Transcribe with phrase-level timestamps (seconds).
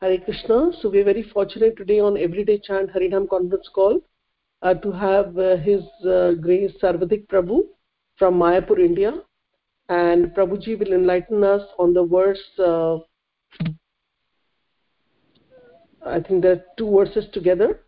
[0.00, 0.70] Hare Krishna.
[0.80, 3.98] So we're very fortunate today on Everyday Chant Harinam conference call
[4.62, 7.62] uh, to have uh, His uh, Grace Sarvadik Prabhu
[8.16, 9.14] from Mayapur, India.
[9.88, 12.98] And Prabhuji will enlighten us on the verse, uh,
[16.06, 17.80] I think there are two verses together,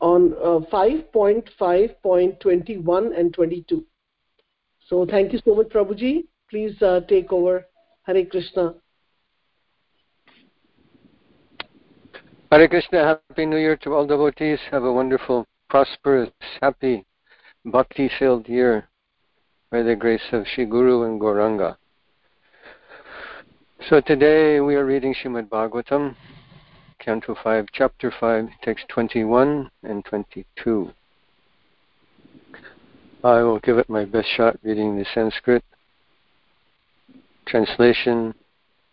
[0.00, 3.86] on uh, 5.5.21 and 22.
[4.88, 6.24] So thank you so much, Prabhuji.
[6.48, 7.66] Please uh, take over.
[8.02, 8.74] Hare Krishna.
[12.52, 14.58] Hare Krishna, Happy New Year to all devotees.
[14.72, 17.06] Have a wonderful, prosperous, happy,
[17.64, 18.88] bhakti-filled year
[19.70, 21.76] by the grace of Shri Guru and Gauranga.
[23.88, 26.16] So today we are reading Shrimad Bhagavatam,
[26.98, 30.90] Canto 5, Chapter 5, text 21 and 22.
[33.22, 35.62] I will give it my best shot reading the Sanskrit
[37.46, 38.34] translation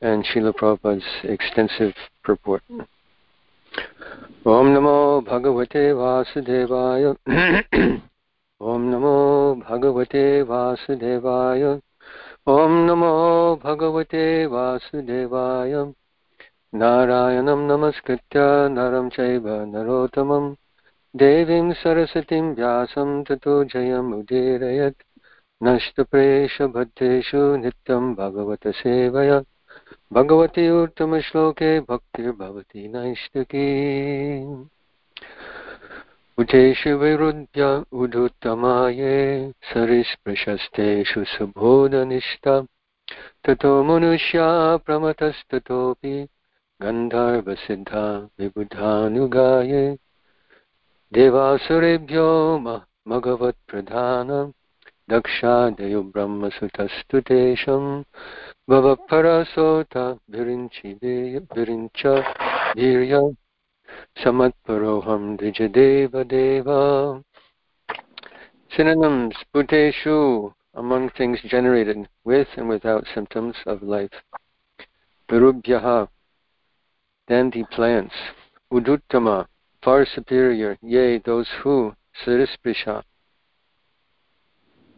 [0.02, 2.62] and Srila Prabhupada's extensive purport.
[4.48, 7.06] ॐ नमो भगवते वासुदेवाय।
[8.62, 9.18] ॐ नमो
[9.70, 11.64] भगवते वासुदेवाय।
[12.48, 13.12] ॐ नमो
[13.64, 15.74] भगवते वासुदेवाय।
[16.76, 20.54] नारायणं नमस्कृत्य नरं चैव नरोत्तमं।
[21.16, 25.04] देवीं सरस्वतीं व्यासं ततो जयमुदीरयत्
[25.64, 29.42] नष्टप्रेषबद्धेषु नित्यं भगवतसेवया।
[30.14, 34.44] भगवति उत्तमश्लोके भक्तिर्भवति नैष्टकी।
[36.38, 42.66] उचेषु विरुद्ध्य उदुत्तमाये सरिस्पृशस्तेषु सुबोधनिष्ठा।
[43.44, 46.28] ततो मनुष्या प्रमतस्ततोऽपि
[46.82, 49.98] गन्धर्वसिद्धा विबुधानुगाये।
[51.14, 52.60] देवासुरेभ्यो
[53.08, 54.52] मघवत्प्रधानम्
[55.11, 57.83] दक्षादयो ब्रह्मसुतस्तु तेषां
[58.71, 59.97] भवपरसोत
[60.33, 62.07] विरिञ्चि विरिञ्च
[62.77, 63.21] वीर्य
[64.25, 66.69] समत्परोऽहं द्विजदेवदेव
[68.75, 74.11] Synonyms, bhuteshu, among things generated with and without symptoms of life.
[75.29, 76.09] Virubhyaha,
[77.29, 78.15] dandy plants.
[78.73, 79.45] Uduttama,
[79.85, 81.95] far superior, yea, those who,
[82.25, 83.03] sarisprisha,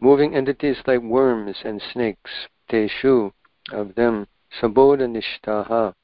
[0.00, 2.30] moving entities like worms and snakes,
[2.70, 3.32] teshu,
[3.70, 4.26] of them,
[4.60, 5.94] sabodha nishtaha,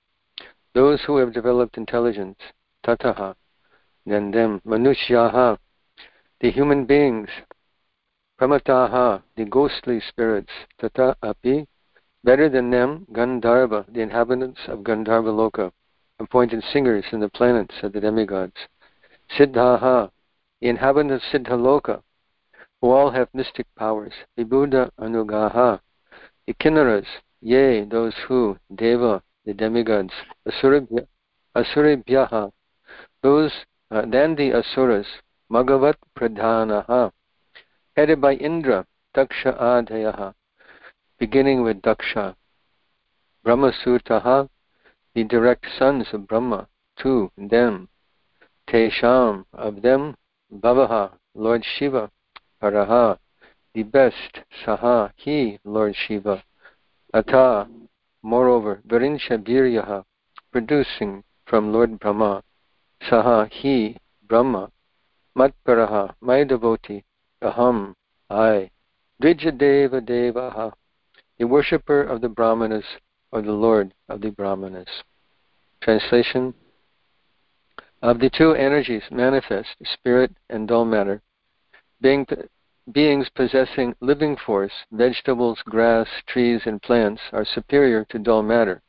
[0.75, 2.39] those who have developed intelligence,
[2.85, 3.35] tataha,
[4.05, 5.59] then them, manushyaha,
[6.41, 7.29] the human beings,
[8.39, 11.67] pramataha, the ghostly spirits, tata api,
[12.23, 15.73] better than them, Gandharva, the inhabitants of Gandharva Loka,
[16.19, 18.57] appointed singers in the planets of the demigods,
[19.39, 20.11] siddhaha,
[20.61, 22.03] the inhabitants of Siddhaloka,
[22.87, 25.81] who all have mystic powers, Vibhuda Anugaha,
[26.47, 27.07] the Kinnaras,
[27.41, 30.13] yea, those who, Deva, the demigods,
[30.47, 31.05] Asuribhya,
[31.57, 32.53] Asuribhyaha,
[33.25, 33.51] those,
[33.91, 35.07] uh, then the Asuras,
[35.51, 37.11] Magavat Pradhanaha,
[37.97, 38.87] headed by Indra,
[39.17, 40.33] Daksha Adayaha,
[41.19, 42.37] beginning with Daksha,
[43.45, 44.49] Brahmasutaha,
[45.13, 46.69] the direct sons of Brahma,
[47.03, 47.89] to them,
[48.69, 50.15] Tesham, of them,
[50.53, 52.13] Bhavaha, Lord Shiva,
[52.63, 53.19] Paraha,
[53.75, 56.43] the best, Saha, he, Lord Shiva,
[57.13, 57.69] Ata,
[58.23, 60.05] moreover, Varinsha Viryaha,
[60.53, 62.43] producing from Lord Brahma,
[63.03, 63.97] Saha, he,
[64.27, 64.71] Brahma,
[65.37, 67.05] Matparaha, my devotee,
[67.43, 67.95] Aham,
[68.31, 68.71] I,
[69.23, 70.73] Dvijadeva Devaha,
[71.39, 72.85] the worshipper of the Brahmanas,
[73.33, 74.89] or the Lord of the Brahmanas.
[75.83, 76.55] Translation.
[78.03, 81.23] Of the two energies manifest, spirit and dull matter,
[82.01, 82.27] being,
[82.93, 88.83] beings possessing living force, vegetables, grass, trees, and plants are superior to dull matter,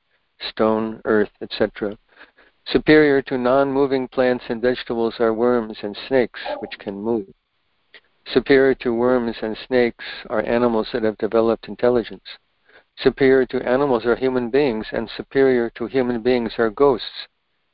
[0.50, 1.98] stone, earth, etc.
[2.68, 7.28] Superior to non moving plants and vegetables are worms and snakes, which can move.
[8.34, 12.26] Superior to worms and snakes are animals that have developed intelligence.
[12.98, 17.28] Superior to animals are human beings, and superior to human beings are ghosts,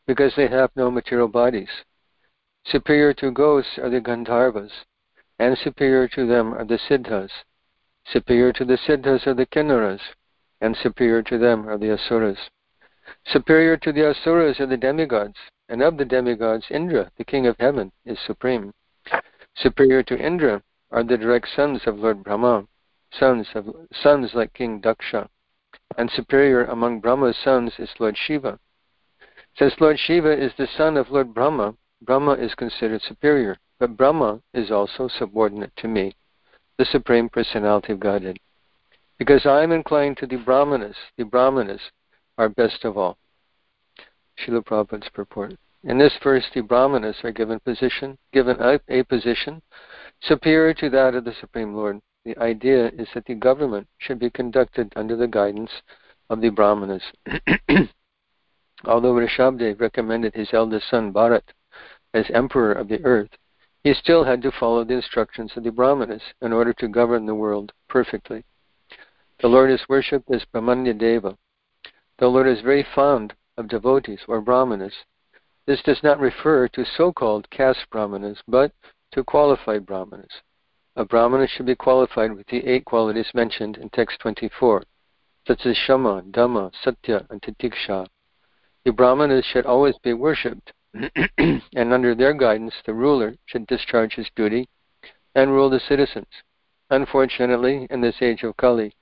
[0.06, 1.70] because they have no material bodies.
[2.66, 4.72] Superior to ghosts are the Gandharvas,
[5.40, 7.32] and superior to them are the Siddhas.
[8.06, 10.02] Superior to the Siddhas are the Kinnaras,
[10.62, 12.38] and superior to them are the Asuras.
[13.26, 15.38] Superior to the Asuras are the demigods,
[15.70, 18.74] and of the demigods, Indra, the king of heaven, is supreme.
[19.56, 22.68] Superior to Indra are the direct sons of Lord Brahma,
[23.12, 25.28] sons of sons like King Daksha,
[25.98, 28.60] and superior among Brahma's sons is Lord Shiva.
[29.58, 33.58] Since Lord Shiva is the son of Lord Brahma, Brahma is considered superior.
[33.84, 36.16] But Brahma is also subordinate to me,
[36.78, 38.38] the Supreme Personality of Godhead.
[39.20, 41.82] Because I am inclined to the Brahmanas, the Brahmanas
[42.38, 43.18] are best of all.
[44.40, 45.58] Srila Prabhupada's purport.
[45.84, 49.62] In this verse, the Brahmanas are given position, given a, a position
[50.22, 52.00] superior to that of the Supreme Lord.
[52.24, 55.72] The idea is that the government should be conducted under the guidance
[56.30, 57.04] of the Brahmanas.
[58.86, 61.52] Although Rishabdev recommended his eldest son Bharat
[62.14, 63.32] as emperor of the earth,
[63.84, 67.36] he still had to follow the instructions of the Brahmanas in order to govern the
[67.36, 68.44] world perfectly.
[69.42, 71.38] The Lord is worshipped as Brahmanya Deva.
[72.18, 74.94] The Lord is very fond of devotees or Brahmanas.
[75.66, 78.72] This does not refer to so called caste Brahmanas, but
[79.12, 80.42] to qualified Brahmanas.
[80.96, 84.84] A Brahmana should be qualified with the eight qualities mentioned in text 24,
[85.46, 88.08] such as Shama, Dhamma, Satya, and Titiksha.
[88.86, 90.72] The Brahmanas should always be worshipped
[91.38, 94.68] and under their guidance, the ruler should discharge his duty
[95.36, 96.28] and rule the citizens.
[96.90, 98.94] Unfortunately, in this age of Kali,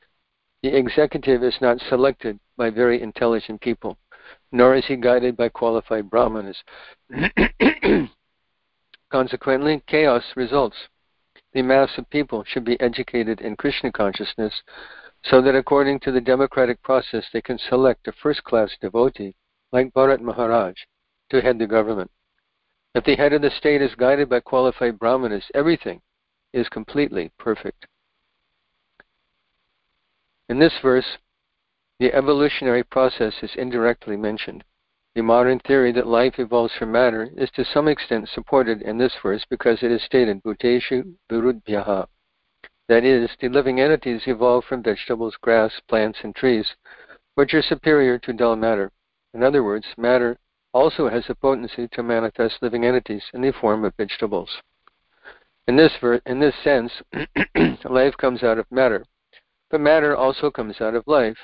[0.64, 3.98] the executive is not selected by very intelligent people,
[4.52, 6.64] nor is he guided by qualified brahmanas.
[9.12, 10.78] Consequently, chaos results.
[11.54, 14.54] The mass of people should be educated in Krishna consciousness
[15.26, 19.36] so that according to the democratic process they can select a first class devotee
[19.74, 20.76] like Bharat Maharaj
[21.32, 22.12] to head the government.
[22.94, 26.02] If the head of the state is guided by qualified brahmanas, everything
[26.54, 27.88] is completely perfect.
[30.50, 31.18] In this verse,
[32.00, 34.64] the evolutionary process is indirectly mentioned.
[35.16, 39.14] The modern theory that life evolves from matter is to some extent supported in this
[39.24, 42.08] verse because it is stated, Bhuteshu Virudbhyaha.
[42.90, 46.68] That is, the living entities evolve from vegetables, grass, plants, and trees,
[47.36, 48.92] which are superior to dull matter.
[49.34, 50.38] In other words, matter
[50.74, 54.50] also has the potency to manifest living entities in the form of vegetables.
[55.68, 56.92] In this, ver- in this sense,
[57.86, 59.06] life comes out of matter,
[59.70, 61.38] but matter also comes out of life,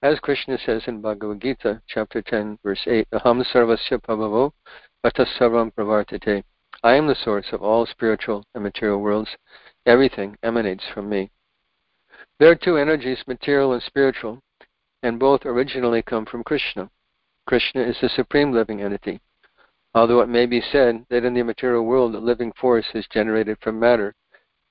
[0.00, 4.52] as Krishna says in Bhagavad Gita, chapter 10, verse 8, Aham sarvasya pabhavo
[5.04, 6.44] sarvam pravartate.
[6.84, 9.30] I am the source of all spiritual and material worlds.
[9.86, 11.32] Everything emanates from me.
[12.38, 14.40] There are two energies, material and spiritual,
[15.02, 16.90] and both originally come from Krishna.
[17.48, 19.18] Krishna is the supreme living entity.
[19.94, 23.56] Although it may be said that in the material world the living force is generated
[23.62, 24.14] from matter,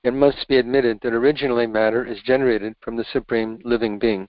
[0.04, 4.28] it must be admitted that originally matter is generated from the supreme living being.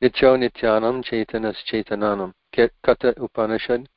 [0.00, 2.32] Nityo Nityanam Chaitanas Chaitananam.
[2.54, 3.88] Katha Upanishad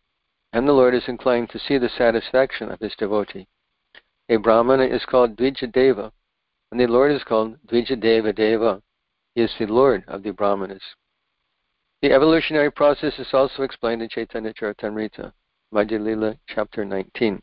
[0.53, 3.49] and the Lord is inclined to see the satisfaction of his devotee.
[4.29, 6.13] A Brahmana is called Dvijadeva,
[6.71, 8.83] and the Lord is called Dvijadeva Deva.
[9.35, 10.83] He is the Lord of the Brahmanas.
[12.05, 15.33] The evolutionary process is also explained in Chaitanya Charitamrita,
[15.73, 17.41] Madhya Lila, chapter 19,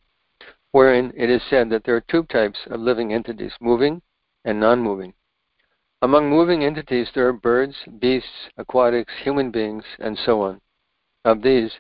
[0.72, 4.04] wherein it is said that there are two types of living entities, moving
[4.46, 5.16] and non-moving.
[6.04, 10.62] Among moving entities there are birds, beasts, aquatics, human beings, and so on.
[11.26, 11.72] Of these,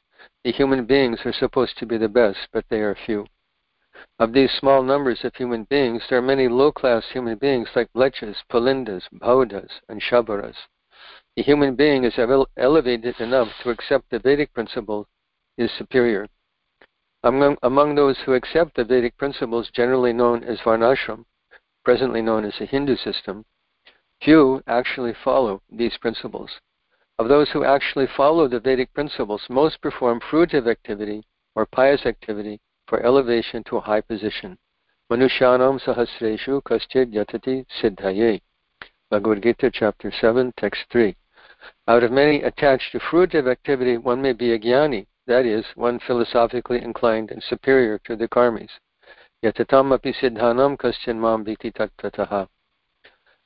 [0.44, 3.28] the human beings are supposed to be the best, but they are few.
[4.18, 8.38] Of these small numbers of human beings, there are many low-class human beings like lechas,
[8.52, 10.56] pulindas, bhaudas, and shabaras.
[11.38, 12.19] The human being is
[12.57, 15.07] elevated enough to accept the Vedic principle
[15.57, 16.28] is superior.
[17.23, 21.23] Among, among those who accept the Vedic principles generally known as Varnashram,
[21.85, 23.45] presently known as the Hindu system,
[24.21, 26.52] few actually follow these principles.
[27.18, 31.23] Of those who actually follow the Vedic principles, most perform fruitive activity
[31.56, 34.57] or pious activity for elevation to a high position.
[35.09, 38.42] Manushanam sahasreshu kaschid yatati siddhaye.
[39.09, 41.16] Bhagavad Gita chapter 7, text 3.
[41.87, 45.99] Out of many attached to fruitive activity, one may be a jnani, that is, one
[45.99, 48.71] philosophically inclined and superior to the karmis.
[49.44, 52.47] Yatatam api siddhanam kaschin mam viti tattataha.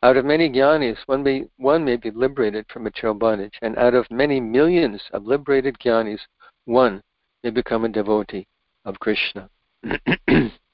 [0.03, 3.93] Out of many jnanis, one may, one may be liberated from material bondage, and out
[3.93, 6.19] of many millions of liberated jnanis,
[6.65, 7.01] one
[7.43, 8.45] may become a devotee
[8.83, 9.49] of Krishna.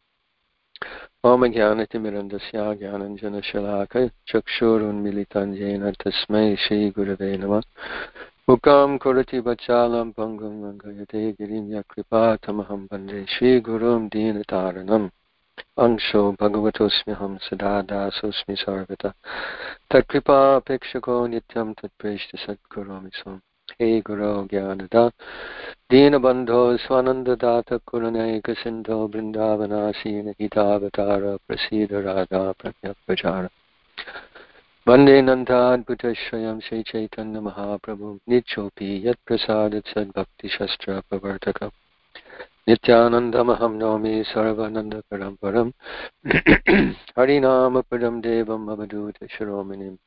[1.30, 7.62] ओम ज्ञानतिमिरन्दस्य ज्ञानञ्जनशलाकय चक्षुरुन्मिलितं येन तस्मै श्रीगुरवे नमः
[8.50, 15.08] मुकां करोति वचालं भङ्गं लङ्घयते गिरिं यकृपातमहं वंदे श्रीगुरुं दीनतारणम्
[15.86, 19.14] अंशो भगवतोऽस्म्यहं सदा दासोऽस्मि सर्वदा
[19.92, 23.40] तत्कृपापेक्षको नित्यं तत्प्रेष्ट सत्करोमि स्वम्
[23.82, 25.08] हे गुरो ज्ञानदा।
[25.92, 33.50] दीनबन्धो स्वानन्ददात कुरुणैकसिन्धो बृन्दावनासीन हितावतार प्रसीद राधा प्रज्ञप्रचार।
[34.88, 41.78] वंदे नन्दाद्भुतस्वयं श्रीचैतन्यमहाप्रभुं नित्योऽपि यत्प्रसादत् सद्भक्तिशस्त्रप्रवर्तकम्
[42.70, 45.72] नित्यानन्दमहं नौमि सर्वानन्दकरं परं।
[47.20, 49.98] हरिनामपदं देवम् अवधूतशिरोमणिम्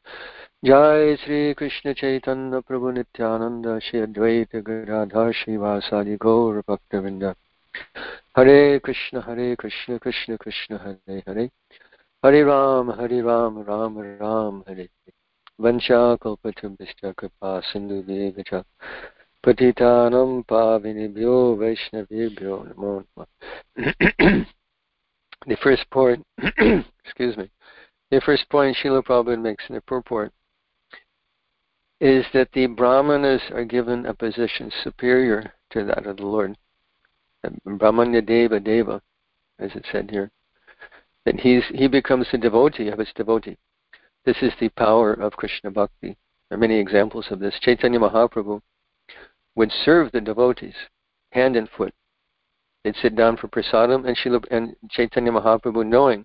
[0.65, 7.23] जय श्रीकृष्णचैतन्य प्रभु नित्यानन्द श्री अद्वैत गदाधर श्रीवासादि गौरभक्तवृन्द
[8.37, 11.49] हरे कृष्ण हरे कृष्ण कृष्ण कृष्ण हरे हरे
[12.23, 14.87] हरे राम हरे राम राम राम हरे
[15.59, 18.63] वंशाकल्पतरुभ्यश्च कृपा सिन्धुदेव च
[19.43, 24.45] पतितानं पाविनेभ्यो वैष्णवेभ्यो नमो नमः
[25.47, 27.49] The first point, excuse me,
[28.11, 30.33] the first point Srila Prabhupada makes in the purport
[32.00, 36.56] is that the brahmanas are given a position superior to that of the Lord.
[37.66, 39.02] Brahmanya Deva Deva,
[39.58, 40.30] as it said here.
[41.24, 43.56] That he's, he becomes the devotee of his devotee.
[44.24, 46.16] This is the power of Krishna Bhakti.
[46.48, 47.58] There are many examples of this.
[47.60, 48.60] Chaitanya Mahaprabhu
[49.54, 50.74] would serve the devotees
[51.32, 51.92] hand and foot.
[52.82, 56.24] They'd sit down for prasadam, and, Srila, and Chaitanya Mahaprabhu, knowing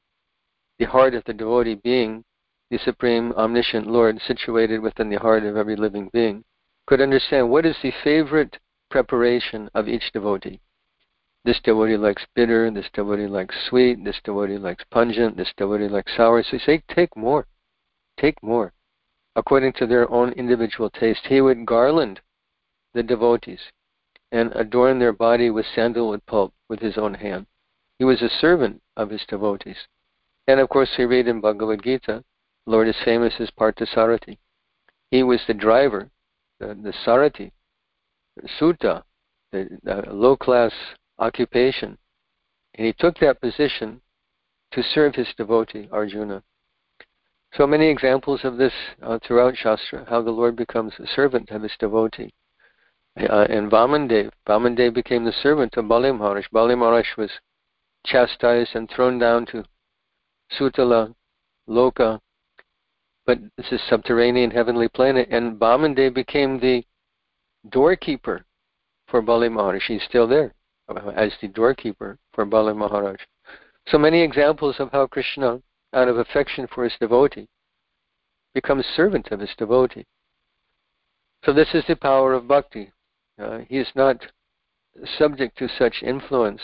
[0.77, 2.23] the heart of the devotee being
[2.69, 6.43] the supreme omniscient Lord situated within the heart of every living being,
[6.87, 8.57] could understand what is the favorite
[8.89, 10.59] preparation of each devotee.
[11.45, 16.15] This devotee likes bitter, this devotee likes sweet, this devotee likes pungent, this devotee likes
[16.15, 16.43] sour.
[16.43, 17.47] So he say, take more,
[18.19, 18.73] take more.
[19.35, 22.19] According to their own individual taste, he would garland
[22.93, 23.61] the devotees
[24.31, 27.45] and adorn their body with sandalwood pulp with his own hand.
[27.97, 29.87] He was a servant of his devotees.
[30.47, 32.23] And of course, we read in Bhagavad Gita,
[32.65, 34.37] Lord is famous as Parthasarathi.
[35.11, 36.09] He was the driver,
[36.59, 37.51] the, the Sarathi,
[38.35, 39.03] the Suta,
[39.51, 40.71] the, the low class
[41.17, 41.97] occupation.
[42.75, 44.01] And he took that position
[44.71, 46.43] to serve his devotee, Arjuna.
[47.55, 51.63] So many examples of this uh, throughout Shastra, how the Lord becomes a servant of
[51.63, 52.33] his devotee.
[53.19, 56.45] Uh, and Vamandev, Vamandev became the servant of Bali Maharaj.
[56.51, 57.31] Bali Maharaj was
[58.05, 59.65] chastised and thrown down to
[60.57, 61.13] Sutala,
[61.67, 62.19] Loka,
[63.29, 66.83] but this is subterranean heavenly planet, and Vamandev became the
[67.69, 68.43] doorkeeper
[69.07, 69.83] for Bali Maharaj.
[69.85, 70.55] He's still there
[71.15, 73.19] as the doorkeeper for Bali Maharaj.
[73.89, 75.61] So many examples of how Krishna,
[75.93, 77.47] out of affection for his devotee,
[78.55, 80.07] becomes servant of his devotee.
[81.45, 82.91] So this is the power of bhakti.
[83.37, 84.25] Uh, he is not
[85.19, 86.61] subject to such influence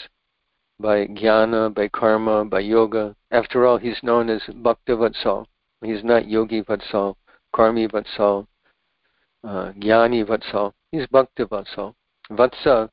[0.79, 3.15] by jnana, by karma, by yoga.
[3.29, 5.45] After all, he's known as Bhaktivatsal.
[5.83, 7.15] He's not Yogi Vatsal,
[7.53, 8.47] Karmi Vatsal,
[9.43, 10.73] uh, Jnani Vatsal.
[10.91, 11.93] He's Bhakti Vatsal.
[12.31, 12.89] Vatsa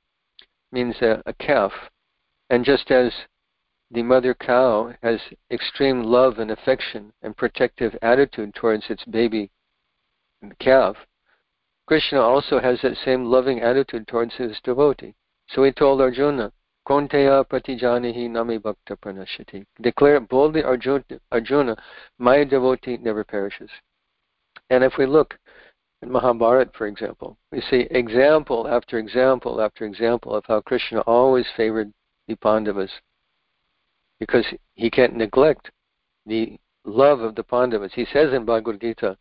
[0.70, 1.72] means a, a calf.
[2.50, 3.12] And just as
[3.90, 5.20] the mother cow has
[5.50, 9.50] extreme love and affection and protective attitude towards its baby
[10.58, 10.96] calf,
[11.86, 15.14] Krishna also has that same loving attitude towards his devotee.
[15.48, 16.52] So he told Arjuna,
[16.86, 19.64] Kaunteya pratijanihi nami bhakta pranashati.
[19.80, 21.76] Declare boldly, Arjuna,
[22.18, 23.70] my devotee never perishes.
[24.68, 25.38] And if we look
[26.02, 31.46] at Mahabharata, for example, we see example after example after example of how Krishna always
[31.56, 31.92] favored
[32.26, 32.90] the Pandavas
[34.18, 35.70] because he can't neglect
[36.26, 37.92] the love of the Pandavas.
[37.94, 39.16] He says in Bhagavad Gita,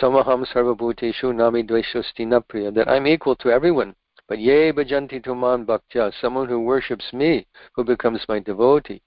[0.00, 3.94] Samaham sarvabhuteshu nami dveshosti napriya, that I'm equal to everyone
[4.28, 9.02] but ye bhajanti tuman bhaktya, someone who worships me, who becomes my devotee,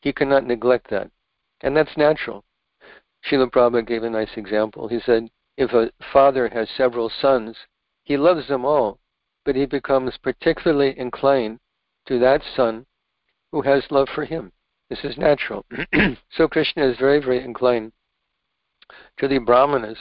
[0.00, 1.10] he cannot neglect that.
[1.60, 2.44] And that's natural.
[3.24, 4.86] Srila Prabhupada gave a nice example.
[4.86, 7.56] He said, if a father has several sons,
[8.04, 9.00] he loves them all,
[9.44, 11.58] but he becomes particularly inclined
[12.06, 12.86] to that son
[13.50, 14.52] who has love for him.
[14.88, 15.66] This is natural.
[16.30, 17.92] so Krishna is very, very inclined
[19.18, 19.98] to the Brahmanas.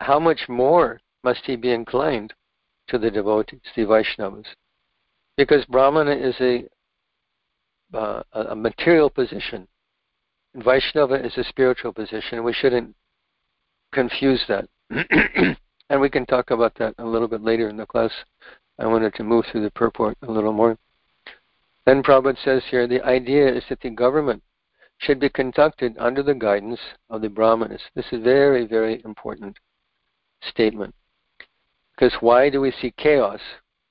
[0.00, 2.32] How much more must he be inclined
[2.90, 4.46] to the devotees, the Vaishnavas.
[5.36, 6.64] Because Brahmana is a,
[7.96, 9.66] uh, a material position,
[10.54, 12.44] and Vaishnava is a spiritual position.
[12.44, 12.94] We shouldn't
[13.92, 14.68] confuse that.
[15.90, 18.10] and we can talk about that a little bit later in the class.
[18.78, 20.76] I wanted to move through the purport a little more.
[21.86, 24.42] Then Prabhupada says here the idea is that the government
[24.98, 27.80] should be conducted under the guidance of the Brahmanas.
[27.94, 29.58] This is a very, very important
[30.42, 30.94] statement.
[32.00, 33.40] Because why do we see chaos?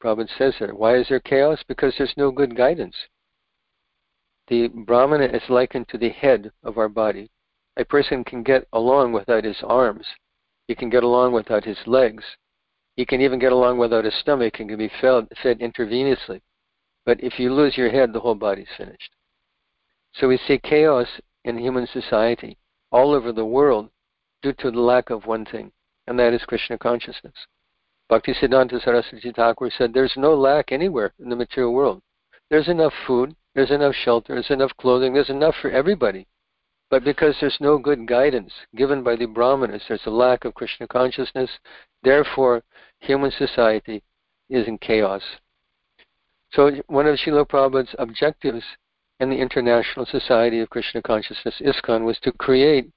[0.02, 0.74] Prabhupada says there.
[0.74, 1.64] Why is there chaos?
[1.68, 2.96] Because there's no good guidance.
[4.48, 7.30] The Brahmana is likened to the head of our body.
[7.78, 10.08] A person can get along without his arms.
[10.68, 12.24] He can get along without his legs.
[12.96, 16.42] He can even get along without his stomach and can be fed, fed intravenously.
[17.06, 19.12] But if you lose your head, the whole body's finished.
[20.16, 21.08] So we see chaos
[21.46, 22.58] in human society
[22.92, 23.92] all over the world
[24.42, 25.72] due to the lack of one thing,
[26.08, 27.36] and that is Krishna consciousness.
[28.10, 32.02] Bhaktisiddhanta Saraswati Thakur said there's no lack anywhere in the material world.
[32.50, 36.28] There's enough food, there's enough shelter, there's enough clothing, there's enough for everybody.
[36.90, 40.88] But because there's no good guidance given by the Brahmanas, there's a lack of Krishna
[40.88, 41.52] consciousness.
[42.02, 42.64] Therefore,
[43.00, 44.02] human society
[44.50, 45.22] is in chaos.
[46.54, 48.64] So, one of Srila Prabhupada's objectives
[49.20, 52.90] in the International Society of Krishna Consciousness, ISKCON, was to create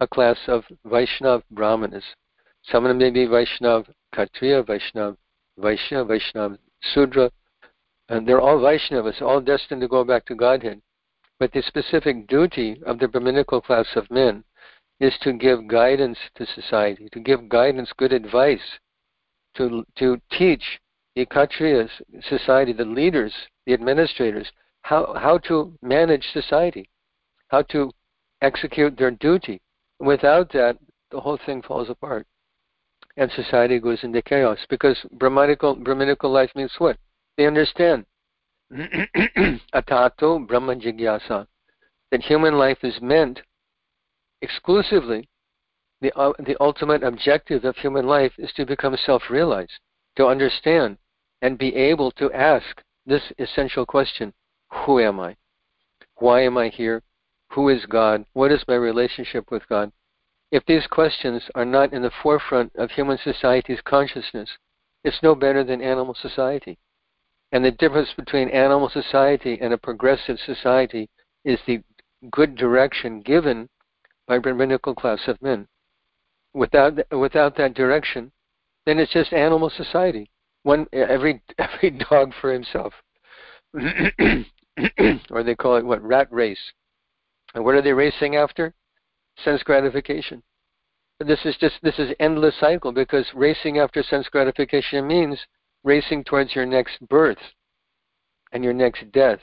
[0.00, 2.04] a class of Vaishnav Brahmanas.
[2.62, 5.16] Some of them may be Vaishnav Kshatriya, Vaishnav
[5.58, 6.56] Vaishya, Vaishnav
[6.92, 7.30] Sudra,
[8.08, 10.80] and they're all Vaishnavas, all destined to go back to Godhead.
[11.40, 14.44] But the specific duty of the Brahminical class of men
[15.00, 18.78] is to give guidance to society, to give guidance, good advice,
[19.56, 20.80] to, to teach
[21.16, 21.88] the Kshatriya
[22.28, 23.32] society, the leaders,
[23.66, 24.50] the administrators,
[24.82, 26.88] how, how to manage society,
[27.48, 27.90] how to
[28.42, 29.60] execute their duty.
[29.98, 30.76] Without that,
[31.10, 32.26] the whole thing falls apart.
[33.16, 36.96] And society goes into chaos because Brahmanical, Brahminical life means what?
[37.36, 38.06] They understand
[39.74, 41.46] atato brahma jigyasa,
[42.10, 43.40] that human life is meant
[44.42, 45.28] exclusively,
[46.00, 49.78] the, uh, the ultimate objective of human life is to become self realized,
[50.16, 50.98] to understand
[51.42, 54.32] and be able to ask this essential question
[54.84, 55.36] Who am I?
[56.16, 57.02] Why am I here?
[57.50, 58.24] Who is God?
[58.32, 59.92] What is my relationship with God?
[60.54, 64.48] If these questions are not in the forefront of human society's consciousness,
[65.02, 66.78] it's no better than animal society.
[67.50, 71.10] And the difference between animal society and a progressive society
[71.44, 71.82] is the
[72.30, 73.68] good direction given
[74.28, 75.66] by Brahminical class of men.
[76.52, 78.30] Without without that direction,
[78.86, 80.30] then it's just animal society.
[80.62, 82.94] One every every dog for himself,
[83.74, 86.72] or they call it what rat race.
[87.56, 88.72] And what are they racing after?
[89.42, 90.42] Sense gratification.
[91.20, 95.38] This is just this is endless cycle because racing after sense gratification means
[95.84, 97.38] racing towards your next birth
[98.52, 99.40] and your next death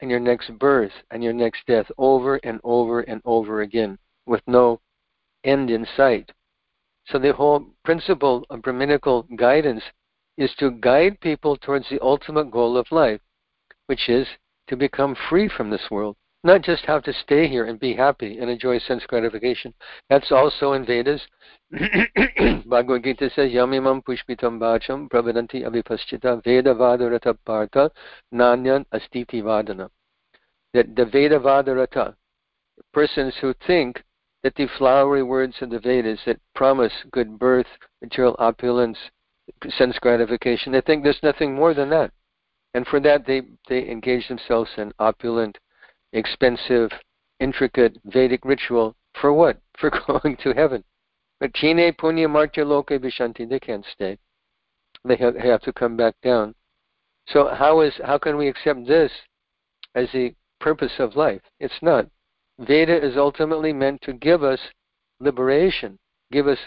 [0.00, 4.42] and your next birth and your next death over and over and over again with
[4.46, 4.80] no
[5.44, 6.30] end in sight.
[7.06, 9.82] So the whole principle of Brahminical guidance
[10.36, 13.20] is to guide people towards the ultimate goal of life,
[13.86, 14.26] which is
[14.68, 16.16] to become free from this world.
[16.44, 19.72] Not just how to stay here and be happy and enjoy sense gratification.
[20.10, 21.22] That's also in Vedas.
[22.66, 27.90] Bhagavad Gita says, Yamimam pushpitam bacham pravadanti avipaschita veda vadarata partha
[28.32, 29.88] nanyan astiti vadana.
[30.74, 32.14] That the Veda vadarata,
[32.92, 34.02] persons who think
[34.42, 37.66] that the flowery words of the Vedas that promise good birth,
[38.02, 38.98] material opulence,
[39.78, 42.10] sense gratification, they think there's nothing more than that.
[42.74, 45.56] And for that, they, they engage themselves in opulent,
[46.14, 46.90] expensive,
[47.40, 48.96] intricate Vedic ritual.
[49.20, 49.58] For what?
[49.78, 50.82] For going to heaven.
[51.40, 54.18] But Kine Punya Martya Loke Vishanti, they can't stay.
[55.04, 56.54] They have, to come back down.
[57.28, 59.12] So how is how can we accept this
[59.94, 61.42] as the purpose of life?
[61.60, 62.06] It's not.
[62.58, 64.60] Veda is ultimately meant to give us
[65.20, 65.98] liberation,
[66.30, 66.58] give us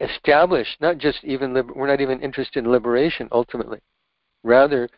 [0.00, 3.78] establish not just even we're not even interested in liberation ultimately.
[4.42, 4.88] Rather,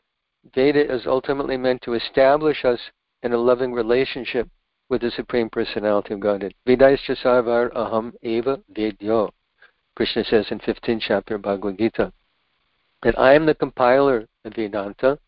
[0.55, 2.81] Veda is ultimately meant to establish us
[3.27, 4.49] in a loving relationship
[4.89, 6.55] with the Supreme Personality of Godhead.
[6.67, 9.31] Vedaischa sarvar aham eva vedyo.
[9.97, 12.13] Krishna says in 15th chapter of Bhagavad Gita
[13.03, 15.19] that I am the compiler of Vedanta,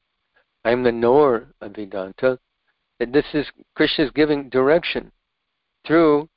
[0.65, 2.39] I am the knower of Vedanta,
[3.01, 5.11] that this is Krishna is giving direction
[5.85, 6.29] through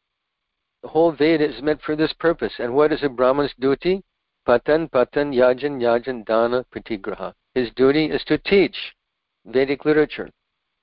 [0.81, 2.53] the whole Veda is meant for this purpose.
[2.57, 4.01] And what is a Brahman's duty?
[4.47, 7.33] Patan, patan, yajan, yajan, dana, pratigraha.
[7.53, 8.95] His duty is to teach
[9.45, 10.31] Vedic literature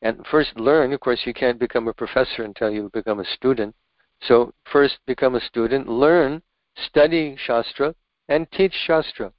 [0.03, 0.93] and first learn.
[0.93, 3.75] Of course, you can't become a professor until you become a student.
[4.23, 6.43] So first become a student, learn,
[6.87, 7.95] study Shastra,
[8.29, 9.33] and teach Shastra.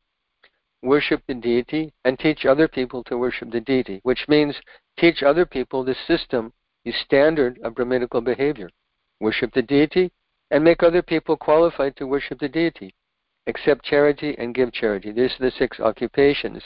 [0.82, 4.56] Worship the deity and teach other people to worship the deity, which means
[4.98, 6.54] teach other people the system,
[6.86, 8.70] the standard of Brahminical behavior.
[9.20, 10.12] Worship the deity
[10.52, 12.94] and make other people qualified to worship the deity.
[13.48, 15.12] Accept charity and give charity.
[15.12, 16.64] These are the six occupations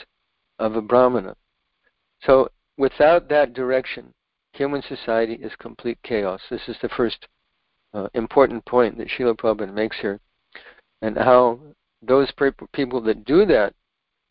[0.58, 1.34] of a Brahmana.
[2.22, 4.12] So without that direction,
[4.52, 6.40] human society is complete chaos.
[6.50, 7.26] This is the first
[7.92, 10.20] uh, important point that Srila Prabhupada makes here.
[11.02, 11.60] And how
[12.02, 12.32] those
[12.72, 13.74] people that do that,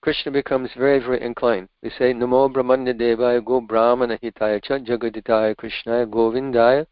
[0.01, 1.69] Krishna becomes very, very inclined.
[1.81, 6.85] They say, Namo Brahmanya Devaya Go Brahmana Hitaya Cha Jagaditaya Krishnaya Govindaya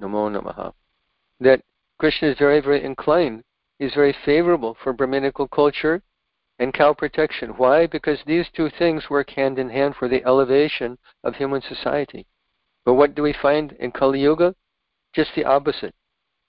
[0.00, 0.72] Namo Namaha.
[1.40, 1.60] That
[1.98, 3.42] Krishna is very, very inclined.
[3.78, 6.02] He's very favorable for Brahminical culture
[6.62, 7.50] and cow protection.
[7.56, 7.88] Why?
[7.88, 12.24] Because these two things work hand in hand for the elevation of human society.
[12.84, 14.54] But what do we find in Kali Yuga?
[15.12, 15.92] Just the opposite.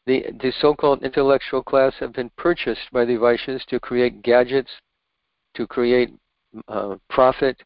[0.06, 4.70] The, the so-called intellectual class have been purchased by the Vaishyas to create gadgets,
[5.56, 6.12] to create
[6.68, 7.58] uh, profit,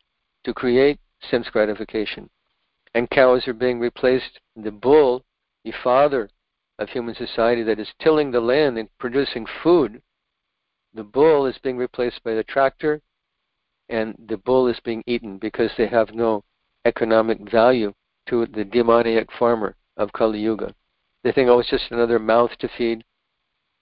[0.46, 2.30] to create sense gratification.
[2.94, 4.40] And cows are being replaced.
[4.56, 5.26] The bull,
[5.66, 6.30] the father
[6.80, 10.02] of human society that is tilling the land and producing food,
[10.94, 13.02] the bull is being replaced by the tractor,
[13.90, 16.44] and the bull is being eaten because they have no
[16.86, 17.94] economic value
[18.28, 20.74] to the demoniac farmer of Kali Yuga.
[21.24, 23.04] They think, oh, it's just another mouth to feed.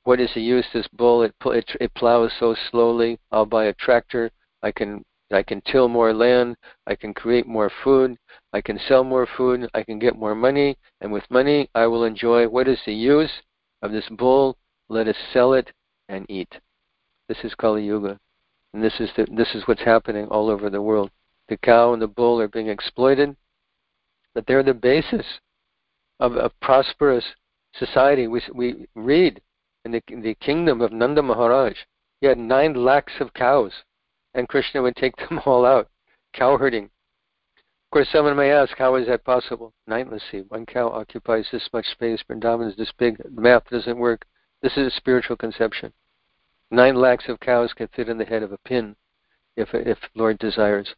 [0.04, 0.66] What is the use?
[0.74, 3.20] This bull, it, it, it plows so slowly.
[3.32, 4.32] I'll buy a tractor.
[4.62, 6.56] I can I can till more land.
[6.86, 8.16] I can create more food.
[8.54, 9.68] I can sell more food.
[9.74, 10.78] I can get more money.
[11.02, 12.48] And with money, I will enjoy.
[12.48, 13.32] What is the use
[13.82, 14.58] of this bull?
[14.88, 15.72] Let us sell it
[16.10, 16.60] and eat.
[17.28, 18.20] This is Kali Yuga.
[18.74, 21.12] And this is, the, this is what's happening all over the world.
[21.48, 23.36] The cow and the bull are being exploited,
[24.34, 25.26] but they're the basis
[26.20, 27.26] of a prosperous
[27.74, 28.28] society.
[28.28, 29.42] We, we read
[29.86, 31.78] in the, the kingdom of Nanda Maharaj,
[32.22, 33.72] he had nine lakhs of cows
[34.36, 35.90] and Krishna would take them all out,
[36.34, 36.86] cow herding.
[36.86, 39.74] Of course, someone may ask, how is that possible?
[39.88, 44.26] Mindlessly, one cow occupies this much space, Vrindavan is this big, the math doesn't work.
[44.62, 45.94] This is a spiritual conception.
[46.72, 48.96] Nine lakhs of cows can fit in the head of a pin,
[49.56, 50.96] if, if Lord desires.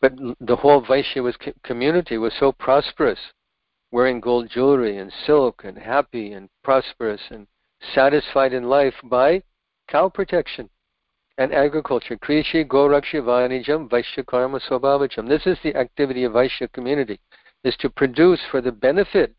[0.00, 3.18] But the whole Vaishya community was so prosperous,
[3.90, 7.46] wearing gold jewelry and silk and happy and prosperous and
[7.94, 9.42] satisfied in life by
[9.88, 10.68] cow protection
[11.38, 12.16] and agriculture.
[12.16, 15.28] Krishi Gorakshi Vanijam Vaishya Karma Swabhavacham.
[15.28, 17.18] This is the activity of Vaishya community,
[17.64, 19.34] is to produce for the benefit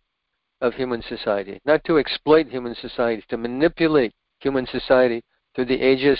[0.61, 5.23] of human society, not to exploit human society, to manipulate human society
[5.55, 6.19] through the ages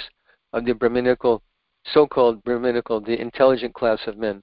[0.53, 1.43] of the Brahminical,
[1.85, 4.41] so-called Brahminical, the intelligent class of men,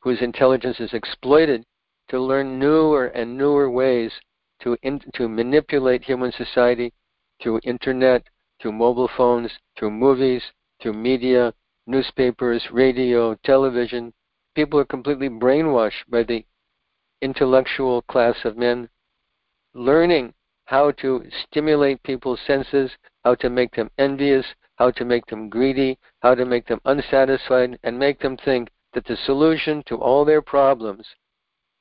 [0.00, 1.64] whose intelligence is exploited
[2.08, 4.12] to learn newer and newer ways
[4.62, 6.92] to, in, to manipulate human society
[7.42, 8.22] through internet,
[8.60, 10.42] through mobile phones, through movies,
[10.80, 11.52] through media,
[11.86, 14.12] newspapers, radio, television.
[14.54, 16.44] People are completely brainwashed by the
[17.22, 18.88] intellectual class of men,
[19.74, 20.32] learning
[20.64, 22.90] how to stimulate people's senses,
[23.24, 24.46] how to make them envious,
[24.76, 29.04] how to make them greedy, how to make them unsatisfied, and make them think that
[29.06, 31.06] the solution to all their problems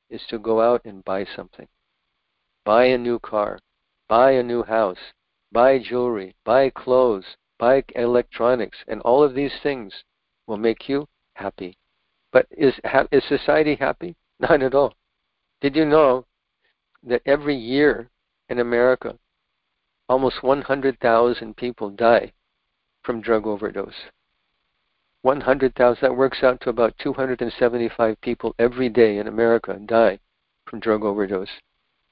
[0.09, 1.67] is to go out and buy something.
[2.65, 3.59] Buy a new car,
[4.07, 4.99] buy a new house,
[5.51, 7.25] buy jewelry, buy clothes,
[7.57, 9.93] buy electronics, and all of these things
[10.47, 11.77] will make you happy.
[12.31, 12.73] But is,
[13.11, 14.15] is society happy?
[14.39, 14.93] Not at all.
[15.61, 16.25] Did you know
[17.03, 18.09] that every year
[18.51, 19.17] in America,
[20.09, 22.33] almost 100,000 people die
[23.01, 24.11] from drug overdose?
[25.21, 30.19] 100,000, that works out to about 275 people every day in America die
[30.65, 31.61] from drug overdose.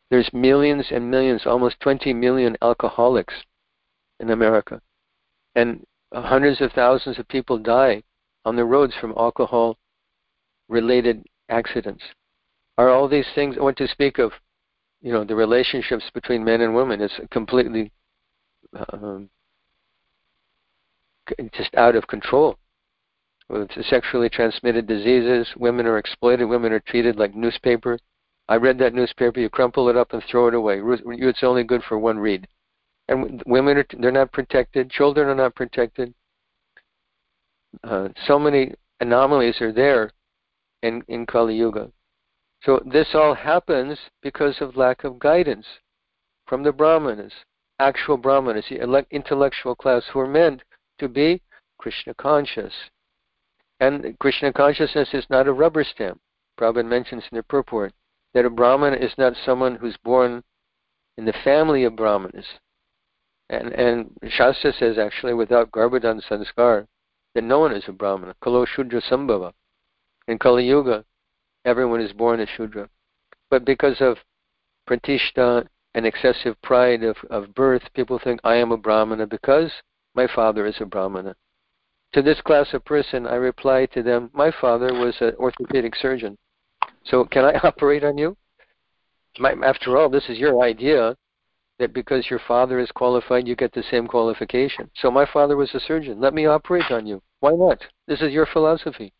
[0.10, 3.34] There's millions and millions, almost 20 million alcoholics
[4.20, 4.82] in America.
[5.56, 8.02] And hundreds of thousands of people die
[8.46, 9.78] on the roads from alcohol
[10.70, 12.04] related accidents.
[12.78, 14.32] Are all these things, I want to speak of,
[15.02, 17.92] you know, the relationships between men and women is completely
[18.92, 19.30] um,
[21.54, 22.58] just out of control.
[23.48, 27.98] With sexually transmitted diseases, women are exploited, women are treated like newspaper.
[28.48, 29.40] I read that newspaper.
[29.40, 30.82] You crumple it up and throw it away.
[30.84, 32.48] It's only good for one read.
[33.08, 34.92] And women are they're not protected.
[34.92, 36.14] Children are not protected.
[37.84, 40.12] Uh, so many anomalies are there
[40.84, 41.92] in in Kali Yuga.
[42.64, 45.66] So this all happens because of lack of guidance
[46.46, 47.34] from the Brahmanas,
[47.80, 50.62] actual Brahmanas, the intellectual class who are meant
[51.00, 51.42] to be
[51.78, 52.74] Krishna conscious.
[53.80, 56.20] And Krishna consciousness is not a rubber stamp.
[56.60, 57.94] Prabhupada mentions in the purport
[58.34, 60.44] that a Brahman is not someone who's born
[61.18, 62.46] in the family of Brahmanas.
[63.50, 66.86] And, and Shastra says actually, without Garbhadan Sanskar,
[67.36, 68.36] that no one is a Brahmana.
[68.44, 69.54] Kalo Shudra Sambhava.
[70.28, 71.06] In Kali Yuga,
[71.70, 72.90] everyone is born a Shudra.
[73.50, 74.18] But because of
[74.90, 79.72] pratishta and excessive pride of, of birth, people think, I am a Brahmana because
[80.16, 81.36] my father is a Brahmana.
[82.14, 86.38] To this class of person, I reply to them, my father was an orthopedic surgeon.
[87.06, 88.36] So can I operate on you?
[89.38, 91.16] My, after all, this is your idea
[91.78, 94.90] that because your father is qualified, you get the same qualification.
[94.96, 96.20] So my father was a surgeon.
[96.20, 97.22] Let me operate on you.
[97.42, 97.80] Why not?
[98.08, 99.14] This is your philosophy.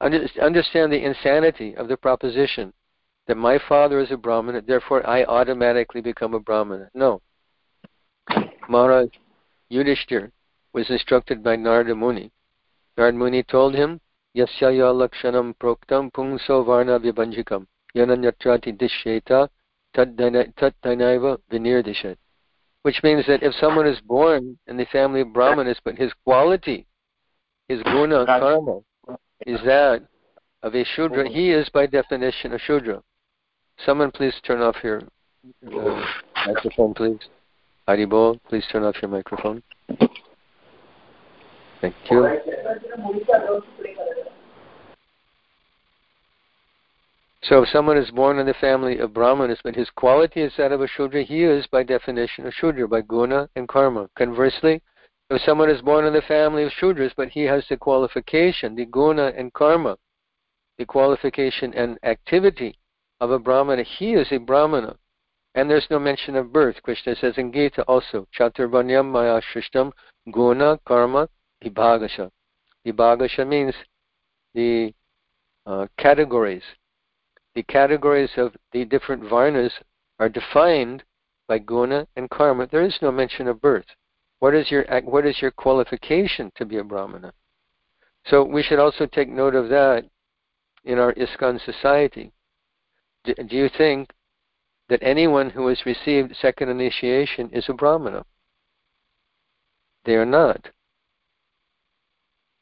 [0.00, 2.72] Understand the insanity of the proposition
[3.26, 6.90] that my father is a Brahmana, therefore I automatically become a Brahmana.
[6.94, 7.22] No.
[8.68, 9.08] Maharaj
[9.72, 10.30] Yudhishthir
[10.72, 12.30] was instructed by Narada Muni.
[12.98, 14.00] Narada Muni told him,
[14.36, 19.48] Yasyaya lakshanam proktam pungso varna vibhanjikam yananyatrati dishyeta
[19.94, 22.16] tatdanaiva vinirdishet.
[22.82, 26.86] Which means that if someone is born in the family of Brahmanas, but his quality,
[27.68, 28.80] his guna, karma,
[29.46, 30.02] is that
[30.62, 33.02] of a Shudra, he is by definition a Shudra.
[33.84, 35.02] Someone please turn off your
[35.66, 36.04] uh,
[36.46, 37.18] microphone, please.
[37.86, 39.62] Haribol, please turn off your microphone.
[41.80, 42.38] Thank you.
[47.42, 50.72] So if someone is born in the family of Brahmanas, but his quality is that
[50.72, 54.08] of a Shudra, he is by definition a Shudra, by guna and karma.
[54.16, 54.80] Conversely,
[55.30, 58.84] if someone is born in the family of Shudras, but he has the qualification, the
[58.84, 59.96] guna and karma,
[60.78, 62.78] the qualification and activity
[63.20, 64.96] of a Brahmana, he is a Brahmana.
[65.54, 66.76] And there's no mention of birth.
[66.82, 69.92] Krishna says in Gita also, Chaturvanyam Maya Shrishtam
[70.32, 71.28] Guna Karma
[71.62, 72.30] Vibhagasha.
[72.84, 73.74] Vibhagasha means
[74.52, 74.92] the
[75.64, 76.64] uh, categories.
[77.54, 79.70] The categories of the different varnas
[80.18, 81.04] are defined
[81.46, 82.66] by guna and karma.
[82.66, 83.86] There is no mention of birth.
[84.44, 87.32] What is your uh, what is your qualification to be a brahmana?
[88.26, 90.04] So we should also take note of that
[90.84, 92.30] in our ISKCON society.
[93.24, 94.10] Do you think
[94.90, 98.26] that anyone who has received second initiation is a brahmana?
[100.04, 100.68] They are not.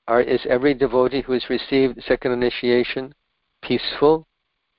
[0.07, 3.12] Are, is every devotee who has received second initiation
[3.61, 4.29] peaceful,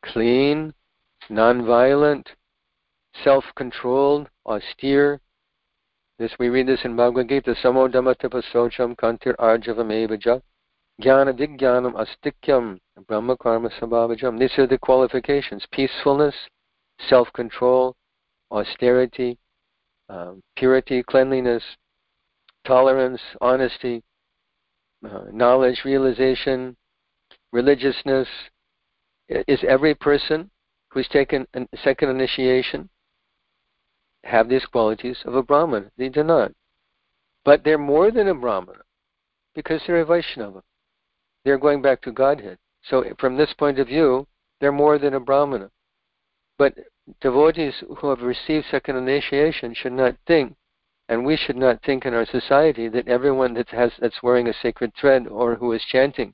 [0.05, 0.73] clean,
[1.29, 2.29] non-violent,
[3.25, 5.19] self-controlled, austere?
[6.19, 7.55] This we read this in Bhagavad Gita.
[7.63, 10.41] Samodamatapasocham kantir arjavamevaja
[11.01, 14.37] jnana vijnanam astikyam brahma karma sabhavajam.
[14.37, 16.35] These are the qualifications: peacefulness,
[17.09, 17.95] self-control,
[18.51, 19.39] austerity,
[20.07, 21.63] um, purity, cleanliness,
[22.63, 24.03] tolerance, honesty,
[25.03, 26.77] uh, knowledge, realization,
[27.51, 28.27] religiousness.
[29.29, 30.51] Is every person
[30.91, 32.87] who's taken a second initiation
[34.23, 35.91] have these qualities of a Brahman?
[35.97, 36.51] They do not.
[37.45, 38.83] But they're more than a Brahmana
[39.53, 40.63] because they're a Vaishnava.
[41.43, 42.57] They're going back to Godhead.
[42.83, 44.27] So from this point of view,
[44.59, 45.69] they're more than a Brahmana.
[46.57, 46.75] But
[47.21, 50.55] devotees who have received second initiation should not think
[51.09, 54.53] and we should not think in our society that everyone that has that's wearing a
[54.53, 56.33] sacred thread or who is chanting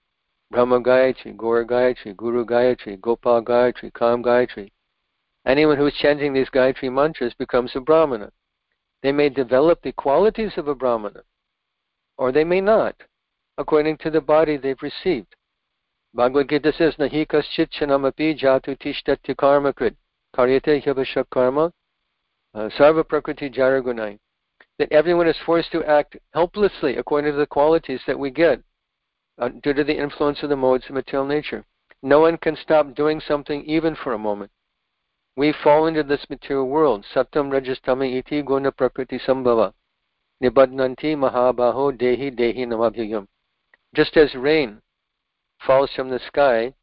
[0.52, 4.69] Brahma Gayatri, Gaura Gayatri, Guru Gayatri, Gopal Gayatri, Kam Gayatri,
[5.45, 8.32] anyone who is chanting these Gayatri mantras becomes a Brahmana.
[9.02, 11.23] They may develop the qualities of a Brahmana,
[12.17, 12.95] or they may not,
[13.58, 15.36] according to the body they've received.
[16.13, 19.95] Bhagavad Gita says, Nahi kaschit chanamapi jatu tishtatya karma krit,
[20.36, 21.71] karyate hyavashak karma,
[22.54, 24.17] uh, sarva prakriti jaragunai
[24.80, 28.62] that everyone is forced to act helplessly according to the qualities that we get
[29.38, 31.63] uh, due to the influence of the modes of material nature.
[32.02, 34.49] No one can stop doing something even for a moment.
[35.39, 37.06] We fall into this material world.
[37.15, 39.73] Satam rajastami iti guna prakriti sambhava.
[40.43, 43.25] Nibadnanti mahabaho dehi dehi namabhyayam.
[43.95, 44.82] Just as rain
[45.65, 46.73] falls from the sky,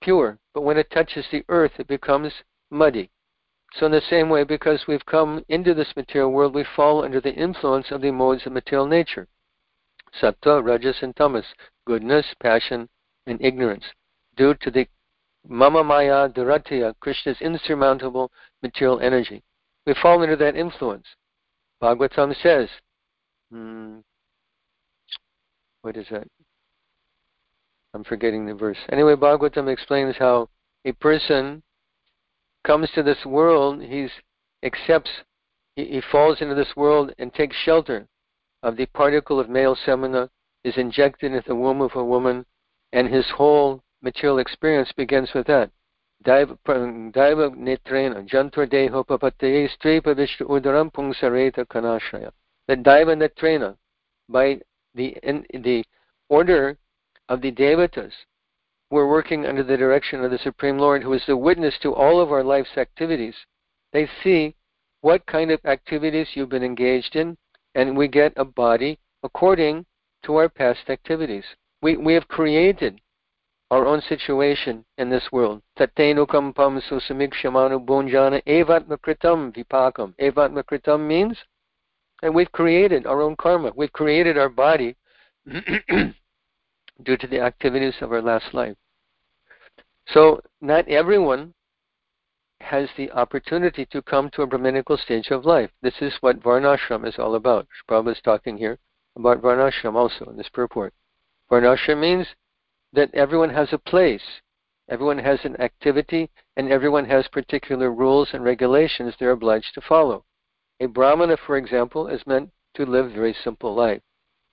[0.00, 2.32] pure, but when it touches the earth, it becomes
[2.70, 3.10] muddy.
[3.74, 7.20] So, in the same way, because we've come into this material world, we fall under
[7.20, 9.28] the influence of the modes of material nature
[10.18, 11.44] sattva, rajas, and tamas,
[11.84, 12.88] goodness, passion,
[13.26, 13.84] and ignorance,
[14.38, 14.88] due to the
[15.48, 18.30] mama maya duratya, Krishna's insurmountable
[18.62, 19.42] material energy.
[19.86, 21.06] We fall under that influence.
[21.82, 22.68] Bhagavatam says,
[23.50, 23.98] hmm,
[25.82, 26.26] what is that?
[27.94, 28.78] I'm forgetting the verse.
[28.90, 30.48] Anyway, Bhagavatam explains how
[30.84, 31.62] a person
[32.64, 34.08] comes to this world, he
[34.62, 35.10] accepts,
[35.76, 38.06] he, he falls into this world and takes shelter
[38.62, 40.28] of the particle of male semina,
[40.64, 42.44] is injected into the womb of a woman,
[42.92, 45.68] and his whole material experience begins with that.
[46.24, 46.56] Daiva
[47.68, 52.30] netrena, jantur deho papataye stripa vishnu udaram pungsareta kanashraya.
[52.68, 53.76] The Daiva netrena,
[54.28, 54.60] by
[54.94, 55.84] the, in, the
[56.28, 56.78] order
[57.28, 58.12] of the devatas,
[58.92, 62.20] we're working under the direction of the Supreme Lord, who is the witness to all
[62.20, 63.34] of our life's activities.
[63.92, 64.54] They see
[65.00, 67.36] what kind of activities you've been engaged in,
[67.74, 69.84] and we get a body according
[70.24, 71.44] to our past activities.
[71.82, 73.00] We, we have created
[73.70, 75.62] our own situation in this world.
[75.78, 80.14] Tatenukam pam susamikshamano bonjana evatmakritam vipakam.
[80.20, 81.36] Evatmakritam means,
[82.22, 83.72] and we've created our own karma.
[83.74, 84.96] We've created our body
[85.46, 88.76] due to the activities of our last life.
[90.08, 91.52] So, not everyone
[92.60, 95.70] has the opportunity to come to a Brahminical stage of life.
[95.82, 97.66] This is what Varnashram is all about.
[97.88, 98.78] Prabhupada is talking here
[99.16, 100.94] about Varnashram also in this purport.
[101.50, 102.26] Varnashram means
[102.96, 104.24] that everyone has a place,
[104.88, 110.24] everyone has an activity, and everyone has particular rules and regulations they're obliged to follow.
[110.80, 114.02] A Brahmana, for example, is meant to live a very simple life,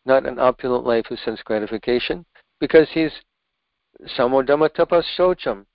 [0.06, 2.26] not an opulent life of sense gratification,
[2.60, 3.12] because he's
[4.18, 5.66] samodama tapas.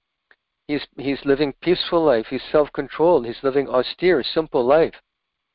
[0.67, 2.27] He's, he's living peaceful life.
[2.29, 3.25] He's self-controlled.
[3.25, 4.95] He's living austere, simple life,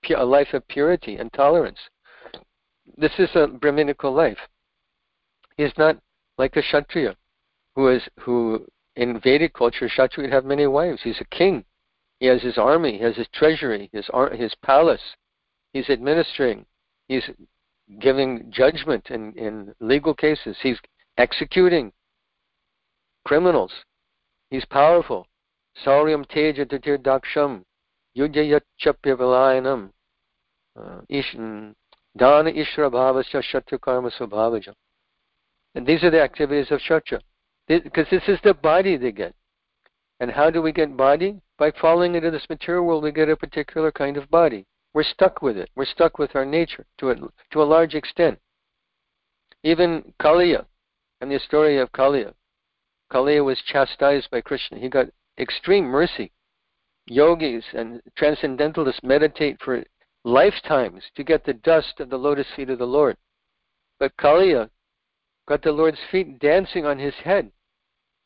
[0.09, 1.79] a life of purity and tolerance.
[2.97, 4.39] This is a Brahminical life.
[5.55, 5.97] He's not
[6.43, 7.15] like a Kshatriya,
[7.73, 8.65] who is who
[8.97, 11.01] in Vedic culture, Kshatriya would have many wives.
[11.01, 11.63] He's a king.
[12.19, 12.97] He has his army.
[12.97, 13.89] He has his treasury.
[13.93, 15.05] His his palace.
[15.71, 16.65] He's administering.
[17.07, 17.23] He's
[17.99, 20.57] giving judgment in, in legal cases.
[20.61, 20.79] He's
[21.17, 21.93] executing
[23.25, 23.71] criminals.
[24.49, 25.25] He's powerful.
[25.85, 27.63] Sauryam teja tatir daksham
[28.17, 29.91] yudhayachapyavalayanam
[30.75, 30.99] uh,
[32.17, 34.11] dana ishra bhavasya shatya karma.
[35.75, 37.21] And these are the activities of Kshatriya.
[37.67, 39.33] Because this is the body they get.
[40.19, 41.41] And how do we get body?
[41.57, 44.65] By falling into this material world, we get a particular kind of body.
[44.93, 45.69] We're stuck with it.
[45.75, 48.39] We're stuck with our nature to a, to a large extent.
[49.63, 50.65] Even Kaliya,
[51.21, 52.33] and the story of Kaliya.
[53.11, 54.77] Kaliya was chastised by Krishna.
[54.77, 55.07] He got
[55.39, 56.31] extreme mercy.
[57.07, 59.83] Yogis and transcendentalists meditate for
[60.23, 63.17] lifetimes to get the dust of the lotus feet of the Lord.
[63.99, 64.69] But Kaliya
[65.47, 67.51] got the Lord's feet dancing on his head.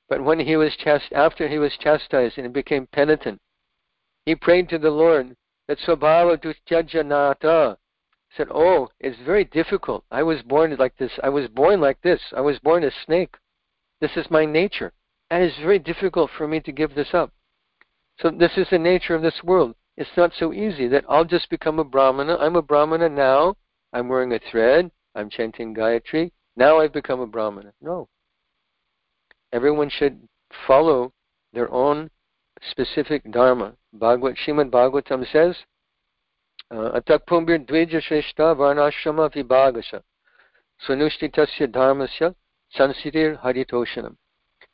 [0.10, 3.42] But when he was chast- after he was chastised and became penitent,
[4.26, 5.36] he prayed to the Lord
[5.68, 7.78] that Swabhava Dutyajanata
[8.36, 10.04] said, Oh, it's very difficult.
[10.12, 11.12] I was born like this.
[11.24, 12.22] I was born like this.
[12.36, 13.36] I was born a snake.
[14.00, 14.94] This is my nature.
[15.30, 17.34] And it's very difficult for me to give this up.
[18.20, 19.76] So this is the nature of this world.
[19.98, 22.38] It's not so easy that I'll just become a Brahmana.
[22.38, 23.56] I'm a Brahmana now.
[23.94, 24.92] I'm wearing a thread.
[25.16, 26.32] I'm chanting Gayatri.
[26.58, 27.72] Now I've become a Brahmana.
[27.82, 28.10] No.
[29.54, 30.28] Everyone should
[30.66, 31.14] follow
[31.54, 32.10] their own
[32.72, 33.74] specific dharma.
[33.94, 35.56] Bhagavad, Srimad Bhagavatam says,
[36.72, 40.02] uh, Atakpumbir dvija shreshta varnashrama vibhagasha
[40.86, 42.36] sunushthitasya dharmasya
[42.76, 44.16] sansitir haritoshanam.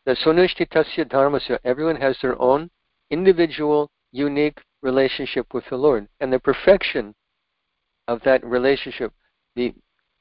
[0.05, 2.69] The sunushthitasya dharmasya, everyone has their own
[3.09, 6.07] individual, unique relationship with the Lord.
[6.19, 7.13] And the perfection
[8.07, 9.13] of that relationship,
[9.55, 9.73] the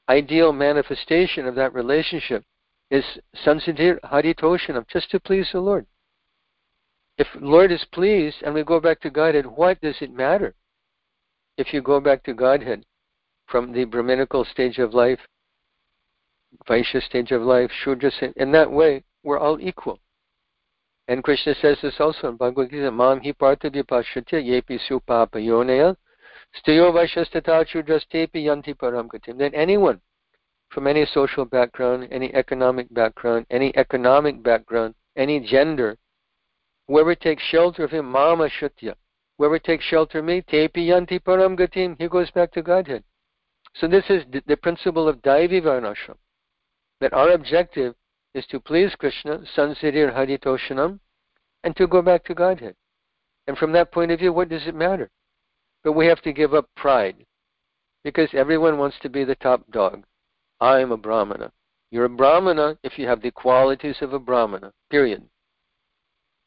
[0.09, 2.45] ideal manifestation of that relationship
[2.91, 3.05] is
[3.45, 5.87] sansitir haritoshanam, just to please the Lord.
[7.19, 10.55] If Lord is pleased and we go back to Godhead, what does it matter?
[11.57, 12.85] If you go back to Godhead
[13.47, 15.21] from the Brahminical stage of life,
[16.69, 18.33] Vaishya stage of life, Shudra, stage?
[18.37, 19.99] in that way, we're all equal.
[21.09, 25.97] And Krishna says this also in Bhagavad Gita, Mam hi partha vipashatya yepi supapayonaya
[26.57, 28.75] Stiyo Vaishastatachudrastepi yanti.
[29.39, 30.01] Then anyone
[30.71, 35.97] from any social background, any economic background, any economic background, any gender,
[36.89, 38.95] whoever takes shelter of him, mama shutya,
[39.37, 43.05] whoever takes shelter of me, tepi yanti paramgatim, he goes back to Godhead.
[43.75, 46.17] So this is the principle of Daivi Varnashram,
[47.01, 47.95] that our objective
[48.35, 51.01] is to please Krishna, sansirir haritoshanam,
[51.65, 52.75] and to go back to Godhead.
[53.47, 55.11] And from that point of view, what does it matter?
[55.85, 57.25] But we have to give up pride
[58.05, 60.05] because everyone wants to be the top dog.
[60.61, 61.53] I am a Brahmana.
[61.91, 65.29] You're a Brahmana if you have the qualities of a Brahmana, period.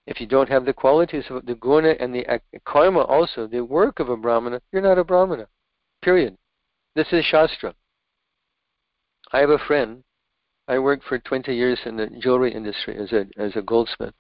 [0.08, 2.26] If you don't have the qualities of the guna and the
[2.66, 5.48] karma also, the work of a Brahmana, you're not a Brahmana,
[6.02, 6.38] period.
[6.96, 7.76] This is Shastra.
[9.32, 10.04] I have a friend.
[10.68, 14.14] I worked for 20 years in the jewelry industry as a, as a goldsmith.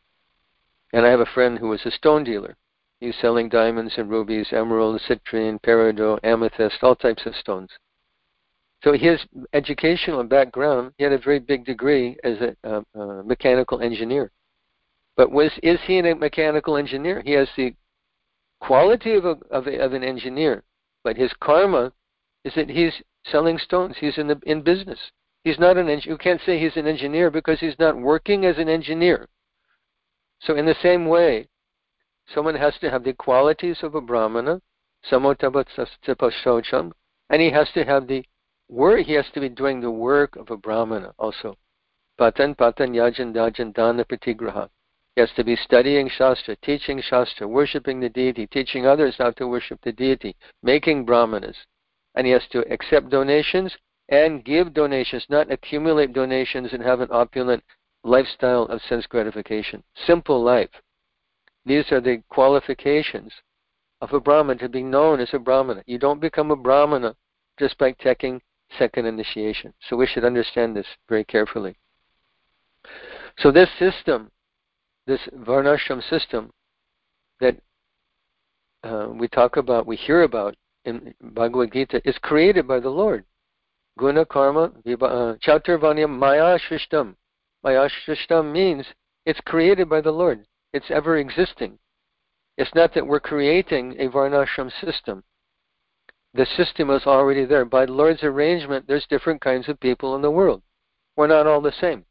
[0.93, 2.55] And I have a friend who was a stone dealer.
[2.99, 7.69] He's selling diamonds and rubies, emeralds, citrine, peridot, amethyst, all types of stones.
[8.83, 9.19] So his
[9.53, 14.31] educational background, he had a very big degree as a, uh, uh, mechanical engineer.
[15.17, 17.21] But was is he a mechanical engineer?
[17.25, 17.73] He has the
[18.59, 20.63] quality of, a, of, a, of an engineer,
[21.03, 21.93] but his karma
[22.43, 22.93] is that he's
[23.31, 23.95] selling stones.
[23.99, 24.99] He's in the in business.
[25.43, 26.13] He's not an engineer.
[26.13, 29.27] You can't say he's an engineer because he's not working as an engineer.
[30.41, 31.47] So in the same way,
[32.33, 34.61] Someone has to have the qualities of a brahmana,
[35.09, 36.91] samotabhatsapashocham,
[37.29, 38.25] and he has to have the
[38.69, 41.55] work, he has to be doing the work of a brahmana also.
[42.17, 44.69] Patan patan yajan dajan dana pratigraha.
[45.15, 49.47] He has to be studying Shastra, teaching Shastra, worshipping the deity, teaching others how to
[49.47, 51.55] worship the deity, making brahmanas.
[52.15, 53.75] And he has to accept donations
[54.09, 57.63] and give donations, not accumulate donations and have an opulent
[58.03, 59.83] lifestyle of sense gratification.
[60.05, 60.69] Simple life.
[61.65, 63.33] These are the qualifications
[64.01, 65.83] of a Brahman to be known as a Brahmana.
[65.87, 67.15] You don't become a Brahmana
[67.59, 68.41] just by taking
[68.77, 69.73] second initiation.
[69.87, 71.75] So we should understand this very carefully.
[73.39, 74.31] So this system,
[75.07, 76.51] this Varnashram system
[77.39, 77.57] that
[78.83, 80.55] uh, we talk about, we hear about
[80.85, 83.25] in Bhagavad Gita, is created by the Lord.
[83.97, 87.15] Guna karma uh, chaturvanyam maya shrishtam.
[87.63, 88.85] Maya shrishtam means
[89.25, 90.45] it's created by the Lord.
[90.75, 91.79] It's ever existing.
[92.57, 95.23] It's not that we're creating a varnashram system.
[96.33, 97.63] The system is already there.
[97.63, 100.61] By the Lord's arrangement, there's different kinds of people in the world.
[101.15, 102.03] We're not all the same.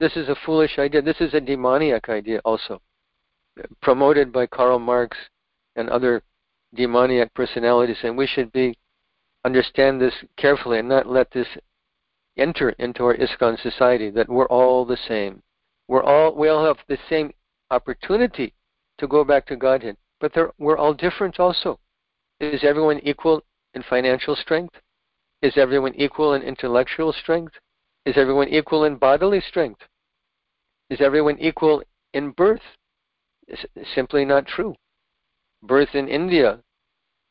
[0.00, 1.02] This is a foolish idea.
[1.02, 2.80] This is a demoniac idea also.
[3.82, 5.18] Promoted by Karl Marx
[5.74, 6.22] and other
[6.72, 8.78] demoniac personalities, and we should be
[9.44, 11.48] understand this carefully and not let this
[12.38, 15.42] enter into our ISKCON society that we're all the same.
[15.86, 17.34] We're all we all have the same
[17.70, 18.54] opportunity
[18.98, 21.78] to go back to Godhead, but we're all different also.
[22.40, 23.42] Is everyone equal
[23.74, 24.74] in financial strength?
[25.42, 27.54] Is everyone equal in intellectual strength?
[28.04, 29.80] Is everyone equal in bodily strength?
[30.90, 31.82] Is everyone equal
[32.14, 32.62] in birth?
[33.48, 33.64] It's
[33.94, 34.74] simply not true.
[35.62, 36.60] Birth in India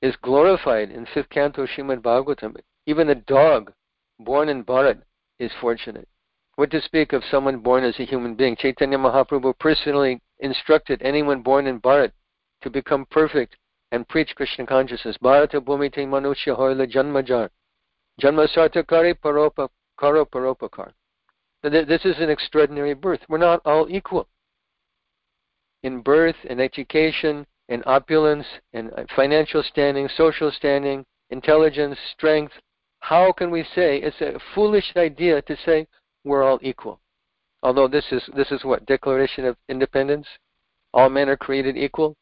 [0.02, 2.56] is glorified in fifth canto Srimad Bhagavatam.
[2.86, 3.72] Even a dog
[4.20, 5.02] born in Bharat
[5.40, 6.08] is fortunate.
[6.58, 8.56] What to speak of someone born as a human being?
[8.56, 12.12] Chaitanya Mahaprabhu personally instructed anyone born in Bharat
[12.62, 13.58] to become perfect
[13.92, 15.18] and preach Krishna consciousness.
[15.18, 17.50] Bharata bhumite manusya hoila janmajar.
[18.22, 19.68] Janma sartakari paropa
[20.00, 20.94] karo paropakar.
[21.62, 23.22] This is an extraordinary birth.
[23.28, 24.28] We're not all equal.
[25.84, 32.54] In birth, in education, in opulence, in uh, financial standing, social standing, intelligence, strength,
[33.00, 35.88] how can we say it's a foolish idea to say
[36.26, 37.00] we're all equal?
[37.64, 40.28] Although this is this is what Declaration of Independence,
[40.94, 42.16] all men are created equal.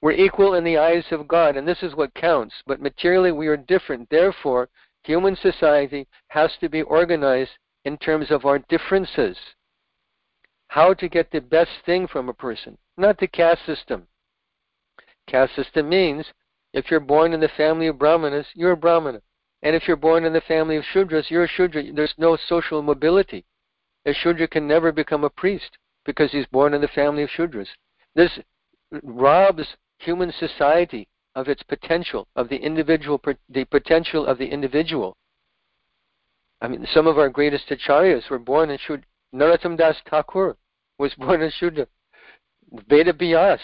[0.00, 2.54] We're equal in the eyes of God, and this is what counts.
[2.66, 4.10] But materially, we are different.
[4.10, 4.68] Therefore,
[5.04, 7.52] human society has to be organized
[7.84, 9.36] in terms of our differences.
[10.68, 14.08] How to get the best thing from a person, not the caste system.
[15.28, 16.26] Caste system means
[16.72, 19.20] if you're born in the family of Brahmanas, you're a Brahmana.
[19.62, 21.92] And if you're born in the family of Shudras, you're a Shudra.
[21.92, 23.44] There's no social mobility.
[24.06, 27.68] A Shudra can never become a priest because he's born in the family of Shudras.
[28.14, 28.38] This
[29.02, 29.66] robs
[29.98, 35.16] human society of its potential, of the individual, the potential of the individual.
[36.60, 39.06] I mean, some of our greatest acharyas were born in Shudra.
[39.34, 40.56] Narottam Das Thakur
[40.98, 41.86] was born in Shudra.
[42.88, 43.60] Veda Vyas.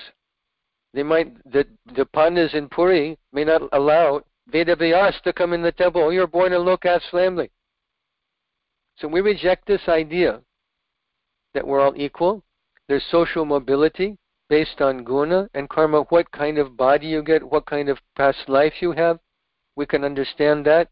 [0.95, 5.63] They might, the, the Pandas in Puri may not allow Veda Vyas to come in
[5.63, 6.03] the temple.
[6.03, 7.51] Oh, you're born low caste family.
[8.97, 10.41] So we reject this idea
[11.55, 12.43] that we're all equal.
[12.89, 14.17] There's social mobility
[14.49, 18.49] based on guna and karma, what kind of body you get, what kind of past
[18.49, 19.19] life you have.
[19.77, 20.89] We can understand that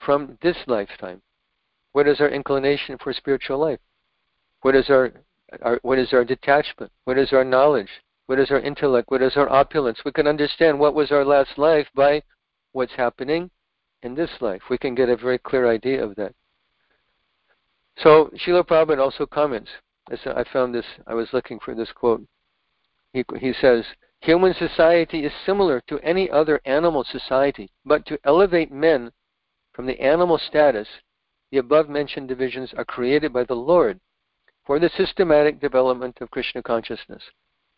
[0.00, 1.22] from this lifetime.
[1.92, 3.80] What is our inclination for spiritual life?
[4.60, 5.12] What is our,
[5.62, 6.92] our what is our detachment?
[7.04, 7.88] What is our knowledge?
[8.26, 9.10] What is our intellect?
[9.10, 9.98] What is our opulence?
[10.04, 12.22] We can understand what was our last life by
[12.72, 13.50] what's happening
[14.02, 14.62] in this life.
[14.70, 16.34] We can get a very clear idea of that.
[17.98, 19.70] So Srila Prabhupada also comments.
[20.10, 22.24] I found this, I was looking for this quote.
[23.12, 23.84] He, he says,
[24.20, 29.12] Human society is similar to any other animal society, but to elevate men
[29.72, 30.88] from the animal status,
[31.50, 34.00] the above mentioned divisions are created by the Lord
[34.64, 37.22] for the systematic development of Krishna consciousness.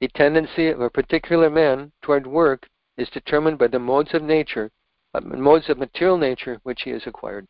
[0.00, 2.66] The tendency of a particular man toward work
[2.96, 4.70] is determined by the modes of nature,
[5.20, 7.46] modes of material nature which he has acquired.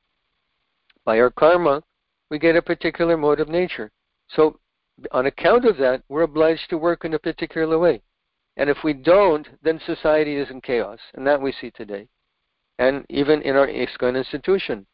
[1.04, 1.82] By our karma,
[2.30, 3.90] we get a particular mode of nature.
[4.28, 4.58] So,
[5.12, 8.02] on account of that, we're obliged to work in a particular way.
[8.56, 10.98] And if we don't, then society is in chaos.
[11.14, 12.08] And that we see today.
[12.78, 14.86] And even in our ISKCON institution.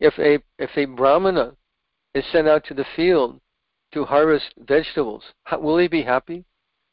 [0.00, 1.56] If a, if a brahmana
[2.14, 3.40] is sent out to the field
[3.92, 6.44] to harvest vegetables, will he be happy?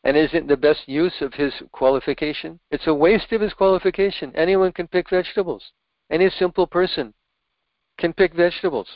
[0.06, 2.60] And isn't the best use of his qualification?
[2.70, 4.32] It's a waste of his qualification.
[4.36, 5.72] Anyone can pick vegetables.
[6.12, 7.12] Any simple person
[7.97, 8.88] can pick vegetables.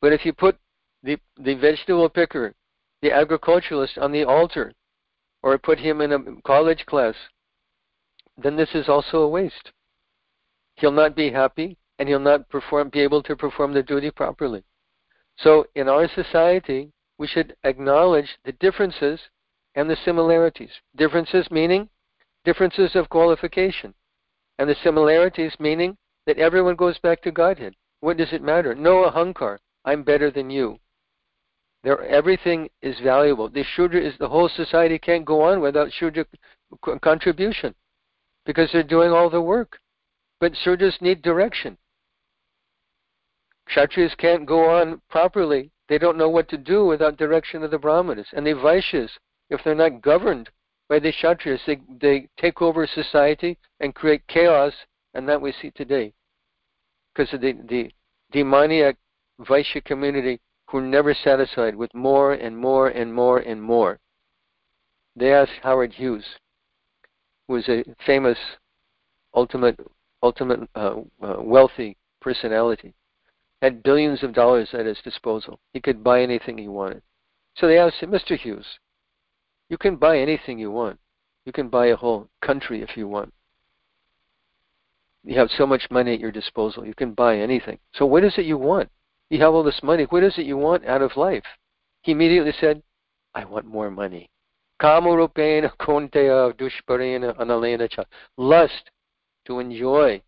[0.00, 0.56] But if you put
[1.02, 2.54] the, the vegetable picker,
[3.02, 4.72] the agriculturalist on the altar,
[5.42, 7.16] or put him in a college class,
[8.36, 9.72] then this is also a waste.
[10.76, 14.62] He'll not be happy and he'll not perform, be able to perform the duty properly.
[15.38, 19.20] So in our society, we should acknowledge the differences
[19.74, 20.70] and the similarities.
[20.96, 21.88] Differences meaning
[22.44, 23.94] differences of qualification,
[24.58, 25.96] and the similarities meaning
[26.26, 27.74] that everyone goes back to Godhead.
[28.00, 28.74] What does it matter?
[28.74, 29.58] No ahankar.
[29.84, 30.78] I'm better than you.
[31.82, 33.48] There, everything is valuable.
[33.48, 36.26] The Shudra is the whole society can't go on without Shudra
[37.00, 37.74] contribution
[38.44, 39.78] because they're doing all the work.
[40.40, 41.78] But Shudras need direction.
[43.70, 45.70] Kshatriyas can't go on properly.
[45.88, 48.28] They don't know what to do without direction of the Brahmanas.
[48.32, 49.10] And the Vaishyas,
[49.50, 50.48] if they're not governed
[50.88, 54.72] by the Kshatriyas, they, they take over society and create chaos,
[55.14, 56.12] and that we see today.
[57.14, 57.90] Because of the, the
[58.32, 58.96] demoniac
[59.40, 63.98] Vaishya community who are never satisfied with more and more and more and more.
[65.16, 66.24] They asked Howard Hughes,
[67.48, 68.38] who was a famous,
[69.34, 69.78] ultimate,
[70.22, 72.94] ultimate uh, uh, wealthy personality,
[73.60, 75.58] had billions of dollars at his disposal.
[75.72, 77.02] He could buy anything he wanted.
[77.56, 78.38] So they asked him, Mr.
[78.38, 78.66] Hughes,
[79.70, 80.98] you can buy anything you want.
[81.46, 83.32] You can buy a whole country if you want.
[85.24, 86.84] You have so much money at your disposal.
[86.84, 87.78] You can buy anything.
[87.94, 88.90] So what is it you want?
[89.30, 90.04] You have all this money.
[90.04, 91.44] What is it you want out of life?
[92.02, 92.82] He immediately said,
[93.34, 94.28] I want more money.
[94.80, 98.04] Kamarupena kaunteya dushparena analena cha.
[98.36, 98.90] Lust
[99.46, 100.20] to enjoy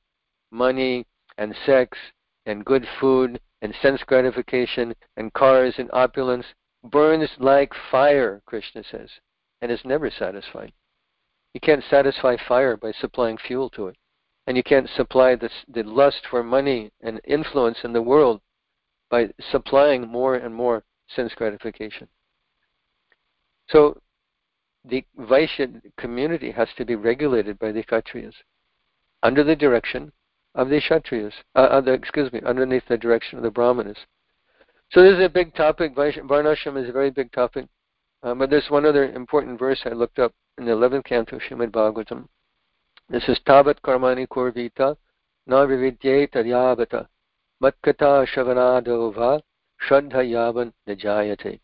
[0.50, 1.04] money
[1.36, 1.98] and sex
[2.46, 6.46] and good food and sense gratification and cars and opulence
[6.84, 9.08] burns like fire, Krishna says,
[9.62, 10.72] and is never satisfied.
[11.54, 13.96] You can't satisfy fire by supplying fuel to it.
[14.46, 18.40] And you can't supply the, the lust for money and influence in the world
[19.08, 20.82] by supplying more and more
[21.14, 22.08] sense gratification.
[23.68, 24.00] So
[24.84, 28.34] the Vaishya community has to be regulated by the Kshatriyas
[29.22, 30.10] under the direction
[30.56, 33.98] of the Kshatriyas, uh, the, excuse me, underneath the direction of the Brahmanas.
[34.90, 35.94] So this is a big topic.
[35.94, 37.66] Varnashram is a very big topic.
[38.22, 41.42] Um, but there's one other important verse I looked up in the 11th canto of
[41.42, 42.28] Srimad Bhagavatam.
[43.08, 44.96] This is Tavat Karmani Kurvita
[45.46, 47.08] Na Vividye Tadyavata
[47.62, 49.40] Matkata Shavanadova
[49.88, 51.58] Shraddha Yavan Najayate.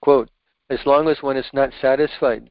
[0.00, 0.30] Quote,
[0.70, 2.50] as long as one is not satisfied,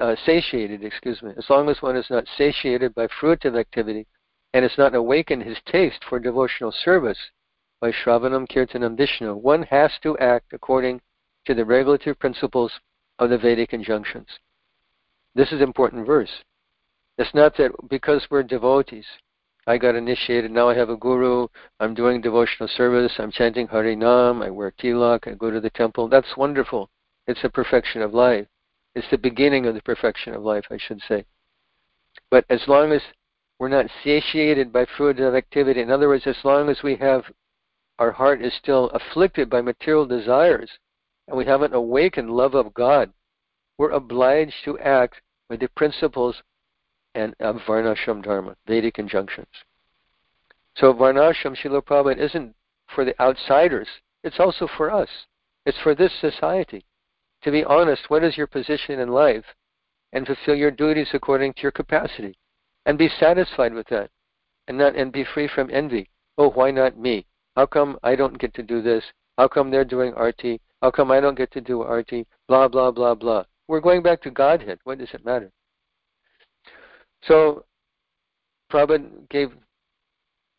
[0.00, 4.06] uh, satiated, excuse me, as long as one is not satiated by fruitive activity
[4.54, 7.18] and has not awakened his taste for devotional service
[7.80, 11.00] by Shravanam Kirtanam Vishnu, one has to act according
[11.46, 12.72] to the regulative principles
[13.18, 14.28] of the Vedic injunctions.
[15.34, 16.30] This is an important verse.
[17.16, 19.06] It's not that because we're devotees,
[19.66, 21.46] I got initiated, now I have a guru,
[21.78, 25.68] I'm doing devotional service, I'm chanting Hari Nam, I wear tilak, I go to the
[25.70, 26.08] temple.
[26.08, 26.88] That's wonderful.
[27.26, 28.46] It's the perfection of life.
[28.94, 31.26] It's the beginning of the perfection of life, I should say.
[32.30, 33.02] But as long as
[33.58, 37.24] we're not satiated by fruitive activity, in other words, as long as we have
[37.98, 40.70] our heart is still afflicted by material desires
[41.28, 43.12] and we haven't awakened love of God,
[43.76, 46.42] we're obliged to act with the principles
[47.14, 49.46] and of Varnashram Dharma, Vedic injunctions.
[50.76, 52.54] So Varnashram Srila Prabhupada isn't
[52.94, 53.88] for the outsiders,
[54.24, 55.08] it's also for us.
[55.66, 56.84] It's for this society.
[57.42, 59.44] To be honest, what is your position in life?
[60.12, 62.38] And fulfill your duties according to your capacity.
[62.86, 64.10] And be satisfied with that.
[64.66, 66.08] And not and be free from envy.
[66.38, 67.26] Oh, why not me?
[67.54, 69.04] How come I don't get to do this?
[69.38, 70.58] How come they're doing arati?
[70.82, 72.26] How come I don't get to do arati?
[72.48, 73.44] Blah blah blah blah.
[73.68, 74.80] We're going back to Godhead.
[74.82, 75.52] What does it matter?
[77.22, 77.64] So,
[78.70, 79.50] Prabhupada gave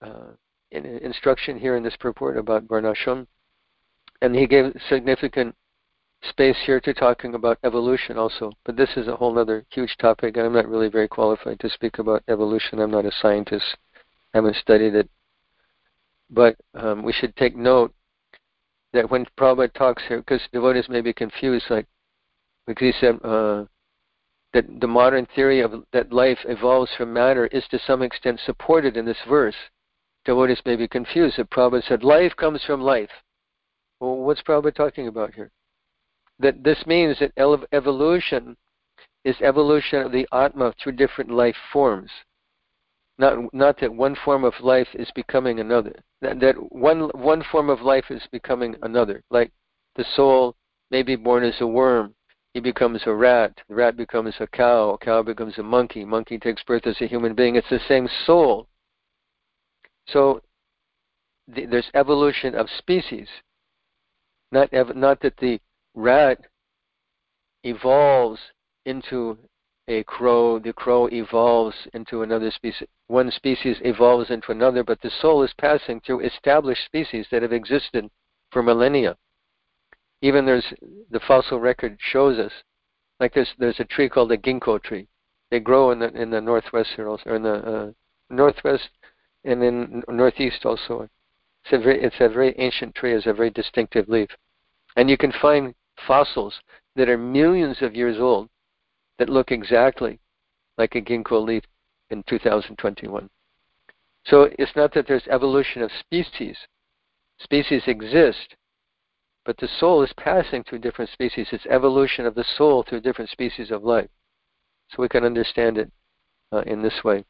[0.01, 0.31] uh,
[0.71, 3.27] instruction here in this purport about Varnashram,
[4.21, 5.55] and he gave significant
[6.29, 8.51] space here to talking about evolution also.
[8.65, 11.69] But this is a whole other huge topic, and I'm not really very qualified to
[11.69, 12.79] speak about evolution.
[12.79, 13.65] I'm not a scientist,
[14.33, 15.09] I haven't studied it.
[16.29, 17.93] But um, we should take note
[18.93, 21.85] that when Prabhupada talks here, because devotees may be confused, like
[22.67, 23.65] because he said, uh,
[24.53, 28.97] that the modern theory of that life evolves from matter is to some extent supported
[28.97, 29.55] in this verse.
[30.25, 33.09] Devotees may be confused that Prabhupada said life comes from life.
[33.99, 35.51] Well, what's Prabhupada talking about here?
[36.39, 37.33] That this means that
[37.71, 38.55] evolution
[39.25, 42.09] is evolution of the Atma through different life forms.
[43.19, 45.93] Not, not that one form of life is becoming another.
[46.21, 49.21] That, that one, one form of life is becoming another.
[49.29, 49.51] Like
[49.97, 50.55] the soul
[50.89, 52.15] may be born as a worm,
[52.53, 56.39] he becomes a rat, the rat becomes a cow, a cow becomes a monkey, monkey
[56.39, 57.57] takes birth as a human being.
[57.57, 58.69] It's the same soul.
[60.07, 60.41] So
[61.49, 63.27] the, there's evolution of species.
[64.53, 65.59] Not, ev- not that the
[65.93, 66.39] rat
[67.65, 68.39] evolves
[68.85, 69.37] into
[69.89, 72.87] a crow, the crow evolves into another species.
[73.07, 77.51] One species evolves into another, but the soul is passing through established species that have
[77.51, 78.09] existed
[78.51, 79.17] for millennia
[80.21, 80.73] even there's
[81.11, 82.51] the fossil record shows us
[83.19, 85.07] like there's there's a tree called the ginkgo tree.
[85.51, 87.91] They grow in the in the northwest here also, or in the uh,
[88.29, 88.89] northwest
[89.43, 91.09] and in northeast also.
[91.63, 93.13] It's a very it's a very ancient tree.
[93.13, 94.29] It's a very distinctive leaf,
[94.95, 95.73] and you can find
[96.07, 96.53] fossils
[96.95, 98.49] that are millions of years old
[99.19, 100.19] that look exactly
[100.77, 101.63] like a ginkgo leaf
[102.09, 103.29] in 2021.
[104.25, 106.57] So it's not that there's evolution of species,
[107.39, 108.55] species exist,
[109.45, 111.47] but the soul is passing through different species.
[111.51, 114.09] It's evolution of the soul through different species of life.
[114.89, 115.91] So we can understand it
[116.51, 117.23] uh, in this way.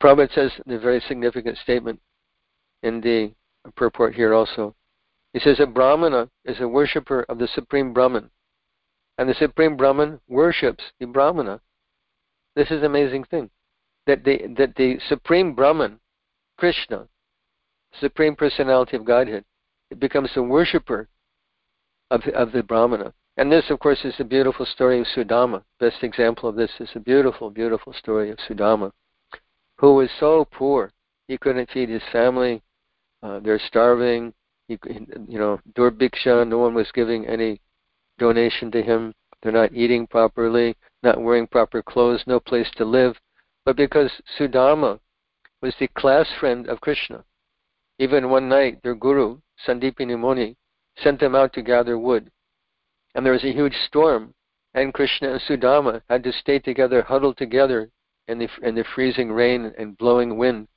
[0.00, 2.00] Prabhupada says the very significant statement
[2.82, 3.32] in the
[3.76, 4.74] purport here also.
[5.32, 8.30] He says a Brahmana is a worshipper of the Supreme Brahman,
[9.18, 11.60] and the Supreme Brahman worships the Brahmana.
[12.54, 13.50] This is an amazing thing.
[14.06, 15.98] That the, that the Supreme Brahman,
[16.56, 17.08] Krishna,
[18.00, 19.44] Supreme Personality of Godhead,
[19.98, 21.08] becomes a worshipper
[22.10, 23.12] of, of the Brahmana.
[23.36, 25.62] And this, of course, is a beautiful story of Sudama.
[25.78, 28.92] Best example of this is a beautiful, beautiful story of Sudama,
[29.76, 30.90] who was so poor
[31.28, 32.62] he couldn't feed his family.
[33.22, 34.32] Uh, they're starving.
[34.68, 34.78] You
[35.38, 37.60] know, Durbiksha, no one was giving any
[38.18, 39.14] donation to him.
[39.42, 43.16] They're not eating properly, not wearing proper clothes, no place to live.
[43.64, 44.98] But because Sudama
[45.60, 47.24] was the class friend of Krishna,
[47.98, 50.56] even one night their guru, Sandipani Muni,
[50.98, 52.30] sent them out to gather wood.
[53.14, 54.34] And there was a huge storm,
[54.74, 57.90] and Krishna and Sudama had to stay together, huddled together
[58.28, 60.68] in the, in the freezing rain and blowing wind,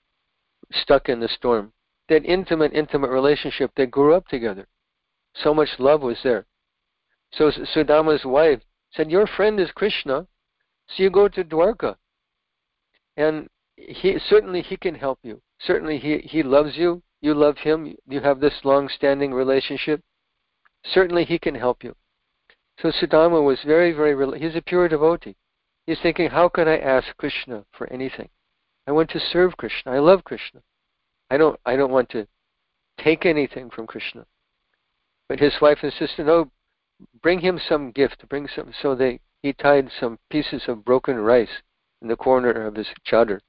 [0.72, 1.74] stuck in the storm.
[2.10, 4.68] That intimate, intimate relationship, they grew up together.
[5.36, 6.46] So much love was there.
[7.34, 8.62] So Sudama's wife
[8.92, 10.28] said, Your friend is Krishna,
[10.88, 11.96] so you go to Dwarka.
[13.18, 15.42] And he certainly he can help you.
[15.60, 17.02] Certainly he, he loves you.
[17.22, 17.96] You love him.
[18.08, 20.02] You have this long standing relationship.
[20.86, 21.96] Certainly he can help you.
[22.80, 25.36] So Sudama was very, very, he's a pure devotee.
[25.86, 28.30] He's thinking, how can I ask Krishna for anything?
[28.88, 29.92] I want to serve Krishna.
[29.92, 30.62] I love Krishna.
[31.30, 32.28] I don't, I don't want to
[33.00, 34.26] take anything from Krishna.
[35.30, 36.52] But his wife insisted, no,
[37.22, 38.28] bring him some gift.
[38.30, 38.72] Bring some.
[38.82, 41.62] So they, he tied some pieces of broken rice
[42.02, 43.42] in the corner of his chadar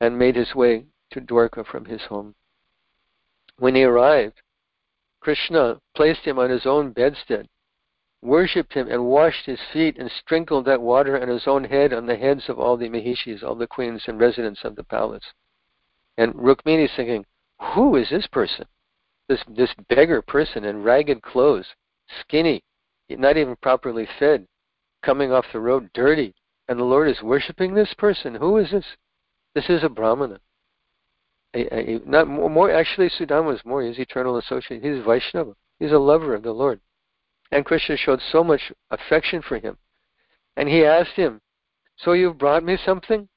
[0.00, 2.34] and made his way to Dwarka from his home.
[3.58, 4.42] When he arrived,
[5.20, 7.48] Krishna placed him on his own bedstead
[8.26, 12.06] worshipped him and washed his feet and sprinkled that water on his own head on
[12.06, 15.24] the heads of all the Mahishis, all the queens and residents of the palace.
[16.18, 17.24] And Rukmini thinking,
[17.74, 18.66] who is this person?
[19.28, 21.66] This this beggar person in ragged clothes,
[22.20, 22.62] skinny,
[23.10, 24.46] not even properly fed,
[25.02, 26.34] coming off the road dirty,
[26.68, 28.34] and the Lord is worshiping this person.
[28.34, 28.84] Who is this?
[29.54, 30.40] This is a Brahmana.
[31.54, 34.82] A, a, not more, actually Sudama is more his eternal associate.
[34.82, 35.54] He's Vaishnava.
[35.78, 36.80] He's a lover of the Lord.
[37.52, 39.78] And Krishna showed so much affection for him.
[40.56, 41.40] And he asked him,
[41.96, 43.28] So you've brought me something?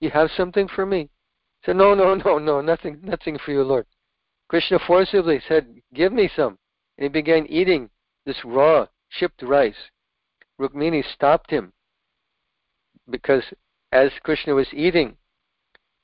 [0.00, 1.00] You have something for me?
[1.60, 3.86] He said, No, no, no, no, nothing, nothing for you, Lord.
[4.48, 6.58] Krishna forcibly said, Give me some.
[6.96, 7.90] And he began eating
[8.28, 9.90] this raw, chipped rice.
[10.60, 11.72] Rukmini stopped him
[13.08, 13.42] because
[13.90, 15.16] as Krishna was eating,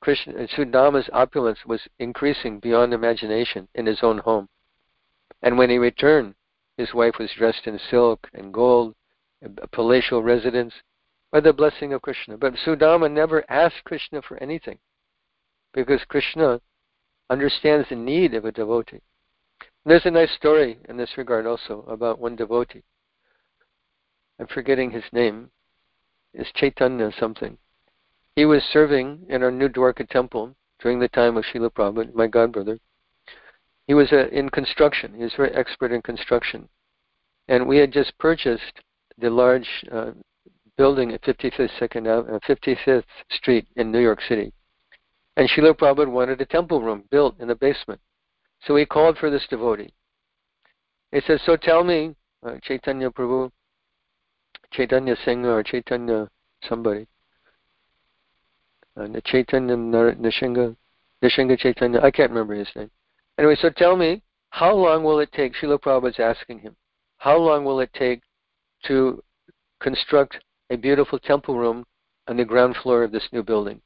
[0.00, 4.48] Krishna, Sudama's opulence was increasing beyond imagination in his own home.
[5.42, 6.34] And when he returned,
[6.78, 8.94] his wife was dressed in silk and gold,
[9.42, 10.72] a palatial residence,
[11.30, 12.38] by the blessing of Krishna.
[12.38, 14.78] But Sudama never asked Krishna for anything
[15.74, 16.62] because Krishna
[17.28, 19.02] understands the need of a devotee.
[19.84, 22.82] There's a nice story in this regard also about one devotee.
[24.38, 25.50] I'm forgetting his name.
[26.32, 27.58] It's Chaitanya something.
[28.34, 32.26] He was serving in our New Dwarka temple during the time of Srila Prabhupada, my
[32.26, 32.78] godbrother.
[33.86, 35.14] He was uh, in construction.
[35.14, 36.68] He was very expert in construction.
[37.48, 38.80] And we had just purchased
[39.18, 40.12] the large uh,
[40.76, 44.52] building at 55th, Second, uh, 55th Street in New York City.
[45.36, 48.00] And Srila Prabhupada wanted a temple room built in the basement.
[48.66, 49.92] So he called for this devotee.
[51.12, 53.50] He said, So tell me, uh, Chaitanya Prabhu,
[54.72, 56.28] Chaitanya Singh or Chaitanya
[56.68, 57.06] somebody,
[58.96, 60.76] uh, Chaitanya Nishinga,
[61.22, 62.90] Nishinga Chaitanya, I can't remember his name.
[63.38, 65.54] Anyway, so tell me, how long will it take?
[65.54, 66.76] Srila Prabhupada's asking him,
[67.18, 68.22] how long will it take
[68.86, 69.22] to
[69.80, 70.38] construct
[70.70, 71.84] a beautiful temple room
[72.28, 73.80] on the ground floor of this new building?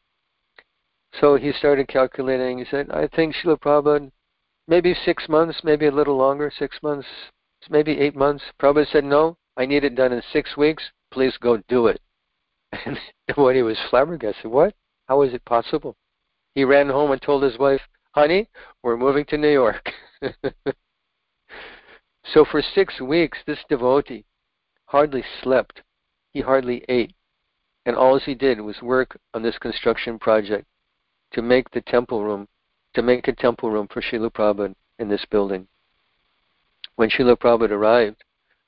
[1.20, 2.58] So he started calculating.
[2.58, 4.10] He said, I think Srila Prabhupada,
[4.68, 7.08] maybe six months, maybe a little longer, six months,
[7.68, 8.44] maybe eight months.
[8.60, 10.84] Prabhupada said, no, I need it done in six weeks.
[11.10, 12.00] Please go do it.
[12.86, 12.98] And
[13.36, 14.74] when he was flabbergasted, what?
[15.06, 15.96] How is it possible?
[16.54, 17.80] He ran home and told his wife,
[18.12, 18.48] honey,
[18.82, 19.90] we're moving to New York.
[22.32, 24.24] so for six weeks, this devotee
[24.86, 25.82] hardly slept.
[26.32, 27.12] He hardly ate.
[27.86, 30.66] And all he did was work on this construction project
[31.32, 32.48] to make the temple room,
[32.94, 35.68] to make a temple room for Srila Prabhupada in this building.
[36.96, 38.24] When Srila Prabhupada arrived,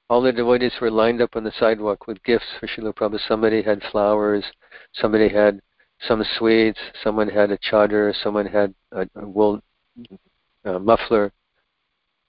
[0.09, 3.21] all the devotees were lined up on the sidewalk with gifts for Srila Prabhupada.
[3.27, 4.45] Somebody had flowers,
[4.93, 5.61] somebody had
[6.07, 9.61] some sweets, someone had a chadar, someone had a, a wool
[10.65, 11.33] muffler.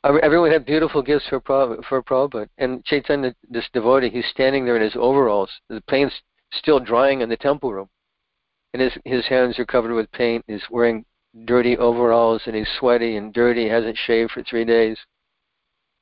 [0.03, 2.47] Everyone had beautiful gifts for Prabhupada, for Prabhupada.
[2.57, 5.51] And Chaitanya, this devotee, he's standing there in his overalls.
[5.69, 6.15] The paint's
[6.53, 7.89] still drying in the temple room.
[8.73, 10.43] And his, his hands are covered with paint.
[10.47, 11.05] He's wearing
[11.45, 13.67] dirty overalls and he's sweaty and dirty.
[13.67, 14.97] Hasn't shaved for three days.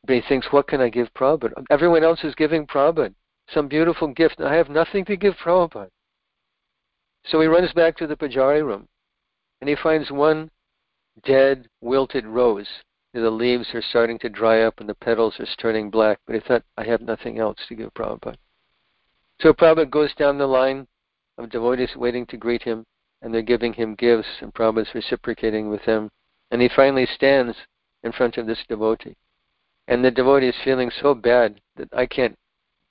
[0.06, 1.66] But he thinks, what can I give Prabhupada?
[1.70, 3.14] Everyone else is giving Prabhupada
[3.54, 4.40] some beautiful gift.
[4.40, 5.90] I have nothing to give Prabhupada.
[7.26, 8.88] So he runs back to the Pujari room
[9.62, 10.50] and he finds one
[11.26, 12.68] dead, wilted rose.
[13.14, 16.20] The leaves are starting to dry up and the petals are turning black.
[16.26, 18.38] But he thought, I have nothing else to give Prabhupada.
[19.42, 20.88] So Prabhupada goes down the line
[21.38, 22.86] of devotees waiting to greet him,
[23.22, 26.10] and they're giving him gifts, and Prabhupada's reciprocating with them.
[26.52, 27.56] And he finally stands
[28.04, 29.16] in front of this devotee.
[29.88, 32.38] And the devotee is feeling so bad that I can't,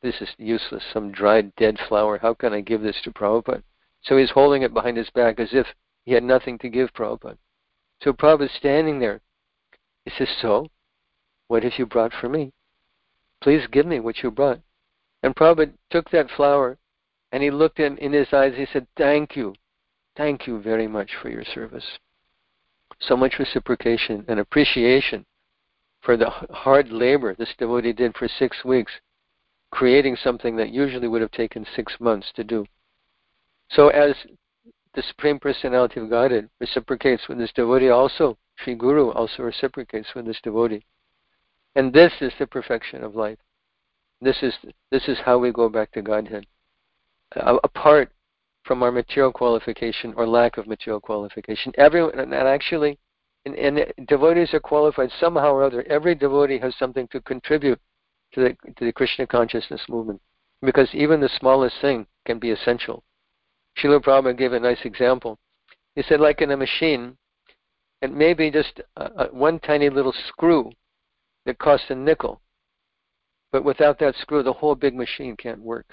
[0.03, 2.19] this is useless, some dried dead flower.
[2.19, 3.63] How can I give this to Prabhupada?
[4.03, 5.67] So he's holding it behind his back as if
[6.05, 7.39] he had nothing to give Prabhupada.
[8.03, 9.21] So Prabhupada's standing there.
[10.05, 10.69] He says, So,
[11.49, 12.53] what have you brought for me?
[13.41, 14.61] Please give me what you brought.
[15.23, 16.79] And Prabhupada took that flower
[17.33, 18.55] and he looked in, in his eyes.
[18.57, 19.55] He said, Thank you.
[20.19, 21.85] Thank you very much for your service.
[23.01, 25.25] So much reciprocation and appreciation
[26.01, 28.91] for the hard labor this devotee did for six weeks,
[29.71, 32.67] creating something that usually would have taken six months to do.
[33.71, 34.17] So, as
[34.95, 40.27] the Supreme Personality of Godhead reciprocates with this devotee, also, Sri Guru also reciprocates with
[40.27, 40.85] this devotee.
[41.77, 43.39] And this is the perfection of life.
[44.21, 44.53] This is
[44.91, 46.45] this is how we go back to Godhead.
[47.37, 48.11] Apart
[48.69, 52.99] from our material qualification or lack of material qualification, everyone and actually,
[53.45, 55.83] and, and devotees are qualified somehow or other.
[55.89, 57.81] Every devotee has something to contribute
[58.35, 60.21] to the to the Krishna consciousness movement,
[60.63, 63.03] because even the smallest thing can be essential.
[63.79, 65.39] Srila Prabhupada gave a nice example.
[65.97, 67.17] He said, like in a machine,
[68.03, 70.71] it may be just a, a, one tiny little screw
[71.47, 72.41] that costs a nickel
[73.51, 75.87] but without that screw, the whole big machine can't work.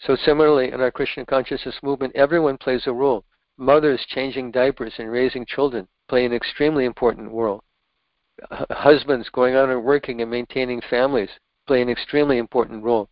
[0.00, 3.24] So similarly, in our Krishna consciousness movement, everyone plays a role.
[3.56, 7.62] Mothers changing diapers and raising children play an extremely important role.
[8.70, 11.30] Husbands going out and working and maintaining families
[11.66, 13.08] play an extremely important role.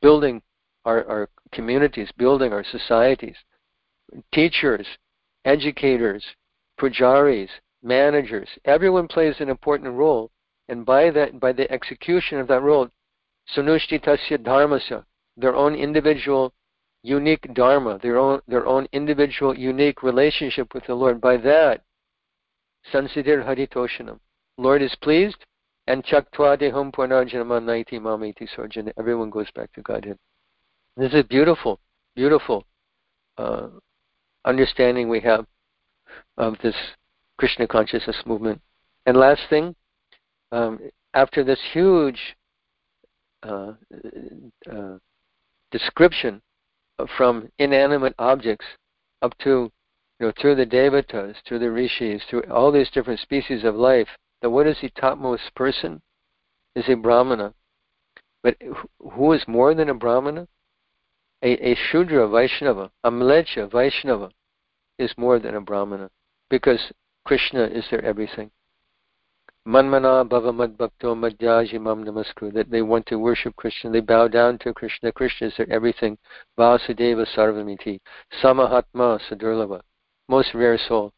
[0.00, 0.40] Building
[0.84, 3.36] our, our communities, building our societies.
[4.32, 4.86] Teachers,
[5.44, 6.24] educators,
[6.80, 7.50] pujaris,
[7.82, 10.30] managers, everyone plays an important role
[10.68, 12.88] and by that, by the execution of that role,
[13.56, 15.04] sunushthitasya dharmasya,
[15.38, 16.52] their own individual
[17.02, 21.20] unique dharma, their own their own individual unique relationship with the Lord.
[21.20, 21.82] By that,
[22.92, 24.18] sansidir haritoshanam.
[24.58, 25.44] Lord is pleased,
[25.86, 28.92] and chaktva dehum purnarjanama naiti mamiti sarjana.
[28.98, 30.18] Everyone goes back to Godhead.
[30.96, 31.78] This is beautiful,
[32.16, 32.64] beautiful
[33.38, 33.68] uh,
[34.44, 35.46] understanding we have
[36.36, 36.74] of this
[37.38, 38.60] Krishna consciousness movement.
[39.06, 39.76] And last thing,
[40.50, 40.80] um,
[41.14, 42.18] after this huge
[43.44, 43.74] uh,
[44.70, 44.98] uh,
[45.70, 46.40] description
[47.16, 48.66] from inanimate objects
[49.22, 49.70] up to
[50.18, 54.08] you know through the devatas, through the rishis, through all these different species of life,
[54.42, 56.00] that what is the topmost person
[56.74, 57.54] is a brahmana.
[58.42, 58.56] But
[59.12, 60.48] who is more than a brahmana?
[61.42, 64.30] A, a shudra Vaishnava, a mlecha Vaishnava,
[64.98, 66.10] is more than a brahmana
[66.50, 66.92] because
[67.24, 68.50] Krishna is their everything.
[69.68, 74.72] Manmana Bhavamad Bhakto Madhyajimam Namaskru, that they want to worship Krishna, they bow down to
[74.72, 75.12] Krishna.
[75.12, 76.16] Krishna is their everything.
[76.58, 78.00] Vasudeva Sarvamiti.
[78.42, 79.82] Samahatma Sadurlava.
[80.26, 81.12] Most rare soul.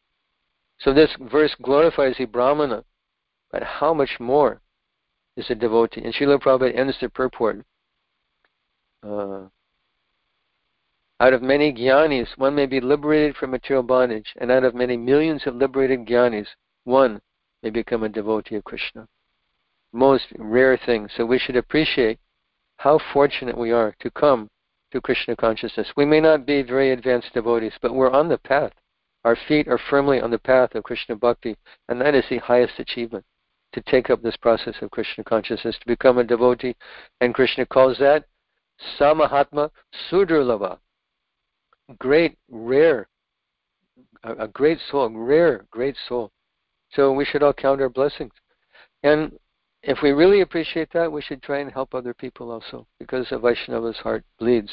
[0.79, 2.83] So this verse glorifies the Brahmana,
[3.53, 4.59] but how much more
[5.37, 6.01] is a devotee?
[6.03, 7.63] And Srila Prabhupada ends the purport.
[9.01, 9.43] Uh,
[11.21, 14.97] out of many jnanis, one may be liberated from material bondage, and out of many
[14.97, 16.47] millions of liberated jnanis,
[16.83, 17.21] one
[17.63, 19.07] may become a devotee of Krishna.
[19.93, 21.09] Most rare thing.
[21.15, 22.19] So we should appreciate
[22.77, 24.49] how fortunate we are to come
[24.91, 25.87] to Krishna consciousness.
[25.95, 28.71] We may not be very advanced devotees, but we're on the path.
[29.23, 31.55] Our feet are firmly on the path of Krishna bhakti,
[31.89, 33.23] and that is the highest achievement
[33.73, 36.75] to take up this process of Krishna consciousness, to become a devotee.
[37.21, 38.25] And Krishna calls that
[38.99, 39.69] Samahatma
[40.09, 40.79] Sudurlava.
[41.99, 43.07] Great, rare,
[44.23, 46.31] a, a great soul, rare, great soul.
[46.93, 48.33] So we should all count our blessings.
[49.03, 49.37] And
[49.83, 53.39] if we really appreciate that, we should try and help other people also, because a
[53.39, 54.71] Vaishnava's heart bleeds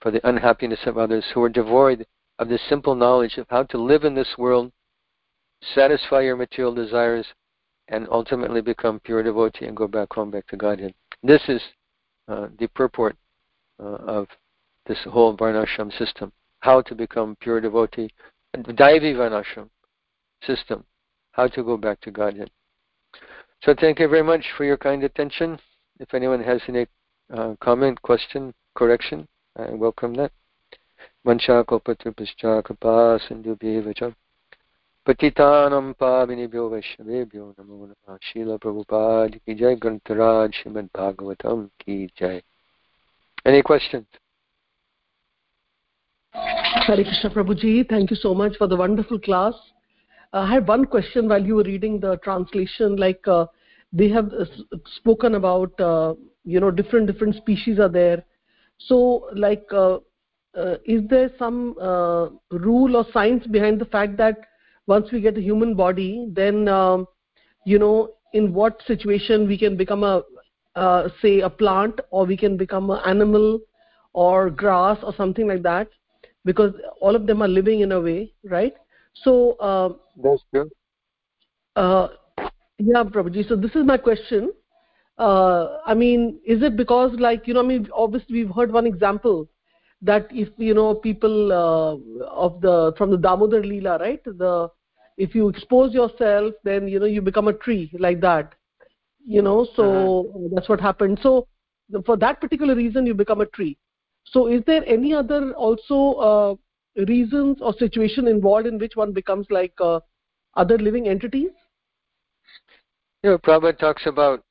[0.00, 2.06] for the unhappiness of others who are devoid
[2.38, 4.72] of the simple knowledge of how to live in this world,
[5.74, 7.26] satisfy your material desires,
[7.88, 10.94] and ultimately become pure devotee and go back home, back to Godhead.
[11.22, 11.62] This is
[12.26, 13.16] uh, the purport
[13.78, 14.26] uh, of
[14.86, 16.32] this whole Varnashram system.
[16.60, 18.10] How to become pure devotee,
[18.52, 19.68] the Daivi Varnashram
[20.44, 20.84] system
[21.32, 22.50] how to go back to Godhead.
[23.62, 25.58] So thank you very much for your kind attention.
[26.00, 26.86] If anyone has any
[27.32, 30.32] uh, comment, question, correction, I welcome that.
[43.44, 44.06] Any questions?
[46.32, 49.54] Hare Krishna Prabhuji, thank you so much for the wonderful class.
[50.32, 53.46] Uh, I had one question while you were reading the translation, like uh,
[53.92, 54.44] they have uh,
[54.96, 56.14] spoken about, uh,
[56.44, 58.24] you know, different different species are there.
[58.78, 59.98] So, like, uh,
[60.56, 61.74] uh, is there some
[62.50, 64.38] rule or science behind the fact that
[64.86, 67.06] once we get a human body, then, um,
[67.64, 70.22] you know, in what situation we can become a,
[71.20, 73.60] say, a plant, or we can become an animal,
[74.14, 75.88] or grass, or something like that?
[76.44, 78.74] because all of them are living in a way right
[79.14, 79.92] so uh,
[80.22, 80.70] that's true
[81.76, 82.08] uh,
[82.78, 84.52] yeah prabhuji so this is my question.
[85.18, 88.86] Uh, i mean is it because like you know i mean obviously we've heard one
[88.86, 89.46] example
[90.00, 91.92] that if you know people uh,
[92.26, 94.24] of the from the damodar leela right?
[94.24, 94.68] The
[95.18, 98.54] if you expose yourself then you know you become a tree like that
[99.24, 99.66] you know?
[99.76, 100.48] So uh-huh.
[100.54, 101.18] that's what happened.
[101.22, 101.46] So
[102.06, 103.78] for that particular reason you become a tree.
[104.24, 106.54] So is there any other also uh,
[106.96, 110.00] reasons or situation involved in which one becomes like uh,
[110.54, 111.50] other living entities?
[113.22, 114.42] You know prabhupada talks about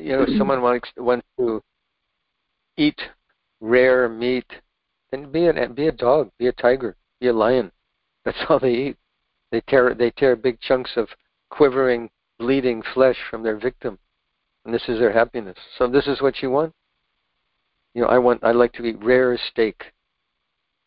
[0.00, 1.62] you know someone wants wants to
[2.76, 3.00] eat
[3.60, 4.46] rare meat
[5.10, 7.72] then be a be a dog be a tiger be a lion.
[8.24, 8.96] That's all they eat.
[9.52, 11.08] They tear they tear big chunks of
[11.50, 13.98] quivering bleeding flesh from their victim.
[14.64, 15.56] And this is their happiness.
[15.78, 16.72] So this is what you want?
[17.94, 19.82] You know, I want I like to eat rare steak.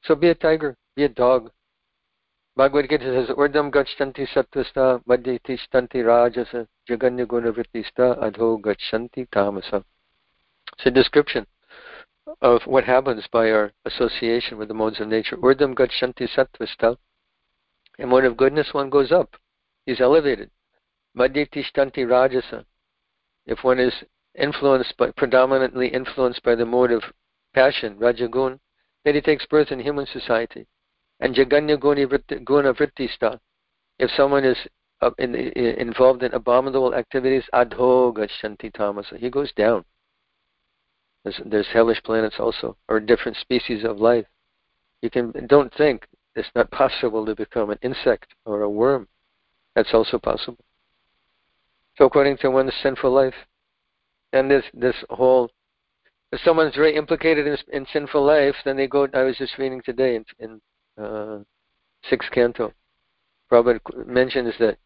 [0.04, 1.52] So be a tiger, be a dog.
[2.56, 9.84] Bhagavad Gita says, Urdam gachanti satvasta madhya tishtanti rajasa jaganya gunavrittista adho gachanti tamasa.
[10.74, 11.46] It's a description
[12.42, 15.38] of what happens by our association with the modes of nature.
[15.38, 16.98] Urdam gachanti satvasta.
[17.98, 19.36] In mode of goodness, one goes up.
[19.86, 20.50] He's elevated.
[21.18, 22.66] Madhya tishtanti rajasa.
[23.46, 23.94] If one is
[24.36, 27.04] influenced by, predominantly influenced by the mode of
[27.54, 28.60] passion, rajagun,
[29.04, 30.68] then he takes birth in human society.
[31.20, 33.40] And jaganya guna vrittista,
[33.98, 34.58] if someone is
[35.02, 39.84] uh, in, in, involved in abominable activities, adho gachanti tamasa, he goes down.
[41.24, 44.26] There's, there's hellish planets also, or different species of life.
[45.02, 49.08] You can don't think it's not possible to become an insect or a worm.
[49.76, 50.64] That's also possible.
[51.98, 53.34] So according to one's sinful life,
[54.32, 55.50] and this this whole
[56.32, 59.08] if someone's very implicated in, in sinful life, then they go.
[59.14, 60.62] I was just reading today in, in
[61.04, 61.40] uh,
[62.10, 62.74] sixth canto.
[63.52, 64.78] Prabhupada mentions that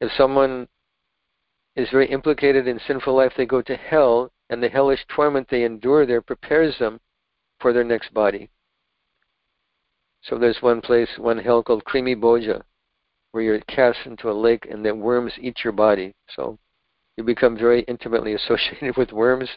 [0.00, 0.68] if someone
[1.76, 5.64] is very implicated in sinful life, they go to hell, and the hellish torment they
[5.64, 7.00] endure there prepares them
[7.60, 8.50] for their next body.
[10.22, 12.62] So there's one place, one hell called Krimi Boja,
[13.32, 16.14] where you're cast into a lake and the worms eat your body.
[16.36, 16.58] So
[17.16, 19.48] you become very intimately associated with worms,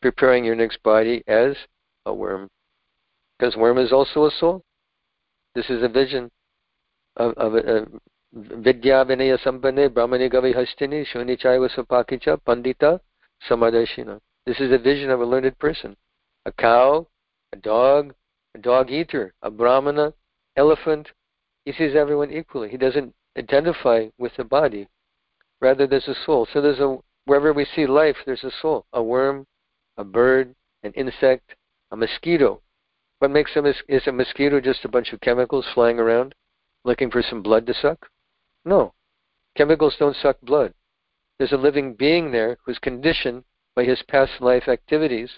[0.00, 1.56] preparing your next body as
[2.06, 2.48] a worm.
[3.38, 4.62] Because worm is also a soul.
[5.54, 6.30] This is a vision
[7.16, 7.86] of, of a,
[8.32, 11.68] Vidya Vinaya Sambhane Brahmani Gavi Hastini Shunichaiva
[12.46, 13.00] Pandita
[13.48, 14.20] Samadarshina.
[14.46, 15.96] This is a vision of a learned person.
[16.46, 17.08] A cow,
[17.52, 18.14] a dog,
[18.54, 20.14] a dog eater, a brahmana,
[20.56, 21.08] elephant.
[21.64, 22.68] He sees everyone equally.
[22.68, 24.88] He doesn't identify with the body.
[25.60, 26.46] Rather, there's a soul.
[26.52, 28.86] So there's a wherever we see life, there's a soul.
[28.92, 29.46] A worm,
[30.00, 31.54] a bird, an insect,
[31.90, 32.62] a mosquito.
[33.18, 36.34] What makes a is a mosquito just a bunch of chemicals flying around,
[36.84, 38.08] looking for some blood to suck?
[38.64, 38.94] No,
[39.56, 40.72] chemicals don't suck blood.
[41.38, 43.44] There's a living being there who's conditioned
[43.76, 45.30] by his past life activities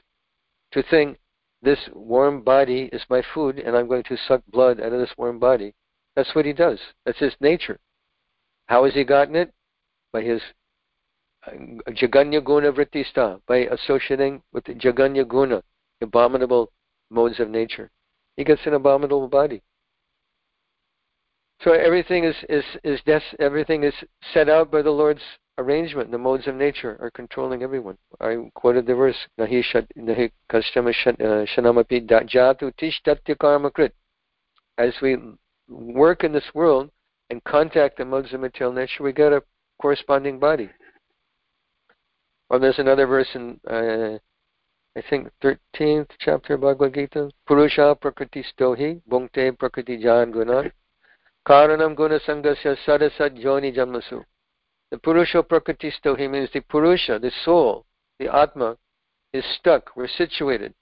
[0.72, 1.18] to think
[1.60, 5.16] this warm body is my food and I'm going to suck blood out of this
[5.16, 5.74] warm body.
[6.16, 6.80] That's what he does.
[7.04, 7.78] That's his nature.
[8.66, 9.52] How has he gotten it?
[10.12, 10.42] by his
[11.48, 15.62] Jaganya Guna Vrittista, by associating with the Jaganya Guna,
[16.00, 16.70] abominable
[17.10, 17.90] modes of nature.
[18.36, 19.62] He gets an abominable body.
[21.62, 23.94] So everything is is is des- everything is
[24.32, 25.22] set out by the Lord's
[25.58, 26.10] arrangement.
[26.10, 27.98] The modes of nature are controlling everyone.
[28.20, 33.92] I quoted the verse Nahi uh, shanamapi jatu karma krit.
[34.78, 35.18] As we
[35.68, 36.90] work in this world
[37.30, 39.42] and contact the modes of material nature, we get a
[39.80, 40.68] corresponding body.
[42.52, 44.18] Or there's another verse in, uh,
[44.94, 47.30] I think, 13th chapter of Bhagavad Gita.
[47.46, 50.70] Purusha prakriti stohi bhungte prakriti jan guna
[51.48, 54.22] Karanam guna sangasya sadasad yoni janmasu.
[54.90, 57.86] The Purusha Prakritisto, he means the Purusha, the soul,
[58.18, 58.76] the Atma,
[59.32, 59.96] is stuck.
[59.96, 60.74] We're situated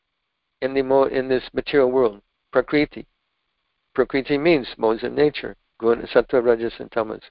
[0.60, 2.20] in the mo- in this material world.
[2.50, 3.06] Prakriti.
[3.94, 5.54] Prakriti means modes of nature.
[5.78, 7.22] Guna, Sattva, Rajas, and Tamas.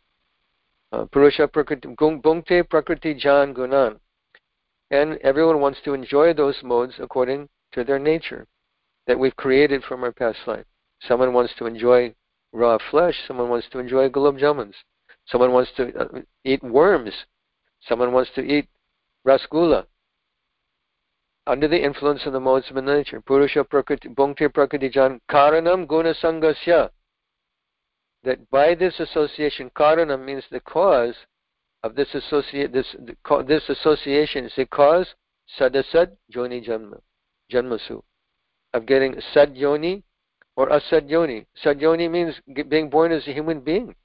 [0.93, 3.99] Uh, Purusha Prakriti, Bhungte Prakriti Jan Gunan.
[4.91, 8.47] And everyone wants to enjoy those modes according to their nature
[9.07, 10.65] that we've created from our past life.
[11.07, 12.13] Someone wants to enjoy
[12.51, 13.15] raw flesh.
[13.27, 14.73] Someone wants to enjoy gulab jamuns.
[15.27, 17.13] Someone wants to uh, eat worms.
[17.87, 18.67] Someone wants to eat
[19.25, 19.85] rasgulla.
[21.47, 26.13] Under the influence of the modes of nature, Purusha Prakriti, Bhungte Prakriti Jan, Karanam Guna
[26.13, 26.89] Sangasya.
[28.23, 31.15] That by this association, Karanam means the cause
[31.83, 32.95] of this associate this
[33.47, 35.07] this association is the cause
[35.59, 36.99] sadasad joni janma
[37.51, 38.01] janmasu
[38.73, 40.03] of getting sad yoni
[40.55, 41.45] or asad yoni.
[41.63, 42.35] Sad yoni means
[42.67, 43.95] being born as a human being,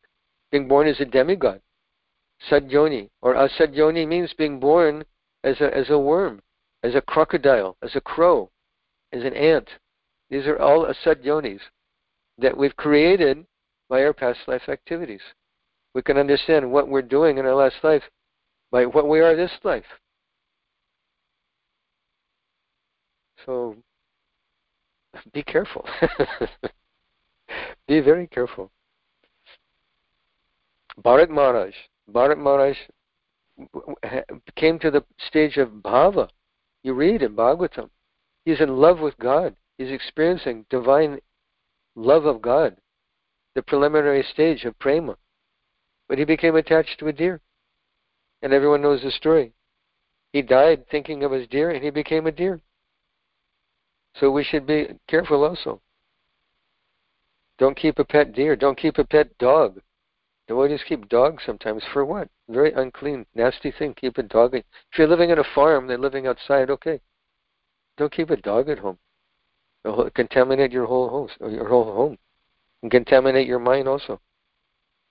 [0.51, 1.61] being born as a demigod.
[2.49, 5.05] Sad yoni or asad yoni means being born
[5.43, 6.41] as a as a worm,
[6.83, 8.51] as a crocodile, as a crow,
[9.13, 9.69] as an ant.
[10.31, 11.61] These are all asad yonis
[12.39, 13.47] that we've created
[13.89, 15.23] by our past life activities
[15.95, 18.03] we can understand what we're doing in our last life
[18.71, 19.85] by what we are this life.
[23.47, 23.77] So
[25.33, 25.87] be careful.
[27.89, 28.71] be very careful.
[31.03, 31.75] Bharat Maharaj,
[32.13, 32.77] Bharat Maharaj
[34.57, 36.29] came to the stage of bhava.
[36.83, 37.91] You read in Bhagavatam.
[38.45, 39.55] He's in love with God.
[39.79, 41.21] He's experiencing divine
[41.97, 42.77] love of God,
[43.55, 45.17] the preliminary stage of prema.
[46.09, 47.41] But he became attached to a deer.
[48.43, 49.53] And everyone knows the story.
[50.33, 52.61] He died thinking of his deer, and he became a deer.
[54.17, 55.81] So we should be careful also.
[57.59, 58.57] Don't keep a pet deer.
[58.57, 59.81] Don't keep a pet dog.
[60.47, 61.83] Devotees keep dogs sometimes.
[61.93, 62.29] For what?
[62.49, 63.95] Very unclean, nasty thing.
[63.95, 64.55] Keep a dog.
[64.55, 64.65] If
[64.99, 67.01] you're living in a farm, they're living outside, okay.
[67.97, 68.99] Don't keep a dog at home.
[69.85, 72.19] It'll contaminate your whole house, or your whole home.
[72.83, 74.21] And contaminate your mind also.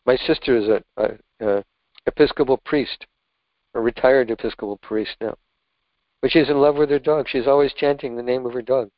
[0.05, 1.63] My sister is a, a, a
[2.05, 3.05] Episcopal priest,
[3.73, 5.35] a retired Episcopal priest now.
[6.21, 7.27] But she's in love with her dog.
[7.29, 8.89] She's always chanting the name of her dog.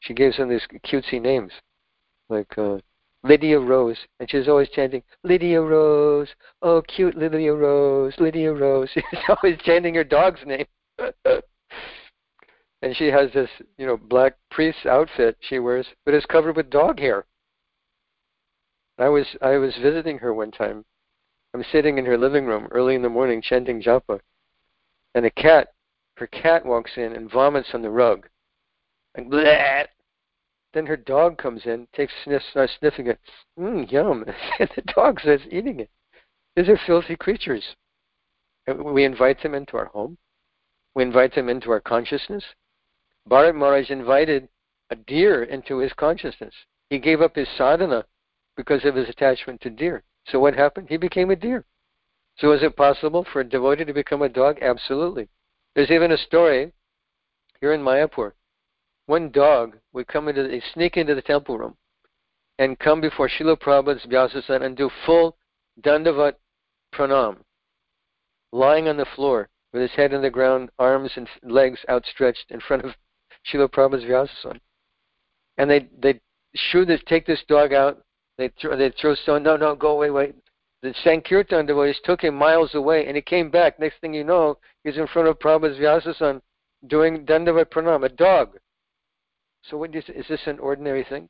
[0.00, 1.52] She gives him these cutesy names,
[2.28, 2.78] like uh,
[3.24, 6.28] Lydia Rose, and she's always chanting Lydia Rose.
[6.62, 8.88] Oh, cute Lydia Rose, Lydia Rose.
[8.94, 10.66] She's always chanting her dog's name.
[12.82, 16.70] and she has this, you know, black priest outfit she wears, but it's covered with
[16.70, 17.24] dog hair.
[18.98, 20.84] I was I was visiting her one time.
[21.54, 24.20] I'm sitting in her living room early in the morning chanting japa,
[25.14, 25.68] and a cat,
[26.16, 28.28] her cat walks in and vomits on the rug,
[29.14, 29.86] and bleh.
[30.74, 33.18] Then her dog comes in, takes sniff, starts sniffing it.
[33.58, 34.24] Mmm, yum!
[34.58, 35.90] and the dog starts eating it.
[36.56, 37.64] These are filthy creatures.
[38.76, 40.18] We invite them into our home.
[40.94, 42.44] We invite them into our consciousness.
[43.30, 44.48] Bharat Maharaj invited
[44.90, 46.54] a deer into his consciousness.
[46.90, 48.04] He gave up his sadhana
[48.58, 50.02] because of his attachment to deer.
[50.26, 50.88] So what happened?
[50.90, 51.64] He became a deer.
[52.38, 54.58] So is it possible for a devotee to become a dog?
[54.60, 55.28] Absolutely.
[55.74, 56.72] There's even a story
[57.60, 58.32] here in Mayapur.
[59.06, 61.76] One dog would come into, the, sneak into the temple room
[62.58, 65.36] and come before Srila Prabhupada's and do full
[65.80, 66.34] dandavat
[66.92, 67.36] pranam,
[68.50, 72.58] lying on the floor with his head on the ground, arms and legs outstretched in
[72.58, 72.90] front of
[73.46, 74.58] Srila Prabhupada's.
[75.58, 76.20] And they they
[76.56, 78.02] shoo this, take this dog out
[78.38, 79.42] they throw, they throw stone.
[79.42, 80.34] No, no, go away, wait.
[80.82, 83.80] The Sankirtan devotees took him miles away, and he came back.
[83.80, 86.40] Next thing you know, he's in front of Prabhupada's Vyasasan
[86.86, 88.56] doing Dandavat Pranam, a dog.
[89.64, 91.28] So what is, is this an ordinary thing?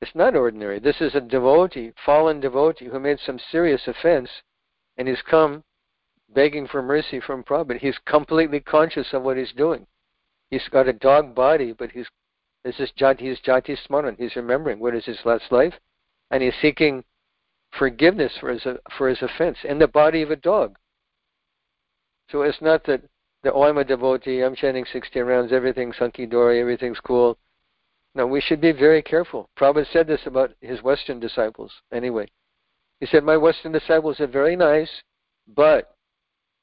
[0.00, 0.78] It's not ordinary.
[0.78, 4.30] This is a devotee, fallen devotee, who made some serious offense,
[4.96, 5.62] and he's come
[6.34, 7.78] begging for mercy from Prabhupada.
[7.78, 9.86] He's completely conscious of what he's doing.
[10.50, 12.08] He's got a dog body, but he's
[12.68, 14.14] this is Jati, he's Jati Smaran.
[14.18, 15.72] He's remembering what is his last life,
[16.30, 17.02] and he's seeking
[17.78, 18.66] forgiveness for his
[18.98, 20.76] for his offense in the body of a dog.
[22.30, 23.00] So it's not that
[23.42, 27.38] the oh I'm a devotee, I'm chanting 60 rounds, everything's hunky dory, everything's cool.
[28.14, 29.48] No, we should be very careful.
[29.58, 31.72] Prabhupada said this about his Western disciples.
[31.90, 32.28] Anyway,
[33.00, 34.90] he said my Western disciples are very nice,
[35.56, 35.96] but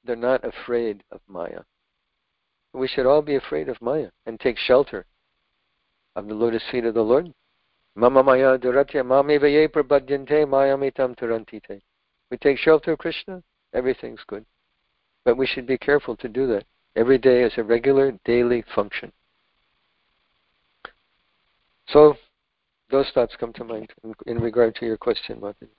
[0.04, 1.62] they're not afraid of Maya.
[2.74, 5.08] We should all be afraid of Maya and take shelter
[6.16, 7.34] of the lotus feet of the Lord.
[7.96, 11.82] Mama maya duratya mami vaye prabhadyante mayamitam turantite.
[12.30, 13.42] We take shelter of Krishna,
[13.74, 14.46] everything's good.
[15.24, 19.12] But we should be careful to do that every day as a regular daily function.
[21.88, 22.16] So
[22.90, 25.70] those thoughts come to mind in, in regard to your question, Martin.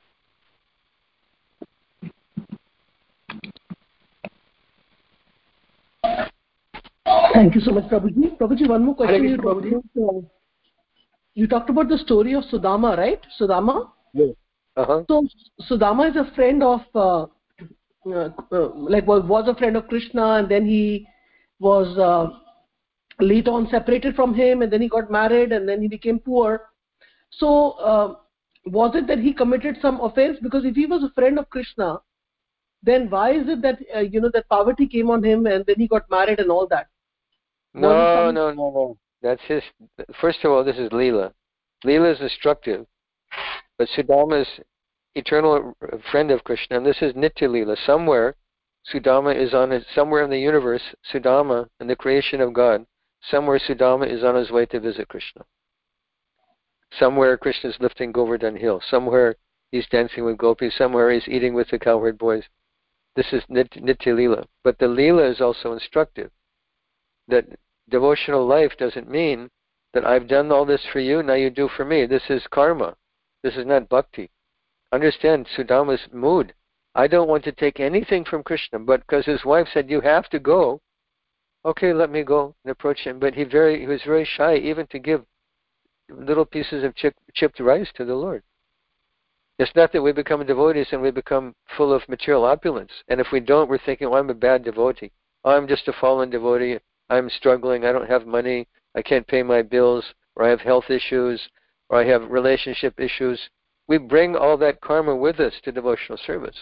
[7.37, 8.39] Thank you so much, Prabhuji.
[8.39, 9.25] Prabhuji, one more question.
[9.25, 10.25] You talked, about,
[11.35, 13.21] you talked about the story of Sudama, right?
[13.39, 13.91] Sudama?
[14.15, 14.31] Yes.
[14.75, 15.03] Uh-huh.
[15.07, 15.29] So
[15.69, 17.27] Sudama is a friend of, uh,
[18.07, 21.07] uh, uh, like was, was a friend of Krishna, and then he
[21.59, 22.31] was uh,
[23.21, 26.71] later on separated from him, and then he got married, and then he became poor.
[27.33, 28.15] So uh,
[28.65, 30.39] was it that he committed some offense?
[30.43, 31.99] Because if he was a friend of Krishna,
[32.83, 35.77] then why is it that uh, you know that poverty came on him, and then
[35.77, 36.87] he got married and all that?
[37.77, 38.99] No, no, no, no.
[39.23, 39.63] That's his.
[40.21, 41.33] First of all, this is Leela.
[41.85, 42.87] Leela is destructive,
[43.79, 44.49] but Sudama is
[45.15, 45.77] eternal
[46.11, 47.77] friend of Krishna, and this is Nitya Leela.
[47.85, 48.35] Somewhere,
[48.93, 49.85] Sudama is on it.
[49.95, 52.87] Somewhere in the universe, Sudama, in the creation of God,
[53.31, 55.45] somewhere Sudama is on his way to visit Krishna.
[56.99, 58.81] Somewhere Krishna is lifting Govardhan Hill.
[58.89, 59.37] Somewhere
[59.71, 60.77] he's dancing with gopis.
[60.77, 62.45] Somewhere he's eating with the cowherd boys.
[63.17, 64.45] This is Nitya Leela.
[64.63, 66.31] But the Leela is also instructive.
[67.29, 67.45] That
[67.89, 69.51] devotional life doesn't mean
[69.93, 72.07] that I've done all this for you, now you do for me.
[72.07, 72.97] This is karma.
[73.43, 74.31] This is not bhakti.
[74.93, 76.55] Understand Sudama's mood.
[76.95, 80.29] I don't want to take anything from Krishna, but because his wife said you have
[80.31, 80.81] to go,
[81.65, 83.19] okay, let me go and approach him.
[83.19, 85.25] But he very he was very shy even to give
[86.09, 88.43] little pieces of chip, chipped rice to the Lord.
[89.59, 92.93] It's not that we become devotees and we become full of material opulence.
[93.09, 95.13] And if we don't, we're thinking, well, I'm a bad devotee.
[95.45, 96.79] I'm just a fallen devotee.
[97.09, 100.05] I'm struggling, I don't have money, I can't pay my bills,
[100.35, 101.41] or I have health issues,
[101.89, 103.39] or I have relationship issues.
[103.87, 106.57] We bring all that karma with us to devotional service.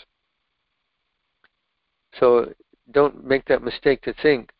[2.20, 2.52] So
[2.92, 4.50] don't make that mistake to think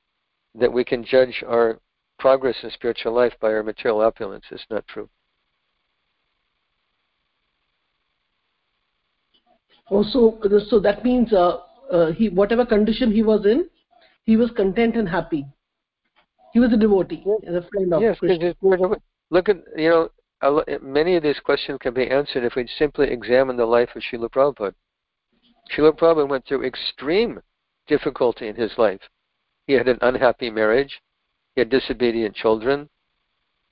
[0.55, 1.79] that we can judge our
[2.19, 4.45] progress in spiritual life by our material opulence.
[4.51, 5.09] It's not true.
[9.91, 11.59] Also, so that means uh,
[11.91, 13.69] uh, he, whatever condition he was in,
[14.25, 15.47] he was content and happy.
[16.55, 17.53] He was a devotee, yes.
[17.53, 18.55] a friend of yes, Krishna.
[19.31, 19.89] Look at you
[20.41, 24.03] know many of these questions can be answered if we simply examine the life of
[24.03, 24.75] Srila Prabhupada.
[25.73, 27.41] Srila Prabhupada went through extreme
[27.89, 29.01] difficulty in his life.
[29.67, 31.01] He had an unhappy marriage.
[31.57, 32.89] He had disobedient children.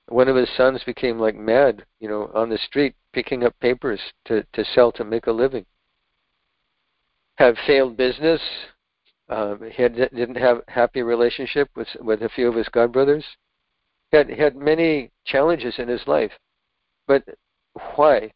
[0.09, 4.01] One of his sons became like mad, you know, on the street picking up papers
[4.25, 5.65] to, to sell to make a living.
[7.35, 8.41] Have failed business,
[9.29, 13.23] um, he had, didn't have happy relationship with with a few of his godbrothers.
[14.11, 16.31] He had had many challenges in his life,
[17.07, 17.23] but
[17.95, 18.31] why?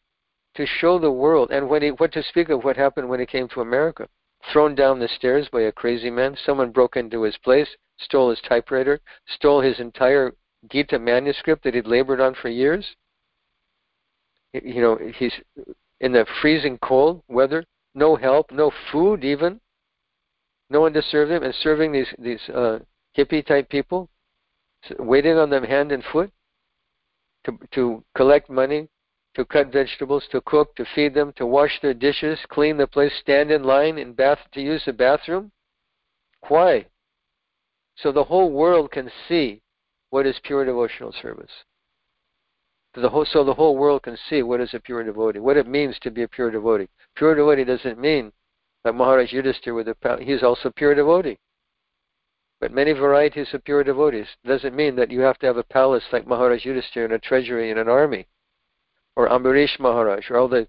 [0.54, 3.26] To show the world, and when he what to speak of what happened when he
[3.26, 4.08] came to America,
[4.52, 6.36] thrown down the stairs by a crazy man.
[6.36, 7.68] Someone broke into his place,
[7.98, 10.32] stole his typewriter, stole his entire
[10.70, 12.96] Gita manuscript that he'd labored on for years.
[14.52, 15.34] You know, he's
[16.00, 17.64] in the freezing cold weather,
[17.94, 19.60] no help, no food even
[20.70, 22.78] no one to serve them, and serving these these uh,
[23.16, 24.08] hippie type people,
[24.98, 26.30] waiting on them hand and foot
[27.44, 28.88] to to collect money,
[29.34, 33.12] to cut vegetables, to cook, to feed them, to wash their dishes, clean the place,
[33.20, 35.50] stand in line in bath to use the bathroom.
[36.48, 36.86] Why?
[37.96, 39.60] So the whole world can see
[40.10, 41.50] what is pure devotional service.
[42.94, 45.68] The whole, so the whole world can see what is a pure devotee, what it
[45.68, 46.88] means to be a pure devotee.
[47.14, 48.32] Pure devotee doesn't mean
[48.88, 51.38] like Maharaj Yudhisthira with the he's also pure devotee.
[52.60, 56.04] But many varieties of pure devotees doesn't mean that you have to have a palace
[56.10, 58.26] like Maharaj Yudhisthira and a treasury and an army,
[59.14, 60.66] or Ambarish Maharaj, or all the,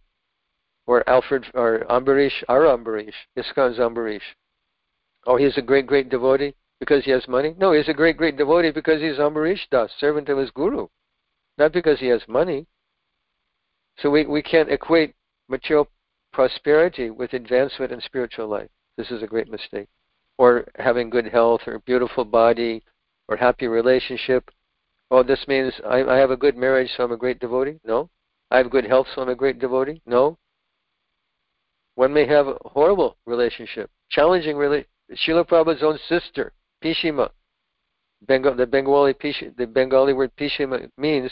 [0.86, 4.36] or Alfred, or Ambarish, our Ambarish, ISKCON's Ambarish.
[5.26, 7.56] Oh, he's a great, great devotee because he has money?
[7.58, 10.88] No, he's a great, great devotee because he's Ambarish Das, servant of his guru,
[11.58, 12.68] not because he has money.
[14.00, 15.16] So we, we can't equate
[15.48, 15.88] material
[16.31, 18.69] prosperity with advancement in spiritual life.
[18.97, 19.88] This is a great mistake.
[20.38, 22.84] Or having good health, or beautiful body,
[23.27, 24.49] or happy relationship.
[25.11, 27.80] Oh, this means I, I have a good marriage, so I'm a great devotee?
[27.84, 28.10] No.
[28.51, 30.01] I have good health, so I'm a great devotee?
[30.06, 30.38] No.
[31.95, 34.89] One may have a horrible relationship, challenging relationship.
[35.11, 36.53] Srila Prabhupada's own sister,
[36.84, 37.30] Pishima,
[38.27, 39.15] Bengal, the Bengali
[39.57, 41.31] the Bengali word Pishima means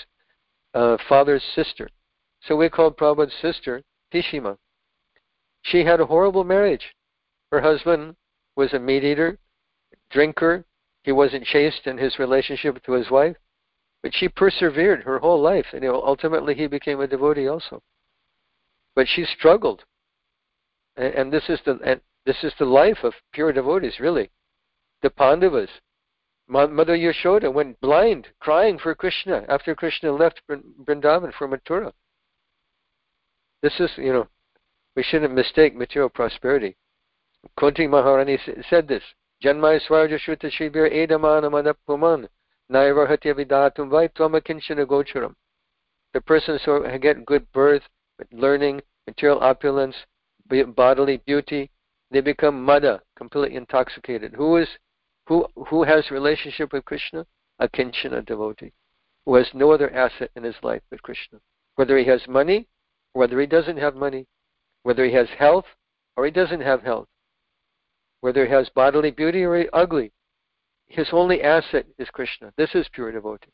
[0.74, 1.90] uh, father's sister.
[2.42, 3.82] So we call Prabhupada's sister
[4.14, 4.58] Pishima.
[5.68, 6.96] She had a horrible marriage.
[7.52, 8.16] Her husband
[8.56, 9.38] was a meat eater,
[10.10, 10.64] drinker.
[11.04, 13.36] He wasn't chaste in his relationship to his wife,
[14.02, 17.84] but she persevered her whole life, and ultimately he became a devotee also.
[18.96, 19.84] But she struggled,
[20.96, 24.30] and, and this is the and this is the life of pure devotees, really.
[25.02, 25.70] The Pandavas,
[26.48, 31.94] Mother Yashoda went blind, crying for Krishna after Krishna left Vrindavan for Mathura.
[33.62, 34.28] This is, you know,
[34.98, 36.76] we shouldn't mistake material prosperity.
[37.56, 39.04] Kunti Maharani said this.
[39.44, 42.28] Janmai Swarja Shuta Shibir Edamana Manapuman
[42.72, 45.36] Naivarhatya Vidatum Vai Twamakinshana Gocharam.
[46.16, 47.84] The persons who get good birth,
[48.32, 49.96] learning, material opulence,
[50.76, 51.70] bodily beauty,
[52.10, 54.34] they become mada, completely intoxicated.
[54.34, 54.68] Who is
[55.28, 57.24] who who has relationship with Krishna?
[57.60, 58.74] A kinshana devotee,
[59.26, 61.38] who has no other asset in his life but Krishna.
[61.76, 62.68] Whether he has money,
[63.14, 64.26] whether he doesn't have money,
[64.88, 65.66] whether he has health
[66.16, 67.10] or he doesn't have health,
[68.22, 70.14] whether he has bodily beauty or he ugly,
[70.86, 72.54] his only asset is Krishna.
[72.56, 73.52] This is pure devotee.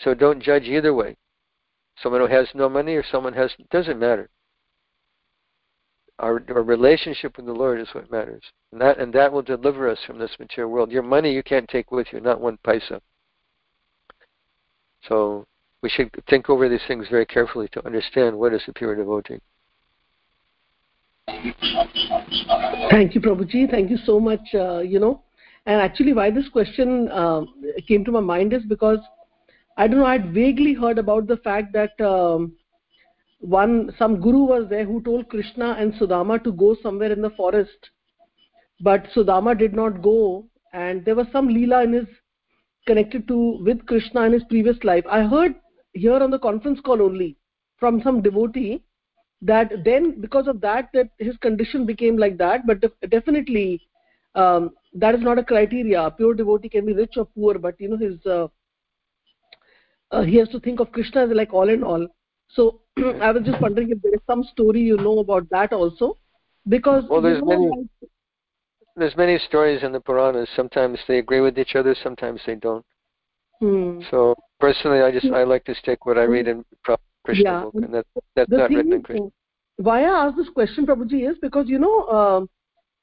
[0.00, 1.16] So don't judge either way.
[2.02, 4.28] Someone who has no money or someone has doesn't matter.
[6.18, 8.42] Our, our relationship with the Lord is what matters.
[8.72, 10.90] And that and that will deliver us from this material world.
[10.90, 13.00] Your money you can't take with you, not one paisa.
[15.08, 15.46] So
[15.80, 19.38] we should think over these things very carefully to understand what is a pure devotee.
[22.90, 23.70] Thank you, Prabhuji.
[23.70, 24.40] Thank you so much.
[24.54, 25.22] Uh, you know,
[25.66, 27.42] and actually, why this question uh,
[27.86, 28.98] came to my mind is because
[29.76, 30.06] I don't know.
[30.06, 32.52] I'd vaguely heard about the fact that um,
[33.40, 37.30] one some guru was there who told Krishna and Sudama to go somewhere in the
[37.30, 37.90] forest,
[38.80, 42.06] but Sudama did not go, and there was some leela in his
[42.86, 45.04] connected to with Krishna in his previous life.
[45.08, 45.54] I heard
[45.92, 47.36] here on the conference call only
[47.78, 48.82] from some devotee
[49.42, 52.78] that then because of that that his condition became like that but
[53.10, 53.80] definitely
[54.34, 56.02] um, that is not a criteria.
[56.02, 58.48] A pure devotee can be rich or poor but you know his uh,
[60.10, 62.06] uh, he has to think of krishna as like all in all.
[62.48, 66.18] So i was just wondering if there is some story you know about that also?
[66.68, 67.88] Because well there's you know, many
[68.96, 70.48] there's many stories in the puranas.
[70.54, 72.84] Sometimes they agree with each other sometimes they don't.
[73.60, 74.00] Hmm.
[74.10, 76.64] so personally i just i like to stick what i read in
[77.30, 77.60] krishna yeah.
[77.64, 79.28] book and that, that's not written in krishna.
[79.76, 82.40] why i ask this question prabhuji is because you know uh,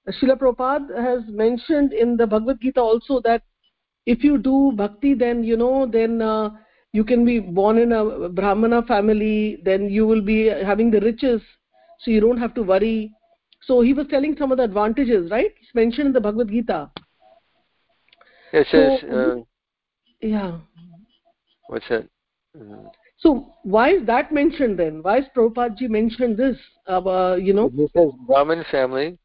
[0.09, 3.41] Srila Prabhupada has mentioned in the Bhagavad Gita also that
[4.05, 6.49] if you do bhakti then you know then uh,
[6.93, 11.41] you can be born in a brahmana family then you will be having the riches
[11.99, 13.11] so you don't have to worry.
[13.63, 15.53] So he was telling some of the advantages right?
[15.61, 16.89] It's mentioned in the bhagavad gita.
[18.53, 19.35] It says so, uh,
[20.25, 20.57] yeah.
[21.67, 22.07] what's that?
[22.57, 26.57] Uh, so why is that mentioned then why is prabhupada mentioned this
[26.87, 29.17] uh, you know it says brahmin family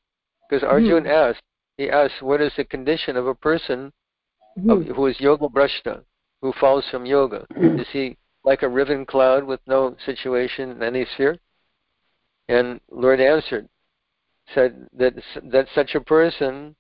[0.49, 1.11] because arjun hmm.
[1.11, 1.43] asked
[1.77, 3.93] he asked what is the condition of a person
[4.57, 4.71] hmm.
[4.71, 6.03] of, who is yoga brashta
[6.41, 11.07] who falls from yoga is he like a riven cloud with no situation in any
[11.15, 11.39] sphere
[12.49, 13.69] and lord answered
[14.55, 15.15] said that
[15.45, 16.75] that such a person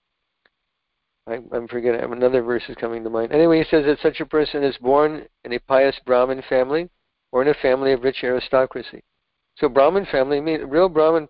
[1.26, 3.30] I, I'm forgetting another verse is coming to mind.
[3.30, 6.90] Anyway, he says that such a person is born in a pious Brahmin family
[7.32, 9.02] or in a family of rich aristocracy.
[9.56, 11.28] So Brahmin family, mean, real Brahmin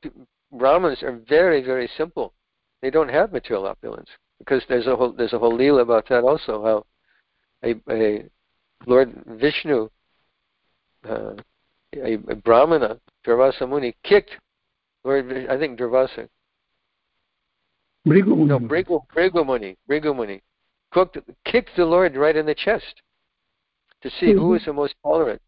[0.53, 2.35] Brahmins are very, very simple.
[2.83, 4.09] They don't have material opulence
[4.39, 6.63] because there's a whole there's a whole leela about that also.
[7.63, 8.25] How a, a
[8.87, 9.89] Lord Vishnu,
[11.09, 11.35] uh,
[11.95, 14.33] a, a Brahmana, Durvasa Muni, kicked
[15.05, 16.29] Lord, I think Durvasa.
[18.07, 20.41] Bhrigu No, Bhrigu, Bhrigu Muni, Bhrigu
[20.93, 23.03] cooked, kicked the Lord right in the chest
[24.03, 24.39] to see mm-hmm.
[24.39, 25.41] who is the most tolerant.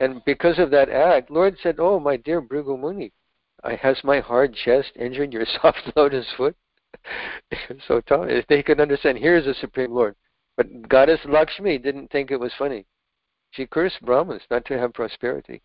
[0.00, 3.12] And because of that act, Lord said, "Oh, my dear Bhrigu Muni,
[3.62, 6.56] has my hard chest injured your soft lotus foot?"
[7.86, 8.28] so tall.
[8.48, 9.18] They could understand.
[9.18, 10.16] Here's the supreme Lord,
[10.56, 12.86] but Goddess Lakshmi didn't think it was funny.
[13.52, 15.62] She cursed Brahmins not to have prosperity.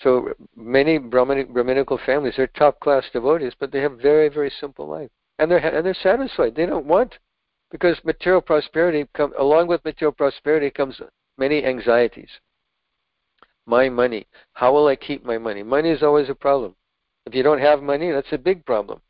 [0.00, 5.10] So many Brahminical families are top class devotees, but they have very very simple life,
[5.38, 6.54] and they're and they're satisfied.
[6.54, 7.18] They don't want
[7.70, 11.00] because material prosperity come along with material prosperity comes
[11.38, 12.28] many anxieties
[13.70, 14.26] my money.
[14.52, 15.62] How will I keep my money?
[15.62, 16.74] Money is always a problem.
[17.24, 19.00] If you don't have money, that's a big problem.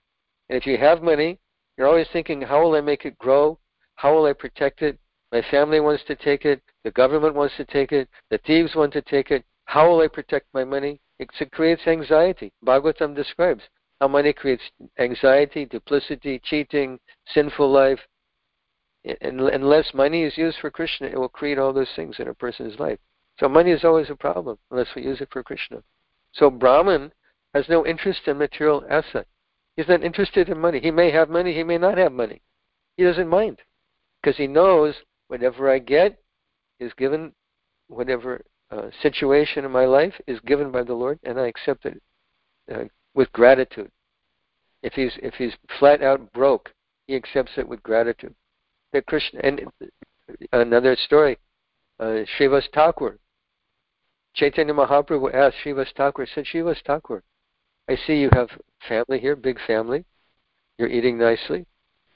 [0.48, 1.38] And if you have money,
[1.76, 3.58] you're always thinking, how will I make it grow?
[3.96, 4.98] How will I protect it?
[5.32, 6.60] My family wants to take it.
[6.84, 8.08] The government wants to take it.
[8.30, 9.44] The thieves want to take it.
[9.64, 11.00] How will I protect my money?
[11.18, 12.52] It, creates anxiety.
[12.66, 13.62] Bhagavatam describes
[14.00, 14.62] how money creates
[14.98, 16.98] anxiety, duplicity, cheating,
[17.32, 18.00] sinful life.
[19.04, 22.34] And unless money is used for Krishna, it will create all those things in a
[22.34, 22.98] person's life.
[23.39, 25.82] So money is always a problem unless we use it for Krishna.
[26.32, 27.12] So Brahman
[27.55, 29.27] has no interest in material asset.
[29.77, 30.81] He's not interested in money.
[30.81, 32.43] He may have money, he may not have money.
[32.97, 33.61] He doesn't mind
[34.20, 34.94] because he knows
[35.28, 36.19] whatever I get
[36.78, 37.32] is given,
[37.89, 42.02] whatever uh, situation in my life is given by the Lord, and I accept it
[42.73, 42.85] uh,
[43.15, 43.90] with gratitude.
[44.82, 46.70] If he's if he's flat out broke,
[47.07, 48.35] he accepts it with gratitude.
[48.93, 49.61] that Krishna and
[50.52, 51.39] another story,
[52.01, 53.18] uh, Srivas Thakur.
[54.35, 57.22] Chaitanya Mahaprabhu asked Srivas Thakur, said Srivas Thakur,
[57.89, 58.48] I see you have
[58.89, 60.05] family here, big family.
[60.78, 61.66] You're eating nicely,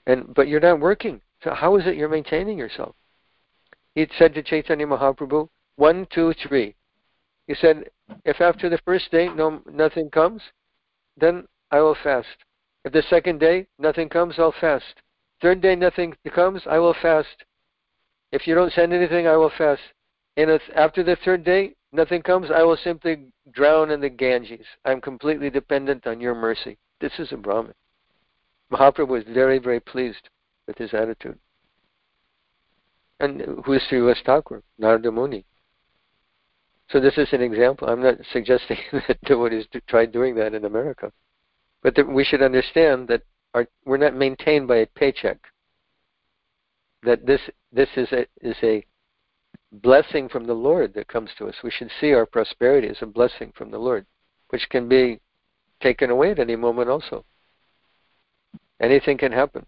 [0.06, 1.20] and but you're not working.
[1.42, 2.94] So how is it you're maintaining yourself?
[3.94, 6.74] He said to Chaitanya Mahaprabhu, one, two, three.
[7.46, 7.90] He said,
[8.24, 10.42] if after the first day no nothing comes,
[11.16, 12.28] then I will fast.
[12.84, 15.02] If the second day nothing comes, I'll fast.
[15.42, 17.44] Third day nothing comes, I will fast.
[18.34, 19.80] If you don't send anything, I will fast.
[20.36, 24.66] And if after the third day nothing comes, I will simply drown in the Ganges.
[24.84, 26.76] I'm completely dependent on your mercy.
[27.00, 27.74] This is a Brahmin.
[28.72, 30.28] Mahaprabhu was very, very pleased
[30.66, 31.38] with his attitude.
[33.20, 34.64] And who is Srivas Thakur?
[34.78, 35.44] Narada Muni.
[36.90, 37.88] So this is an example.
[37.88, 41.12] I'm not suggesting that devotees try doing that in America.
[41.84, 43.22] But we should understand that
[43.54, 45.38] our, we're not maintained by a paycheck.
[47.04, 47.40] That this
[47.74, 48.84] this is a is a
[49.72, 51.56] blessing from the Lord that comes to us.
[51.62, 54.06] We should see our prosperity as a blessing from the Lord,
[54.50, 55.20] which can be
[55.80, 57.24] taken away at any moment also.
[58.80, 59.66] Anything can happen.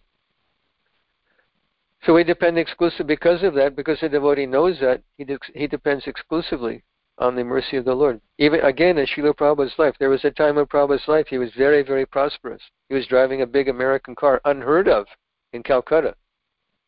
[2.05, 5.67] So we depend exclusively because of that, because the devotee knows that, he, de- he
[5.67, 6.85] depends exclusively
[7.19, 8.21] on the mercy of the Lord.
[8.39, 11.51] Even again in Srila Prabhupada's life, there was a time in Prabhupada's life he was
[11.57, 12.63] very, very prosperous.
[12.89, 15.07] He was driving a big American car, unheard of
[15.53, 16.15] in Calcutta,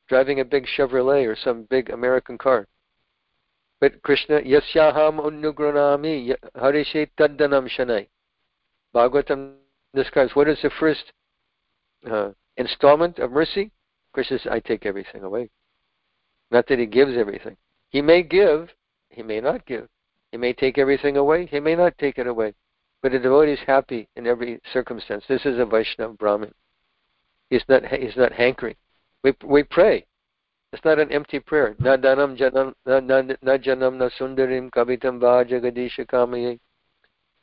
[0.09, 2.67] driving a big Chevrolet or some big American car.
[3.81, 8.09] But Krishna, yasyaham unnugranami harishe taddanam shanai.
[8.95, 9.55] Bhagavatam
[9.95, 11.13] describes what is the first
[12.11, 13.71] uh, installment of mercy.
[14.13, 15.51] Krishna says, I take everything away.
[16.51, 17.57] Not that he gives everything.
[17.91, 18.71] He may give,
[19.11, 19.87] he may not give.
[20.33, 22.55] He may take everything away, he may not take it away.
[23.03, 25.25] But a devotee is happy in every circumstance.
[25.29, 26.53] This is a Vaishnava Brahmin.
[27.49, 28.75] He's not he's not hankering.
[29.25, 30.07] We we pray.
[30.73, 31.75] It's not an empty prayer.
[31.79, 36.59] Na danam janam na na janam na sundarim kavitam va kamaye.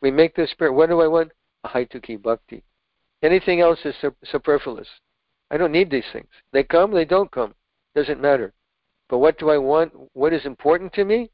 [0.02, 0.72] We make this prayer.
[0.72, 1.32] What do I want?
[1.64, 2.64] A haituki bhakti.
[3.24, 4.88] Anything else is superfluous.
[5.50, 6.28] I don't need these things.
[6.52, 7.56] They come, they don't come.
[7.96, 8.54] Doesn't matter.
[9.10, 9.94] But what do I want?
[10.14, 11.32] What is important to me?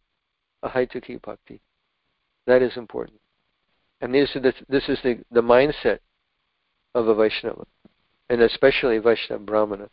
[0.63, 1.59] ahaituki bhakti.
[2.47, 3.19] That is important.
[4.01, 5.99] And this is the, this is the, the mindset
[6.95, 7.65] of a Vaishnava,
[8.29, 9.89] and especially Vaishnava Brahmana.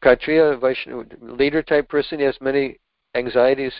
[0.00, 2.78] Kshatriya, Vaishnava, leader type person, he has many
[3.14, 3.72] anxieties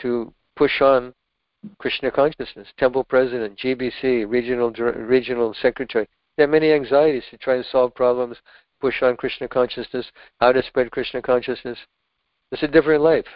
[0.00, 1.14] to push on
[1.78, 2.68] Krishna consciousness.
[2.78, 6.08] Temple president, GBC, regional regional secretary.
[6.36, 8.36] There are many anxieties to try to solve problems,
[8.80, 10.10] push on Krishna consciousness,
[10.40, 11.78] how to spread Krishna consciousness.
[12.52, 13.26] It's a different life.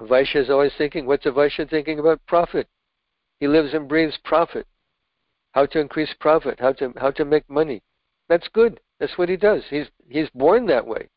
[0.00, 2.24] Vaishya is always thinking, what's a Vaishya thinking about?
[2.26, 2.68] Profit.
[3.40, 4.66] He lives and breathes profit.
[5.52, 7.82] How to increase profit, how to how to make money.
[8.28, 8.80] That's good.
[9.04, 9.62] That's what he does.
[9.68, 11.10] He's he's born that way.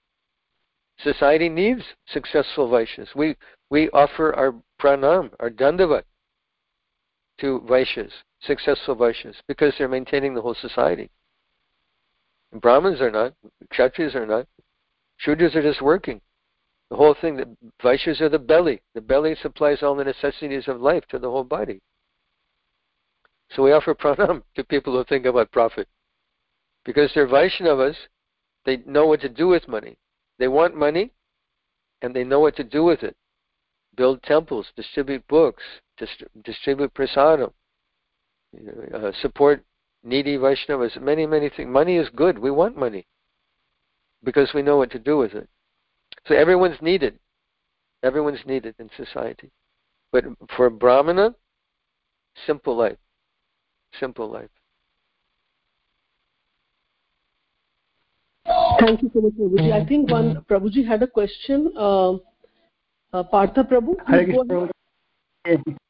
[0.99, 3.15] Society needs successful Vaishyas.
[3.15, 3.37] We
[3.69, 6.03] we offer our pranam, our dandavat
[7.39, 8.11] to Vaishyas,
[8.41, 11.09] successful Vaishyas, because they're maintaining the whole society.
[12.59, 13.33] Brahmins are not,
[13.73, 14.47] Kshatriyas are not.
[15.25, 16.19] Shudras are just working.
[16.89, 17.47] The whole thing, the
[17.81, 18.81] Vaishyas are the belly.
[18.95, 21.79] The belly supplies all the necessities of life to the whole body.
[23.51, 25.87] So we offer pranam to people who think about profit.
[26.87, 27.97] Because they're Vaishnavas,
[28.65, 29.97] they know what to do with money.
[30.39, 31.11] They want money,
[32.01, 33.17] and they know what to do with it.
[33.95, 35.63] Build temples, distribute books,
[35.97, 37.51] dist- distribute prasadam,
[38.53, 39.65] you know, uh, support
[40.01, 41.67] needy Vaishnavas, many, many things.
[41.69, 42.39] Money is good.
[42.39, 43.05] We want money
[44.23, 45.49] because we know what to do with it.
[46.25, 47.19] So everyone's needed.
[48.01, 49.51] Everyone's needed in society.
[50.13, 50.23] But
[50.55, 51.35] for Brahmana,
[52.45, 52.97] simple life.
[53.99, 54.49] Simple life.
[58.79, 59.73] Thank you so much, Prabhuji.
[59.73, 61.71] I think one Prabhuji had a question.
[61.77, 62.13] Uh,
[63.13, 63.95] uh, Partha Prabhu.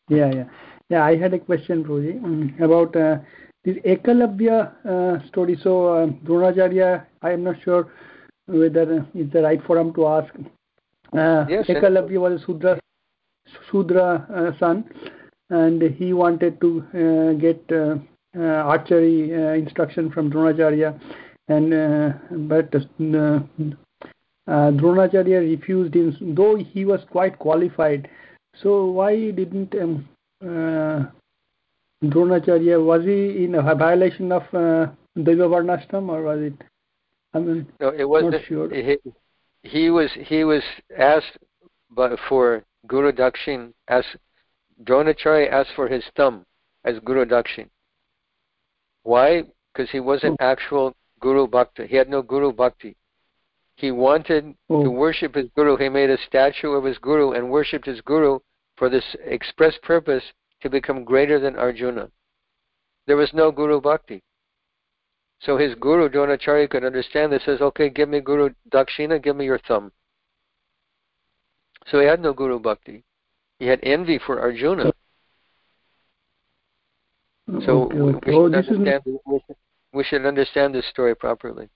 [0.09, 0.43] Yeah, yeah,
[0.89, 1.03] yeah.
[1.03, 3.17] I had a question, Prabhuji, um, about uh,
[3.65, 5.59] this Ekalavya uh, story.
[5.61, 7.91] So uh, Dronacharya, I am not sure
[8.45, 10.33] whether it's the right forum to ask.
[11.13, 12.79] Uh, yes, Ekalavya was a Sudra,
[13.71, 14.85] Sudra uh, son,
[15.49, 17.95] and he wanted to uh, get uh,
[18.37, 20.99] uh, archery uh, instruction from Dronacharya,
[21.47, 22.71] and but
[24.47, 28.09] Dronacharya refused him, though he was quite qualified.
[28.55, 30.07] So why didn't um,
[32.03, 34.87] Dronacharya was he in a violation of uh,
[35.17, 35.49] Daiva
[36.09, 36.63] or was it
[37.33, 38.43] I mean, no, it wasn't.
[38.45, 38.69] Sure.
[38.73, 38.97] He,
[39.63, 40.63] he was he was
[40.97, 41.37] asked,
[41.91, 44.05] but for Guru Dakshin, as
[44.83, 46.45] Dronacharya asked for his thumb
[46.83, 47.69] as Guru Dakshin.
[49.03, 49.43] Why?
[49.73, 50.43] Because he wasn't oh.
[50.43, 51.87] actual Guru Bhakti.
[51.87, 52.95] He had no Guru Bhakti.
[53.75, 54.83] He wanted Oh.
[54.83, 55.77] to worship his guru.
[55.77, 58.39] He made a statue of his guru and worshipped his guru
[58.75, 60.23] for this express purpose
[60.61, 62.09] to become greater than Arjuna.
[63.05, 64.23] There was no guru bhakti.
[65.41, 69.45] So his guru, Dronacharya, could understand this, says, okay, give me guru dakshina, give me
[69.45, 69.91] your thumb.
[71.85, 73.03] So he had no guru bhakti.
[73.59, 74.91] He had envy for Arjuna.
[77.49, 78.31] Oh, so okay, okay.
[78.31, 79.03] we, Oh, should this is understand,
[79.97, 81.69] we, should, understand this story properly.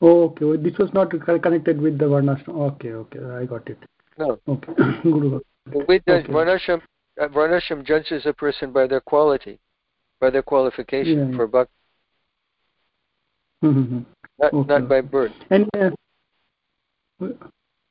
[0.00, 0.44] oh, okay.
[0.44, 2.56] Oh, This was not connected with the varnashram.
[2.72, 3.20] Okay, okay.
[3.20, 3.78] I got it.
[4.18, 4.38] No.
[4.46, 4.72] Okay.
[5.02, 5.40] Guru.
[5.88, 6.32] We judge, Okay.
[6.32, 6.82] Varnashram,
[7.20, 9.58] uh, Varnashram judges a person by their quality,
[10.20, 11.72] by their qualification Yeah, for bhakti,
[13.62, 14.00] Mm-hmm.
[14.40, 15.32] not, Okay, not by birth.
[15.50, 15.90] And uh,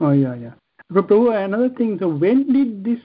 [0.01, 0.51] oh yeah, yeah.
[0.91, 1.97] Prabhu, another thing.
[1.99, 2.99] So when did this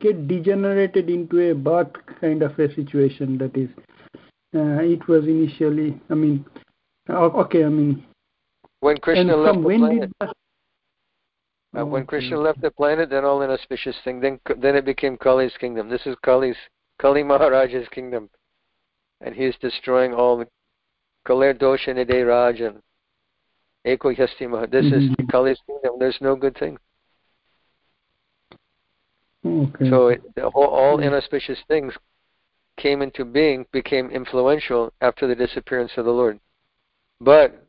[0.00, 3.38] get degenerated into a birth kind of a situation?
[3.38, 3.70] That is,
[4.54, 6.00] it was initially.
[6.10, 6.44] I mean,
[7.10, 7.64] okay.
[7.64, 8.04] I mean,
[8.80, 10.12] When Krishna left the planet,
[11.76, 12.44] uh, when Krishna okay.
[12.44, 14.20] left the planet, then all inauspicious thing.
[14.20, 15.88] Then then it became Kali's kingdom.
[15.88, 16.56] This is Kali's
[17.00, 18.30] Kali Maharaja's kingdom,
[19.20, 20.46] and he's destroying all the
[21.26, 22.80] Kaler Dosha Nide Rajan.
[23.86, 24.66] Eko Yasti Maha.
[24.66, 25.30] This is Mhm.
[25.30, 25.98] Kali's kingdom.
[25.98, 26.78] There's no good thing.
[29.44, 29.90] Okay.
[29.90, 30.22] So it,
[30.54, 31.06] all Mm.
[31.06, 31.92] inauspicious things
[32.76, 36.40] came into being, became influential after the disappearance of the Lord.
[37.20, 37.66] But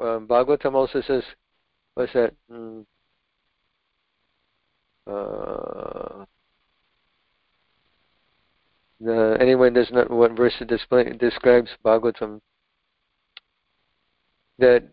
[0.00, 1.22] um, Bhagavatam also says,
[1.94, 2.34] what's that?
[2.50, 2.84] Mm,
[5.06, 6.24] uh,
[9.00, 12.40] the, anyway, there's not what verse it display, describes Bhagavatam
[14.58, 14.84] that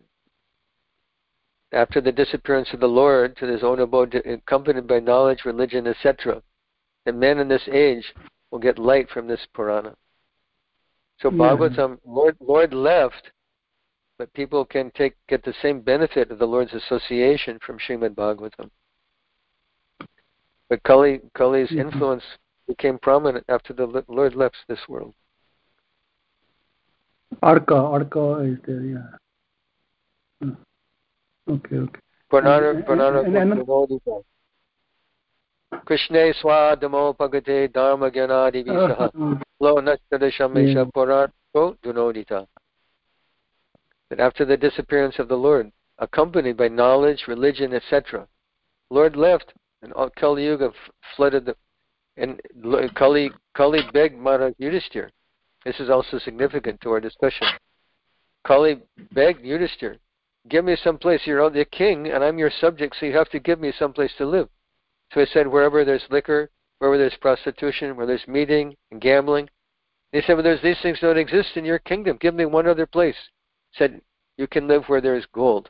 [1.72, 6.42] after the disappearance of the Lord to his own abode, accompanied by knowledge, religion, etc.,
[7.04, 8.14] the men in this age
[8.50, 9.94] will get light from this Purana.
[11.20, 11.38] So Yeah.
[11.38, 13.32] Bhagavatam, Lord, Lord left,
[14.18, 18.70] but people can take get the same benefit of the Lord's association from Srimad Bhagavatam.
[20.68, 21.78] But Kali, Kali's Mhm.
[21.78, 22.24] influence
[22.66, 25.14] became prominent after the Lord left this world.
[27.42, 28.84] Arka, Arka is there.
[28.84, 29.16] Yeah.
[30.40, 30.54] Hmm.
[31.50, 32.00] Okay, okay.
[32.30, 34.24] And- pranara and- and-
[35.72, 35.84] Gopinodita.
[35.84, 39.10] Krishne swadamo pagate dharma gyanadi visaha.
[39.14, 40.84] Uh, Lo nastadashamesha Yeah.
[40.94, 42.46] puranto dunodita.
[44.10, 48.26] That after the disappearance of the Lord, accompanied by knowledge, religion, etc.,
[48.90, 50.72] Lord left and all Kali Yuga
[51.16, 51.56] flooded the
[52.16, 52.40] and
[52.94, 55.10] Kali Kali begged Maharaj Yudhisthira.
[55.64, 57.46] This is also significant to our discussion.
[58.46, 58.80] Kali
[59.12, 59.98] begged Yudhisthira,
[60.48, 61.20] give me some place.
[61.26, 64.12] You're the king and I'm your subject, so you have to give me some place
[64.18, 64.48] to live.
[65.12, 69.48] So he said, wherever there's liquor, wherever there's prostitution, where there's meeting and gambling.
[70.12, 72.18] He said, well, there's these things don't exist in your kingdom.
[72.20, 73.16] Give me one other place.
[73.74, 74.00] Said,
[74.36, 75.68] you can live where there is gold.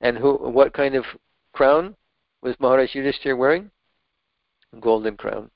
[0.00, 0.34] And who?
[0.34, 1.04] What kind of
[1.52, 1.96] crown
[2.42, 3.70] was Maharaj Yudhisthira wearing?
[4.74, 5.50] A golden crown.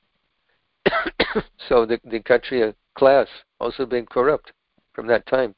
[1.69, 3.27] so the the Kshatriya uh, class
[3.61, 4.53] also being corrupt
[4.95, 5.55] from that time,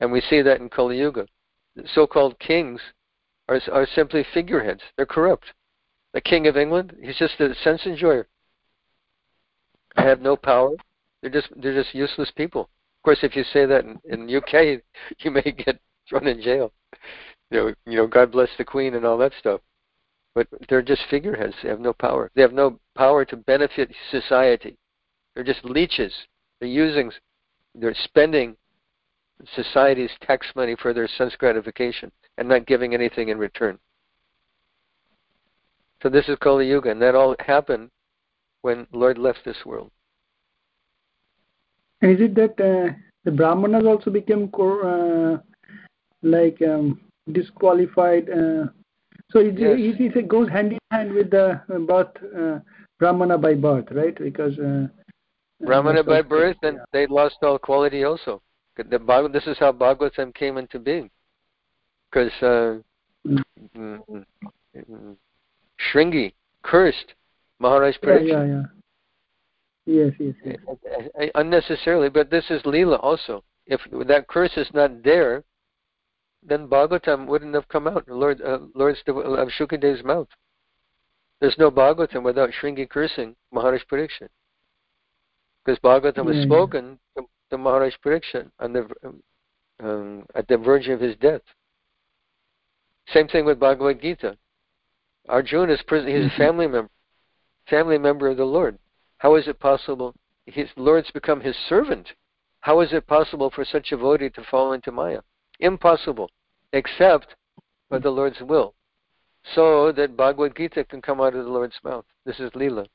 [0.00, 1.26] and we see that in Kali Yuga.
[1.76, 2.80] The so-called kings
[3.48, 4.82] are are simply figureheads.
[4.96, 5.46] They're corrupt.
[6.12, 8.26] The king of England, he's just a sense enjoyer.
[9.96, 10.74] They have no power.
[11.20, 12.62] They're just they're just useless people.
[12.62, 14.82] Of course, if you say that in, in UK,
[15.20, 16.72] you may get thrown in jail.
[17.50, 19.60] You know, you know, God bless the Queen and all that stuff.
[20.34, 21.54] But they're just figureheads.
[21.62, 22.30] They have no power.
[22.34, 24.76] They have no power to benefit society.
[25.34, 26.12] They're just leeches.
[26.60, 27.10] They're using,
[27.74, 28.56] they're spending
[29.54, 33.78] society's tax money for their sense gratification and not giving anything in return.
[36.02, 37.90] So this is Kali Yuga, and that all happened
[38.62, 39.90] when Lord left this world.
[42.00, 42.94] And is it that uh,
[43.24, 45.38] the Brahmanas also became cor- uh,
[46.22, 47.00] like um,
[47.32, 48.30] disqualified?
[48.30, 48.66] Uh,
[49.30, 49.96] so it, Yes.
[50.00, 52.60] it, it goes hand in hand with the uh, birth uh,
[52.98, 54.16] Brahmana by birth, right?
[54.18, 54.88] Because uh,
[55.60, 56.84] Brahmana by birth, and yeah.
[56.92, 58.40] they lost all quality also.
[58.76, 61.10] The this is how Bhagavatam came into being.
[62.10, 62.32] Because
[63.76, 64.26] Mm.
[65.80, 66.32] Shringi
[66.62, 67.14] cursed
[67.58, 68.28] Maharaj yeah, Parikshit.
[68.28, 68.62] yeah, yeah.
[69.86, 70.56] Yes, yes, yes.
[70.68, 73.42] Uh, unnecessarily, but this is Leela also.
[73.66, 75.42] If that curse is not there,
[76.42, 80.28] then Bhagavatam wouldn't have come out, Lord, uh, Lord's of Shukadev's mouth.
[81.40, 84.28] There's no Bhagavatam without Shringi cursing Maharaj Parikshit.
[85.64, 86.48] Because Bhagavatam was Yeah, yeah.
[86.48, 88.88] spoken to, to Maharaj Parikshit on the,
[89.80, 91.42] um, at the verge of his death.
[93.08, 94.36] Same thing with Bhagavad Gita.
[95.30, 96.90] Arjuna is prison, he's a family member,
[97.68, 98.78] family member of the Lord.
[99.18, 100.14] How is it possible?
[100.46, 102.08] His Lord's become his servant.
[102.60, 105.20] How is it possible for such a devotee to fall into Maya?
[105.60, 106.30] Impossible.
[106.72, 107.34] except
[107.88, 108.74] by the Lord's will,
[109.54, 112.04] so that Bhagavad Gita can come out of the Lord's mouth.
[112.24, 112.86] This is Leela.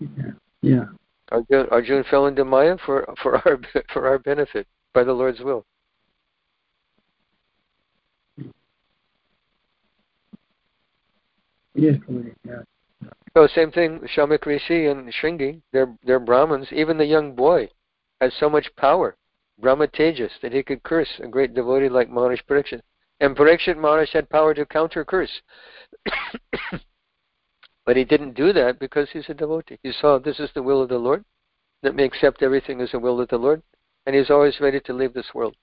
[0.00, 0.32] Yeah.
[0.62, 0.84] yeah.
[1.30, 3.60] Arjuna, Arjuna fell into Maya for, for, our,
[3.92, 5.64] for our benefit, by the Lord's will.
[11.76, 11.96] Yes,
[12.44, 12.62] yeah.
[13.36, 16.68] So same thing, Shamak Rishi and Shringi, they're, they're Brahmins.
[16.72, 17.68] Even the young boy
[18.22, 19.16] has so much power,
[19.60, 22.80] Brahma Tejas, that he could curse a great devotee like Maharishi Parikshit.
[23.20, 25.42] And Parikshit Maharaj had power to counter curse.
[27.84, 29.78] but he didn't do that because he's a devotee.
[29.82, 31.22] He saw this is the will of the Lord.
[31.82, 33.62] Let me accept everything as the will of the Lord.
[34.06, 35.56] And he's always ready to leave this world.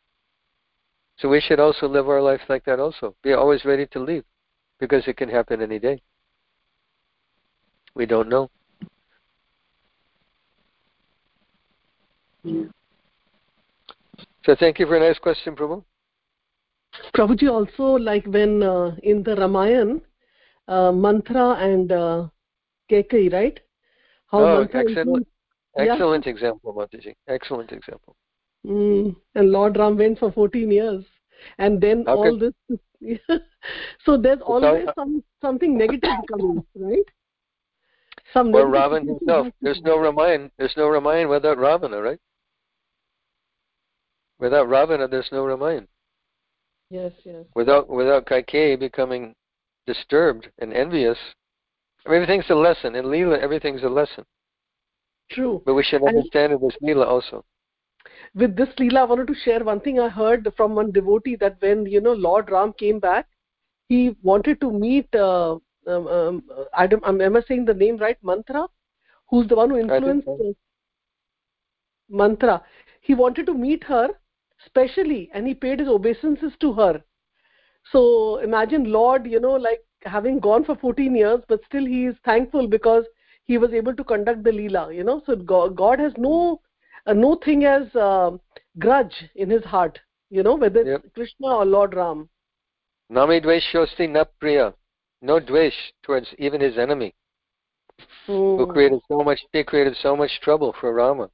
[1.18, 3.16] So we should also live our life like that also.
[3.24, 4.26] Be always ready to leave.
[4.80, 6.02] Because it can happen any day.
[7.96, 8.50] We don't know.
[14.46, 15.84] So thank you for a nice question, Prabhu.
[17.16, 20.02] Prabhuji also like when uh, in the Ramayan,
[20.68, 22.28] uh, Manthara and uh,
[22.90, 23.60] Kekai, right?
[24.28, 25.28] How oh, excellent,
[25.78, 26.32] excellent yeah.
[26.32, 27.16] example, Mataji.
[27.28, 28.16] Excellent example.
[28.66, 31.06] Mm, and Lord Ram went for 14 years,
[31.58, 32.54] and then How all this.
[34.06, 37.06] so there's always uh, some something negative coming, right?
[38.34, 39.48] Some or Ravan himself.
[39.62, 40.50] There's no Ramayan.
[40.58, 42.20] There's no Ramayan without Ravana, right?
[44.40, 45.88] Without Ravana, there's no Ramayan.
[46.90, 47.46] Yes, yes.
[47.56, 49.36] Without without Kaikeyi becoming
[49.86, 51.18] disturbed and envious,
[52.06, 52.96] everything's a lesson.
[52.96, 54.26] In Leela, everything's a lesson.
[55.32, 55.62] True.
[55.66, 57.46] But we should understand and it as Leela also.
[58.36, 61.58] With this Leela, I wanted to share one thing I heard from one devotee that
[61.60, 63.28] when you know Lord Ram came back,
[63.90, 66.44] he wanted to meet uh, um, um,
[66.74, 68.18] I don't, am I saying the name right?
[68.24, 68.68] Mantra?
[69.34, 70.54] who's the one who influenced so.
[72.10, 72.62] Manthara.
[73.02, 74.10] He wanted to meet her
[74.66, 77.02] specially, and he paid his obeisances to her.
[77.92, 82.16] So imagine Lord, you know, like having gone for 14 years, but still he is
[82.24, 83.06] thankful because
[83.46, 84.96] he was able to conduct the Leela.
[84.96, 86.62] You know, so God, God has no
[87.08, 88.32] no thing as uh,
[88.80, 90.00] grudge in his heart.
[90.30, 91.06] You know, whether it's.
[91.14, 92.30] Krishna or Lord Ram.
[93.10, 94.74] Nami dveshosti na priya
[95.22, 97.14] no dvesh towards even his enemy,
[98.28, 98.58] mm.
[98.58, 99.40] who created so much.
[99.52, 101.30] They created so much trouble for Rama.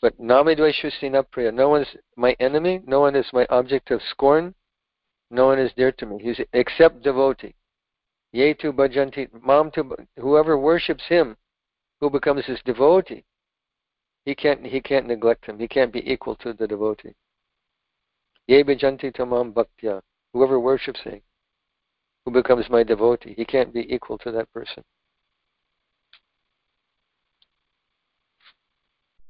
[0.00, 1.52] But nami dveshusti priya.
[1.52, 2.80] No one is my enemy.
[2.86, 4.54] No one is my object of scorn.
[5.30, 6.18] No one is dear to me.
[6.20, 7.54] He's except devotee.
[8.32, 9.94] Ye tu bhajanti mam tu.
[10.18, 11.36] Whoever worships him,
[12.00, 13.24] who becomes his devotee,
[14.24, 15.58] he can't he can't neglect him.
[15.58, 17.14] He can't be equal to the devotee.
[18.46, 20.02] Ye bhajanti tamam bhaktya.
[20.32, 21.20] Whoever worships him
[22.24, 23.34] who becomes my devotee.
[23.36, 24.84] He can't be equal to that person.